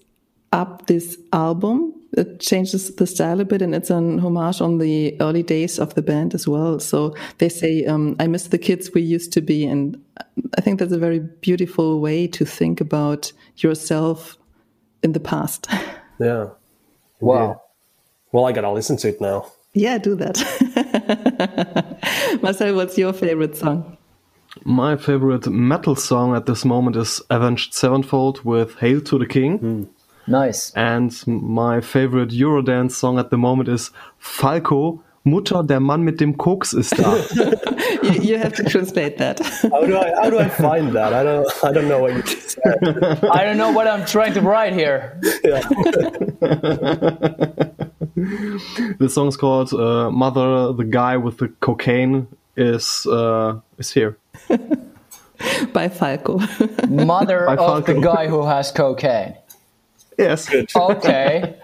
up 0.53 0.88
this 0.88 1.18
album 1.34 1.94
it 2.18 2.40
changes 2.40 2.96
the 2.96 3.06
style 3.08 3.40
a 3.42 3.46
bit, 3.46 3.62
and 3.62 3.76
it's 3.76 3.90
an 3.90 4.20
homage 4.20 4.62
on 4.62 4.78
the 4.80 5.16
early 5.22 5.44
days 5.44 5.80
of 5.80 5.94
the 5.96 6.02
band 6.02 6.34
as 6.34 6.48
well. 6.48 6.80
So 6.80 7.14
they 7.38 7.50
say, 7.50 7.86
um, 7.86 8.16
"I 8.20 8.28
miss 8.28 8.48
the 8.48 8.58
kids 8.58 8.92
we 8.94 9.02
used 9.02 9.34
to 9.34 9.42
be," 9.42 9.66
and 9.66 9.98
I 10.58 10.62
think 10.62 10.80
that's 10.80 10.94
a 10.94 10.98
very 11.00 11.20
beautiful 11.20 12.00
way 12.00 12.28
to 12.28 12.46
think 12.46 12.82
about 12.82 13.32
yourself 13.58 14.38
in 15.04 15.12
the 15.14 15.20
past. 15.20 15.68
Yeah. 16.20 16.52
Wow. 17.20 17.62
Well, 18.32 18.46
I 18.46 18.54
gotta 18.54 18.72
listen 18.72 18.96
to 18.98 19.10
it 19.10 19.20
now. 19.20 19.52
yeah, 19.74 19.98
do 19.98 20.16
that. 20.16 20.38
Marcel, 22.42 22.74
what's 22.76 22.98
your 22.98 23.12
favorite 23.14 23.58
song? 23.58 23.98
My 24.64 24.96
favorite 24.96 25.48
metal 25.48 25.96
song 25.96 26.36
at 26.36 26.46
this 26.46 26.64
moment 26.64 26.96
is 26.96 27.22
Avenged 27.30 27.74
Sevenfold 27.74 28.46
with 28.46 28.76
Hail 28.76 29.02
to 29.02 29.18
the 29.20 29.26
King. 29.26 29.90
Nice. 30.28 30.72
And 30.76 31.12
my 31.28 31.82
favorite 31.82 32.30
Eurodance 32.30 32.92
song 32.92 33.20
at 33.20 33.30
the 33.30 33.38
moment 33.38 33.70
is 33.70 33.92
Falco, 34.18 35.02
Mutter, 35.24 35.64
der 35.64 35.80
Mann 35.80 36.04
mit 36.04 36.20
dem 36.20 36.38
Koks 36.38 36.74
ist 36.74 36.98
da. 36.98 37.16
You, 38.04 38.12
you 38.22 38.38
have 38.38 38.54
to 38.54 38.64
translate 38.64 39.18
that. 39.18 39.40
How 39.40 39.86
do 39.86 39.98
I 39.98 40.14
how 40.22 40.30
do 40.30 40.38
I 40.38 40.50
find 40.50 40.94
that? 40.94 41.14
I 41.14 41.24
don't 41.24 41.48
I 41.64 41.72
don't 41.72 41.88
know 41.88 42.00
what 42.00 42.14
you 42.14 42.22
just 42.22 42.52
said. 42.52 43.24
I 43.32 43.44
don't 43.44 43.58
know 43.58 43.72
what 43.72 43.88
I'm 43.88 44.06
trying 44.06 44.34
to 44.34 44.42
write 44.42 44.74
here. 44.74 45.20
Yeah. 45.44 45.62
the 49.00 49.10
song's 49.10 49.38
called 49.38 49.74
uh, 49.74 50.12
Mother, 50.12 50.74
the 50.74 50.84
guy 50.84 51.18
with 51.18 51.38
the 51.38 51.48
cocaine 51.60 52.28
is 52.56 53.08
uh, 53.08 53.60
is 53.80 53.92
here. 53.92 54.18
By 55.74 55.90
Falco. 55.90 56.40
Mother 56.88 57.46
By 57.48 57.56
of 57.56 57.86
the 57.86 58.00
guy 58.00 58.28
who 58.28 58.46
has 58.46 58.72
cocaine. 58.72 59.36
Yes. 60.18 60.50
Okay. 60.76 61.60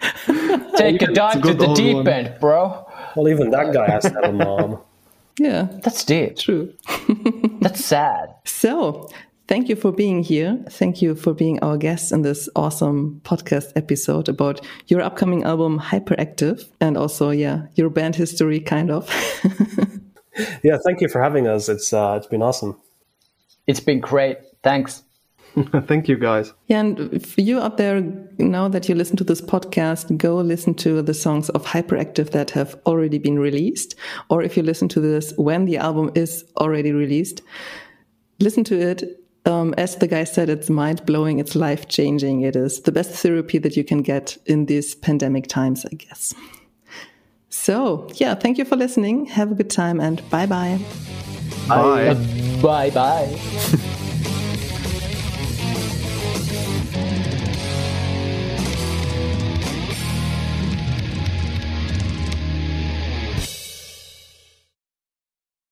Take 0.76 1.02
a 1.02 1.12
dive 1.12 1.42
to 1.42 1.54
the 1.54 1.72
deep 1.74 1.96
one. 1.96 2.08
end, 2.08 2.34
bro. 2.40 2.86
Well, 3.16 3.28
even 3.28 3.50
that 3.50 3.72
guy 3.72 3.90
has 3.90 4.04
to 4.04 4.10
have 4.10 4.24
a 4.24 4.32
mom. 4.32 4.80
yeah, 5.38 5.68
That's 5.82 6.04
deep. 6.04 6.36
true. 6.38 6.72
That's 7.60 7.84
sad. 7.84 8.34
So, 8.44 9.08
thank 9.48 9.68
you 9.68 9.76
for 9.76 9.92
being 9.92 10.22
here. 10.22 10.62
Thank 10.70 11.02
you 11.02 11.14
for 11.14 11.34
being 11.34 11.58
our 11.60 11.76
guest 11.76 12.12
in 12.12 12.22
this 12.22 12.48
awesome 12.56 13.20
podcast 13.24 13.72
episode 13.76 14.28
about 14.28 14.64
your 14.86 15.02
upcoming 15.02 15.44
album, 15.44 15.78
Hyperactive, 15.78 16.68
and 16.80 16.96
also, 16.96 17.30
yeah, 17.30 17.66
your 17.74 17.90
band 17.90 18.16
history, 18.16 18.60
kind 18.60 18.90
of. 18.90 19.08
Yeah, 20.62 20.78
thank 20.84 21.00
you 21.00 21.08
for 21.08 21.20
having 21.22 21.46
us. 21.46 21.68
It's 21.68 21.92
uh, 21.92 22.14
it's 22.16 22.26
been 22.26 22.42
awesome. 22.42 22.80
It's 23.66 23.80
been 23.80 24.00
great. 24.00 24.38
Thanks. 24.62 25.02
Thank 25.86 26.08
you, 26.08 26.16
guys. 26.16 26.52
Yeah, 26.66 26.80
and 26.80 27.26
for 27.26 27.40
you 27.40 27.60
out 27.60 27.76
there, 27.76 28.00
now 28.38 28.68
that 28.68 28.88
you 28.88 28.94
listen 28.94 29.16
to 29.16 29.24
this 29.24 29.40
podcast, 29.40 30.16
go 30.16 30.36
listen 30.36 30.74
to 30.74 31.02
the 31.02 31.14
songs 31.14 31.48
of 31.50 31.64
Hyperactive 31.66 32.30
that 32.30 32.50
have 32.50 32.76
already 32.86 33.18
been 33.18 33.38
released. 33.38 33.94
Or 34.28 34.42
if 34.42 34.56
you 34.56 34.62
listen 34.62 34.88
to 34.88 35.00
this 35.00 35.32
when 35.36 35.64
the 35.64 35.76
album 35.76 36.10
is 36.14 36.44
already 36.56 36.92
released, 36.92 37.42
listen 38.38 38.64
to 38.64 38.78
it. 38.80 39.16
Um, 39.46 39.74
as 39.78 39.96
the 39.96 40.06
guy 40.06 40.24
said, 40.24 40.50
it's 40.50 40.68
mind 40.68 41.04
blowing, 41.06 41.38
it's 41.38 41.56
life 41.56 41.88
changing. 41.88 42.42
It 42.42 42.56
is 42.56 42.82
the 42.82 42.92
best 42.92 43.10
therapy 43.12 43.58
that 43.58 43.76
you 43.76 43.84
can 43.84 44.02
get 44.02 44.36
in 44.46 44.66
these 44.66 44.94
pandemic 44.94 45.46
times, 45.46 45.86
I 45.86 45.94
guess. 45.94 46.34
So, 47.48 48.08
yeah, 48.14 48.34
thank 48.34 48.58
you 48.58 48.64
for 48.64 48.76
listening. 48.76 49.26
Have 49.26 49.50
a 49.50 49.54
good 49.54 49.70
time 49.70 49.98
and 49.98 50.22
bye 50.30 50.46
bye. 50.46 50.78
Bye. 51.68 52.14
Bye 52.62 52.90
bye. 52.90 53.96